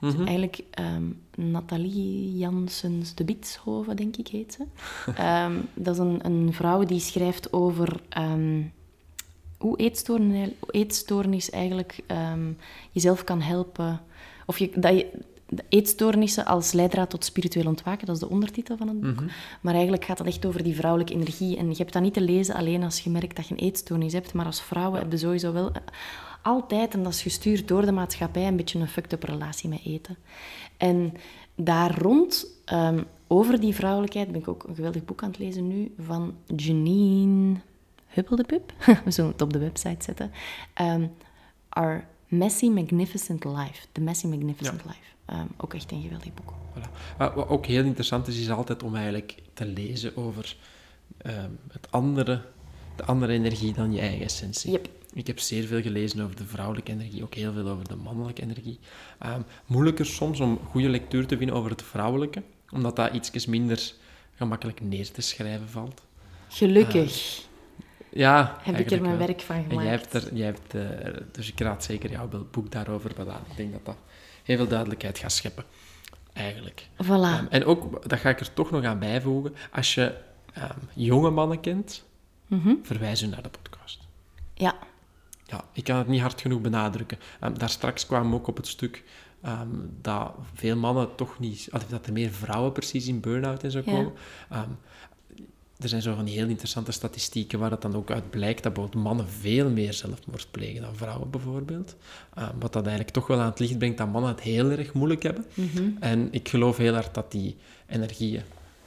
Mhm. 0.00 0.18
Eigenlijk 0.18 0.62
um, 0.80 1.20
Nathalie 1.34 2.36
Janssens 2.36 3.14
de 3.14 3.24
Bitshoven, 3.24 3.96
denk 3.96 4.16
ik, 4.16 4.28
heet 4.28 4.52
ze. 4.52 4.64
Ehm, 5.16 5.54
dat 5.74 5.94
is 5.94 6.00
een, 6.00 6.26
een, 6.26 6.52
vrouw 6.52 6.84
die 6.84 7.00
schrijft 7.00 7.52
over 7.52 8.00
um, 8.18 8.72
hoe 9.58 9.78
eetstoornis, 9.78 10.48
eetstoornis 10.70 11.50
eigenlijk 11.50 12.02
jezelf 12.90 13.24
kan 13.24 13.40
helpen. 13.40 14.00
Of 14.46 14.58
je, 14.58 14.70
dat 14.74 14.96
je 14.96 15.10
eetstoornissen 15.68 16.46
als 16.46 16.72
leidraad 16.72 17.10
tot 17.10 17.24
spiritueel 17.24 17.66
ontwaken, 17.66 18.06
dat 18.06 18.14
is 18.14 18.20
de 18.20 18.28
ondertitel 18.28 18.76
van 18.76 18.88
het 18.88 19.00
boek. 19.00 19.20
Mhm. 19.20 19.28
Maar 19.60 19.72
eigenlijk 19.72 20.04
gaat 20.04 20.18
het 20.18 20.26
echt 20.26 20.46
over 20.46 20.62
die 20.62 20.74
vrouwelijke 20.76 21.14
energie. 21.14 21.56
En 21.56 21.70
je 21.70 21.76
hebt 21.76 21.92
dat 21.92 22.02
niet 22.02 22.14
te 22.14 22.20
lezen 22.20 22.54
alleen 22.54 22.82
als 22.82 23.00
je 23.00 23.10
merkt 23.10 23.36
dat 23.36 23.46
je 23.48 23.54
een 23.54 23.60
eetstoornis 23.60 24.12
hebt, 24.12 24.32
maar 24.32 24.46
als 24.46 24.62
vrouwen 24.62 25.00
heb 25.00 25.12
je 25.12 25.18
sowieso 25.18 25.52
wel 25.52 25.70
altijd, 26.46 26.94
en 26.94 27.02
dat 27.02 27.12
is 27.12 27.22
gestuurd 27.22 27.68
door 27.68 27.84
de 27.84 27.92
maatschappij, 27.92 28.46
een 28.46 28.56
beetje 28.56 28.78
een 28.78 28.88
fucked-up 28.88 29.22
relatie 29.22 29.68
met 29.68 29.80
eten. 29.84 30.16
En 30.76 31.12
daar 31.54 31.98
rond, 31.98 32.46
ehm, 32.64 33.02
over 33.26 33.60
die 33.60 33.74
vrouwelijkheid, 33.74 34.32
ben 34.32 34.40
ik 34.40 34.48
ook 34.48 34.64
een 34.64 34.74
geweldig 34.74 35.04
boek 35.04 35.22
aan 35.22 35.28
het 35.28 35.38
lezen 35.38 35.68
nu, 35.68 35.94
van 35.98 36.34
Janine 36.56 37.56
Huppeldepup. 38.06 38.72
We 39.04 39.10
zullen 39.10 39.30
het 39.30 39.42
op 39.42 39.52
de 39.52 39.58
website 39.58 40.04
zetten. 40.04 40.30
Um, 40.80 41.12
Our 41.68 42.04
Messy 42.28 42.68
Magnificent 42.68 43.44
Life. 43.44 43.86
The 43.92 44.00
Messy 44.00 44.26
Magnificent 44.26 44.84
Life. 44.84 45.36
Um, 45.40 45.48
ook 45.56 45.74
echt 45.74 45.92
een 45.92 46.02
geweldig 46.02 46.34
boek. 46.34 46.52
Voilà. 46.52 47.34
Wat 47.34 47.48
ook 47.48 47.66
heel 47.66 47.84
interessant 47.84 48.26
is, 48.26 48.40
is 48.40 48.50
altijd 48.50 48.82
om 48.82 48.94
eigenlijk 48.94 49.34
te 49.54 49.64
lezen 49.64 50.16
over 50.16 50.56
het 51.72 51.90
andere, 51.90 52.42
de 52.96 53.04
andere 53.04 53.32
energie 53.32 53.72
dan 53.72 53.92
je 53.92 54.00
eigen 54.00 54.24
essentie. 54.24 54.70
Yep. 54.70 54.88
Ik 55.16 55.26
heb 55.26 55.38
zeer 55.38 55.66
veel 55.66 55.82
gelezen 55.82 56.20
over 56.20 56.36
de 56.36 56.44
vrouwelijke 56.44 56.92
energie, 56.92 57.22
ook 57.22 57.34
heel 57.34 57.52
veel 57.52 57.68
over 57.68 57.88
de 57.88 57.96
mannelijke 57.96 58.42
energie. 58.42 58.78
Um, 59.26 59.44
moeilijker 59.66 60.06
soms 60.06 60.40
om 60.40 60.58
goede 60.70 60.88
lectuur 60.88 61.26
te 61.26 61.36
vinden 61.36 61.56
over 61.56 61.70
het 61.70 61.82
vrouwelijke, 61.82 62.42
omdat 62.70 62.96
dat 62.96 63.12
iets 63.12 63.46
minder 63.46 63.92
gemakkelijk 64.34 64.80
neer 64.80 65.10
te 65.10 65.20
schrijven 65.20 65.68
valt. 65.68 66.02
Gelukkig. 66.48 67.38
Uh, 67.38 68.20
ja, 68.20 68.58
heb 68.62 68.78
ik 68.78 68.90
er 68.90 69.02
mijn 69.02 69.18
werk 69.18 69.40
van 69.40 69.56
gemaakt. 69.56 69.72
En 69.72 69.82
jij 69.82 69.90
hebt 69.90 70.12
er, 70.12 70.34
jij 70.34 70.46
hebt, 70.46 70.74
uh, 70.74 71.22
dus 71.32 71.52
ik 71.52 71.60
raad 71.60 71.84
zeker 71.84 72.10
jouw 72.10 72.28
boek 72.50 72.70
daarover 72.70 73.12
wat 73.16 73.28
aan. 73.28 73.44
Ik 73.50 73.56
denk 73.56 73.72
dat 73.72 73.84
dat 73.84 73.98
heel 74.42 74.56
veel 74.56 74.68
duidelijkheid 74.68 75.18
gaat 75.18 75.32
scheppen, 75.32 75.64
eigenlijk. 76.32 76.88
Voilà. 77.04 77.40
Um, 77.40 77.46
en 77.50 77.64
ook, 77.64 78.08
dat 78.08 78.18
ga 78.18 78.28
ik 78.28 78.40
er 78.40 78.52
toch 78.52 78.70
nog 78.70 78.84
aan 78.84 78.98
bijvoegen, 78.98 79.54
als 79.72 79.94
je 79.94 80.14
um, 80.58 80.88
jonge 80.94 81.30
mannen 81.30 81.60
kent, 81.60 82.04
mm 82.46 82.60
-hmm. 82.60 82.78
verwijs 82.82 83.22
u 83.22 83.26
naar 83.26 83.42
de 83.42 83.50
podcast. 83.62 84.00
Ja 84.54 84.76
ja, 85.46 85.64
ik 85.72 85.84
kan 85.84 85.96
het 85.96 86.06
niet 86.06 86.20
hard 86.20 86.40
genoeg 86.40 86.60
benadrukken. 86.60 87.18
Um, 87.44 87.58
daar 87.58 87.70
straks 87.70 88.06
kwamen 88.06 88.30
we 88.30 88.36
ook 88.36 88.46
op 88.46 88.56
het 88.56 88.66
stuk 88.66 89.04
um, 89.44 89.96
dat 90.00 90.32
veel 90.54 90.76
mannen 90.76 91.14
toch 91.14 91.38
niet... 91.38 91.68
Dat 91.88 92.06
er 92.06 92.12
meer 92.12 92.30
vrouwen 92.30 92.72
precies 92.72 93.06
in 93.06 93.20
burn-out 93.20 93.62
en 93.62 93.70
zo 93.70 93.82
komen. 93.82 94.12
Um, 94.52 94.78
er 95.78 95.88
zijn 95.88 96.02
zo 96.02 96.14
van 96.14 96.24
die 96.24 96.34
heel 96.34 96.48
interessante 96.48 96.92
statistieken 96.92 97.58
waar 97.58 97.70
het 97.70 97.82
dan 97.82 97.96
ook 97.96 98.10
uit 98.10 98.30
blijkt 98.30 98.62
dat 98.62 98.72
bijvoorbeeld 98.72 99.04
mannen 99.04 99.28
veel 99.28 99.70
meer 99.70 99.92
zelfmoord 99.92 100.50
plegen 100.50 100.82
dan 100.82 100.96
vrouwen 100.96 101.30
bijvoorbeeld. 101.30 101.96
wat 102.58 102.72
dat 102.72 102.82
eigenlijk 102.82 103.10
toch 103.10 103.26
wel 103.26 103.40
aan 103.40 103.50
het 103.50 103.58
licht 103.58 103.78
brengt 103.78 103.98
dat 103.98 104.12
mannen 104.12 104.30
het 104.30 104.40
heel 104.40 104.70
erg 104.70 104.92
moeilijk 104.92 105.22
hebben. 105.22 105.44
Mhm. 105.54 105.90
En 106.00 106.28
ik 106.30 106.48
geloof 106.48 106.76
heel 106.76 106.94
hard 106.94 107.14
dat 107.14 107.32
die 107.32 107.56
energieën 107.86 108.42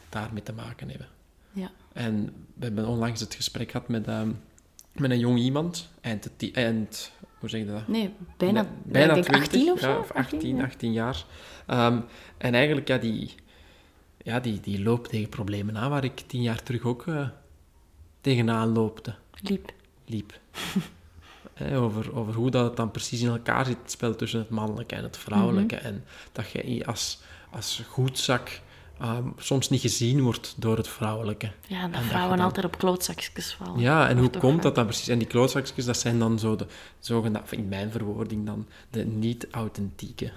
daarmee 0.09 0.43
te 0.43 0.53
maken 0.53 0.89
hebben. 0.89 1.07
Ja. 1.51 1.71
En 1.93 2.33
we 2.53 2.65
hebben 2.65 2.87
onlangs 2.87 3.19
het 3.19 3.35
gesprek 3.35 3.71
gehad 3.71 3.87
met 3.87 4.07
met 4.99 5.11
een 5.11 5.19
jong 5.19 5.39
iemand, 5.39 5.89
eind, 6.01 6.29
eind 6.53 7.11
hoe 7.39 7.49
zeg 7.49 7.59
je 7.59 7.65
dat? 7.65 7.87
Nee, 7.87 8.13
bijna, 8.37 8.65
bijna 8.83 9.13
18 9.15 9.71
of 9.71 9.79
zo? 9.79 9.89
Ja, 9.89 10.19
18, 10.19 10.61
18 10.61 10.91
jaar. 10.91 11.25
Um, 11.67 12.05
en 12.37 12.53
eigenlijk, 12.53 12.87
ja, 12.87 12.97
die, 12.97 13.35
ja 14.17 14.39
die, 14.39 14.59
die 14.59 14.83
loopt 14.83 15.09
tegen 15.09 15.29
problemen 15.29 15.77
aan 15.77 15.89
waar 15.89 16.03
ik 16.03 16.19
tien 16.27 16.41
jaar 16.41 16.63
terug 16.63 16.83
ook 16.83 17.05
uh, 17.05 17.27
tegenaan 18.21 18.67
loopte. 18.67 19.15
Liep. 19.41 19.71
Liep. 20.05 20.39
over, 21.75 22.15
over 22.15 22.33
hoe 22.33 22.51
dat 22.51 22.77
dan 22.77 22.91
precies 22.91 23.21
in 23.21 23.29
elkaar 23.29 23.65
zit, 23.65 23.77
het 23.81 23.91
spel 23.91 24.15
tussen 24.15 24.39
het 24.39 24.49
mannelijke 24.49 24.95
en 24.95 25.03
het 25.03 25.17
vrouwelijke. 25.17 25.75
Mhm. 25.75 25.85
En 25.85 26.03
dat 26.31 26.49
je 26.51 26.85
als, 26.85 27.19
als 27.51 27.83
goedzak 27.87 28.61
um, 29.01 29.33
soms 29.37 29.69
niet 29.69 29.81
gezien 29.81 30.21
wordt 30.21 30.55
door 30.57 30.77
het 30.77 30.87
vrouwelijke. 30.87 31.51
Ja, 31.67 31.87
dat 31.87 32.01
vrouwen 32.01 32.39
altijd 32.39 32.65
op 32.65 32.77
klootzakjes 32.77 33.53
vallen. 33.53 33.79
Ja, 33.79 34.09
en 34.09 34.17
hoe 34.17 34.29
komt 34.29 34.61
dat 34.61 34.75
dan 34.75 34.85
precies? 34.85 35.07
En 35.07 35.17
die 35.17 35.27
klootzakjes, 35.27 35.85
dat 35.85 35.97
zijn 35.97 36.19
dan 36.19 36.39
zo 36.39 36.55
de 36.55 36.65
zogenaamde, 36.99 37.55
in 37.55 37.67
mijn 37.67 37.91
verwoording 37.91 38.45
dan, 38.45 38.67
de 38.89 39.05
niet-authentieke 39.05 40.31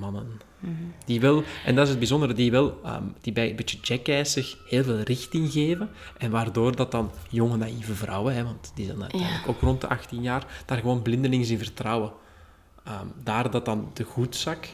mannen. 0.00 0.40
Mhm. 0.58 0.72
Die 1.04 1.20
wel, 1.20 1.42
en 1.64 1.74
dat 1.74 1.84
is 1.84 1.90
het 1.90 1.98
bijzondere, 1.98 2.32
die 2.32 2.50
wel, 2.50 2.80
ehm, 2.84 3.02
die 3.20 3.32
bij 3.32 3.50
een 3.50 3.56
beetje 3.56 3.78
jackassig 3.82 4.56
heel 4.66 4.84
veel 4.84 5.00
richting 5.00 5.52
geven. 5.52 5.90
En 6.18 6.30
waardoor 6.30 6.76
dat 6.76 6.90
dan 6.90 7.10
jonge, 7.28 7.56
naïeve 7.56 7.94
vrouwen, 7.94 8.34
hè, 8.34 8.44
want 8.44 8.72
die 8.74 8.86
zijn 8.86 9.00
uiteindelijk 9.00 9.48
ook 9.48 9.60
rond 9.60 9.80
de 9.80 9.88
18 9.88 10.22
jaar, 10.22 10.62
daar 10.66 10.78
gewoon 10.78 11.02
blindelings 11.02 11.50
in 11.50 11.58
vertrouwen. 11.58 12.12
Ehm, 12.84 13.06
daar 13.22 13.50
dat 13.50 13.64
dan 13.64 13.90
de 13.94 14.04
goedzak 14.04 14.68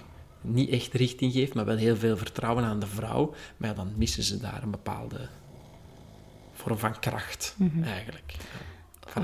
niet 0.45 0.71
echt 0.71 0.93
richting 0.93 1.33
geeft, 1.33 1.55
maar 1.55 1.65
wel 1.65 1.77
heel 1.77 1.97
veel 1.97 2.17
vertrouwen 2.17 2.65
aan 2.65 2.79
de 2.79 2.87
vrouw. 2.87 3.35
Maar 3.57 3.75
dan 3.75 3.93
missen 3.97 4.23
ze 4.23 4.39
daar 4.39 4.63
een 4.63 4.71
bepaalde 4.71 5.29
vorm 6.53 6.79
van 6.79 6.99
kracht, 6.99 7.55
mhm. 7.59 7.83
eigenlijk. 7.83 8.35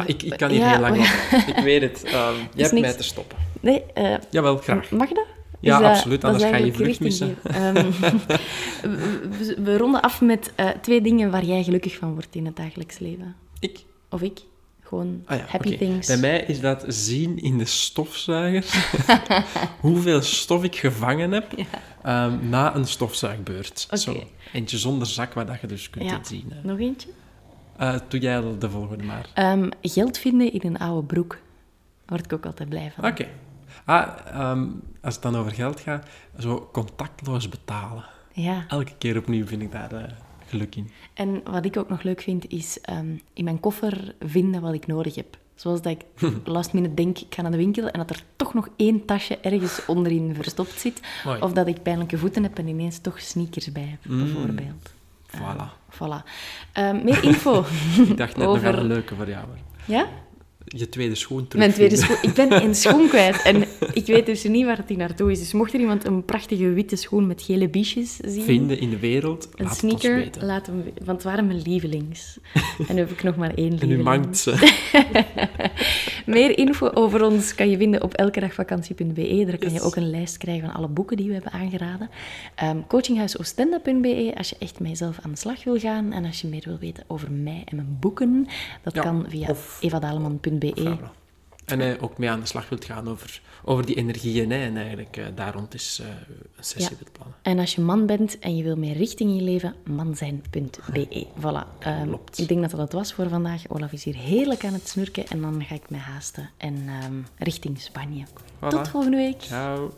ik, 0.07 0.23
ik 0.23 0.37
kan 0.37 0.51
hier 0.51 0.69
heel 0.69 0.81
lang 0.81 0.97
laten. 0.97 1.49
Ik 1.57 1.63
weet 1.63 1.83
het. 1.83 2.05
Um, 2.05 2.49
je 2.55 2.63
hebt 2.63 2.81
mij 2.81 2.93
te 2.93 3.03
stoppen. 3.03 3.39
Nee. 3.61 3.85
Uh, 3.95 4.15
Jawel, 4.31 4.57
graag. 4.57 4.91
Mag 4.91 5.09
dat? 5.09 5.27
Ja, 5.61 5.81
absoluut. 5.81 6.25
Anders 6.25 6.45
ga 6.45 6.57
je 6.57 6.73
vlucht 6.73 7.01
missen. 7.01 7.29
Um, 7.29 7.75
we, 8.83 9.57
we, 9.63 9.77
ronden 9.77 10.03
af 10.03 10.21
met 10.21 10.53
uh, 10.57 10.69
twee 10.69 11.01
dingen 11.01 11.31
waar 11.31 11.45
jij 11.45 11.63
gelukkig 11.63 11.97
van 11.97 12.13
wordt 12.13 12.35
in 12.35 12.47
het 12.47 12.57
dagelijks 12.57 12.99
leven. 12.99 13.37
Ik? 13.59 13.85
Of 14.09 14.23
ik? 14.23 14.41
Gewoon 14.91 15.23
ah 15.25 15.39
ja, 15.39 15.45
happy 15.49 15.77
things. 15.79 16.07
Bij 16.07 16.17
mij 16.17 16.41
is 16.41 16.61
dat 16.61 16.85
zien 16.89 17.39
in 17.39 17.59
de 17.59 17.65
stofzuiger 17.65 18.65
hoeveel 19.81 20.23
stof 20.23 20.65
ik 20.65 20.77
gevangen 20.77 21.33
heb 21.33 21.53
ja. 21.57 22.27
um, 22.27 22.49
na 22.49 22.75
een 22.75 22.87
stofzuigbeurt. 22.87 23.85
Okay. 23.87 23.99
Zo, 23.99 24.23
eentje 24.53 24.79
zonder 24.79 25.07
zak, 25.07 25.33
waar 25.33 25.47
dat 25.47 25.61
je 25.61 25.67
dus 25.67 25.91
kunt 25.91 26.11
ja. 26.11 26.19
zien. 26.23 26.53
Nog 26.63 26.79
eentje? 26.79 27.09
Uh, 27.81 27.95
doe 28.09 28.21
jij 28.21 28.43
de 28.59 28.71
volgende 28.71 29.05
maar. 29.05 29.53
Um, 29.53 29.69
geld 29.83 30.19
vinden 30.19 30.53
in 30.53 30.61
een 30.63 30.79
oude 30.79 31.07
broek. 31.07 31.31
Daar 31.31 31.41
word 32.07 32.25
ik 32.25 32.33
ook 32.33 32.47
altijd 32.47 32.69
blij 32.69 32.93
van. 32.95 33.11
Oké. 33.11 33.27
Ah, 33.85 34.51
um, 34.51 34.83
als 35.03 35.15
het 35.15 35.23
dan 35.23 35.37
over 35.37 35.53
geld 35.53 35.81
gaat, 35.81 36.07
zo 36.39 36.69
contactloos 36.73 37.49
betalen. 37.49 38.05
Ja. 38.33 38.65
Elke 38.69 38.93
keer 38.99 39.17
opnieuw 39.17 39.47
vind 39.47 39.63
ik 39.63 39.73
daar 39.73 39.93
uh, 39.93 40.03
geluk 40.51 40.77
in. 40.77 40.91
En 41.15 41.43
wat 41.45 41.65
ik 41.65 41.77
ook 41.77 41.89
nog 41.89 42.03
leuk 42.03 42.21
vind, 42.21 42.49
is 42.49 42.79
um, 42.91 43.21
in 43.33 43.45
mijn 43.45 43.61
koffer 43.61 44.15
vinden 44.21 44.61
wat 44.61 44.75
ik 44.75 44.87
nodig 44.87 45.15
heb. 45.15 45.39
Zoals 45.55 45.83
dat 45.83 45.93
ik 45.93 46.05
last 46.45 46.73
minute 46.73 46.95
denk, 46.95 47.19
ik 47.19 47.35
ga 47.35 47.43
naar 47.43 47.51
de 47.51 47.57
winkel 47.57 47.89
en 47.89 47.99
dat 47.99 48.11
er 48.11 48.23
toch 48.37 48.55
nog 48.55 48.69
één 48.77 49.05
tasje 49.05 49.39
ergens 49.39 49.87
onderin 49.87 50.35
verstopt 50.35 50.81
zit. 50.81 51.01
Of 51.41 51.53
dat 51.53 51.67
ik 51.67 51.83
pijnlijke 51.83 52.19
voeten 52.19 52.43
heb 52.43 52.59
en 52.59 52.69
ineens 52.69 52.99
toch 52.99 53.21
sneakers 53.21 53.73
bij 53.73 53.89
heb, 53.91 54.13
mm. 54.13 54.19
bijvoorbeeld. 54.19 54.93
Voilà. 55.37 55.57
Uh, 55.57 55.71
voilà. 55.91 56.25
Uh, 56.79 57.03
meer 57.03 57.25
info. 57.25 57.65
ik 58.09 58.17
dacht 58.17 58.37
net 58.37 58.47
over... 58.47 58.73
nog 58.73 58.81
een 58.81 58.87
leuke 58.87 59.15
voor 59.15 59.29
jou. 59.29 59.45
Ja? 59.85 60.09
Je 60.77 60.89
tweede 60.89 61.15
schoen 61.15 61.49
terug. 61.49 61.65
Mijn 61.65 61.73
tweede 61.73 61.97
schoen. 61.97 62.17
Ik 62.23 62.35
ben 62.35 62.53
een 62.53 62.75
schoen 62.75 63.09
kwijt 63.15 63.43
en 63.43 63.65
ik 63.93 64.07
weet 64.07 64.27
dus 64.27 64.45
niet 64.45 64.65
waar 64.65 64.77
het 64.77 64.97
naartoe 64.97 65.31
is. 65.31 65.39
Dus 65.39 65.53
mocht 65.53 65.73
er 65.75 65.81
iemand 65.81 66.07
een 66.07 66.25
prachtige 66.25 66.73
witte 66.73 66.97
schoen 66.97 67.27
met 67.27 67.43
gele 67.43 67.69
biesjes 67.69 68.17
zien... 68.17 68.45
Vinden 68.45 68.79
in 68.79 68.91
de 68.91 68.99
wereld, 68.99 69.49
Een 69.55 69.65
laat 69.65 69.77
sneaker, 69.77 70.15
het 70.15 70.25
weten. 70.25 70.45
laat 70.45 70.67
hem 70.67 70.83
Want 71.05 71.07
het 71.07 71.23
waren 71.23 71.47
mijn 71.47 71.63
lievelings. 71.63 72.39
En 72.89 72.95
nu 72.95 73.01
heb 73.01 73.11
ik 73.11 73.23
nog 73.23 73.37
maar 73.37 73.55
één 73.55 73.69
lieveling. 73.69 73.93
En 73.93 73.97
nu 73.97 74.03
mangt 74.03 74.39
ze. 74.39 74.79
Meer 76.27 76.59
info 76.59 76.91
over 76.95 77.25
ons 77.25 77.55
kan 77.55 77.71
je 77.71 77.77
vinden 77.77 78.03
op 78.03 78.15
elkedagvakantie.be. 78.15 79.45
Daar 79.47 79.59
kan 79.59 79.73
je 79.73 79.81
ook 79.81 79.97
een 79.97 80.11
lijst 80.11 80.37
krijgen 80.37 80.67
van 80.67 80.77
alle 80.77 80.89
boeken 80.89 81.17
die 81.17 81.27
we 81.27 81.33
hebben 81.33 81.53
aangeraden. 81.53 82.11
Um, 82.65 82.87
coachinghuisoostende.be 82.87 84.33
als 84.37 84.49
je 84.49 84.57
echt 84.59 84.81
met 84.81 84.89
jezelf 84.91 85.19
aan 85.23 85.31
de 85.31 85.37
slag 85.37 85.65
wil 85.65 85.79
gaan. 85.79 86.13
En 86.13 86.25
als 86.25 86.41
je 86.41 86.49
meer 86.49 86.63
wil 86.65 86.79
weten 86.79 87.05
over 87.07 87.31
mij 87.33 87.63
en 87.65 87.77
mijn 87.77 87.97
boeken, 88.01 88.47
dat 88.83 89.01
kan 89.01 89.25
via 89.29 89.55
evadaleman.be 89.81 90.60
en 91.71 91.81
uh, 91.81 92.03
ook 92.03 92.19
mee 92.19 92.31
aan 92.31 92.41
de 92.41 92.47
slag 92.47 92.69
wilt 92.69 92.85
gaan 92.85 93.09
over, 93.09 93.41
over 93.65 93.87
die 93.87 93.97
energieën 93.97 94.51
hè, 94.51 94.59
en 94.59 94.77
eigenlijk 94.77 95.17
uh, 95.17 95.27
daar 95.35 95.55
rond 95.55 95.75
is 95.75 96.01
uh, 96.03 96.09
een 96.57 96.65
sessie 96.65 96.97
ja. 97.01 97.11
plannen. 97.13 97.37
En 97.43 97.59
als 97.59 97.75
je 97.75 97.81
man 97.81 98.07
bent 98.07 98.39
en 98.39 98.57
je 98.57 98.63
wil 98.63 98.77
meer 98.77 98.97
richting 98.97 99.31
in 99.31 99.37
je 99.37 99.43
leven, 99.43 99.75
manzijn.be. 99.85 101.27
Voilà. 101.43 101.87
Um, 101.87 102.19
ik 102.35 102.49
denk 102.49 102.61
dat 102.61 102.71
dat 102.71 102.81
het 102.81 102.93
was 102.93 103.13
voor 103.13 103.29
vandaag. 103.29 103.69
Olaf 103.69 103.93
is 103.93 104.05
hier 104.05 104.17
heerlijk 104.17 104.65
aan 104.65 104.73
het 104.73 104.89
snurken 104.89 105.27
en 105.27 105.41
dan 105.41 105.65
ga 105.65 105.75
ik 105.75 105.91
me 105.91 105.97
haasten 105.97 106.51
en 106.57 106.89
um, 107.05 107.27
richting 107.39 107.81
Spanje. 107.81 108.25
Tot 108.69 108.89
volgende 108.89 109.17
week. 109.17 109.41
Ciao. 109.41 109.93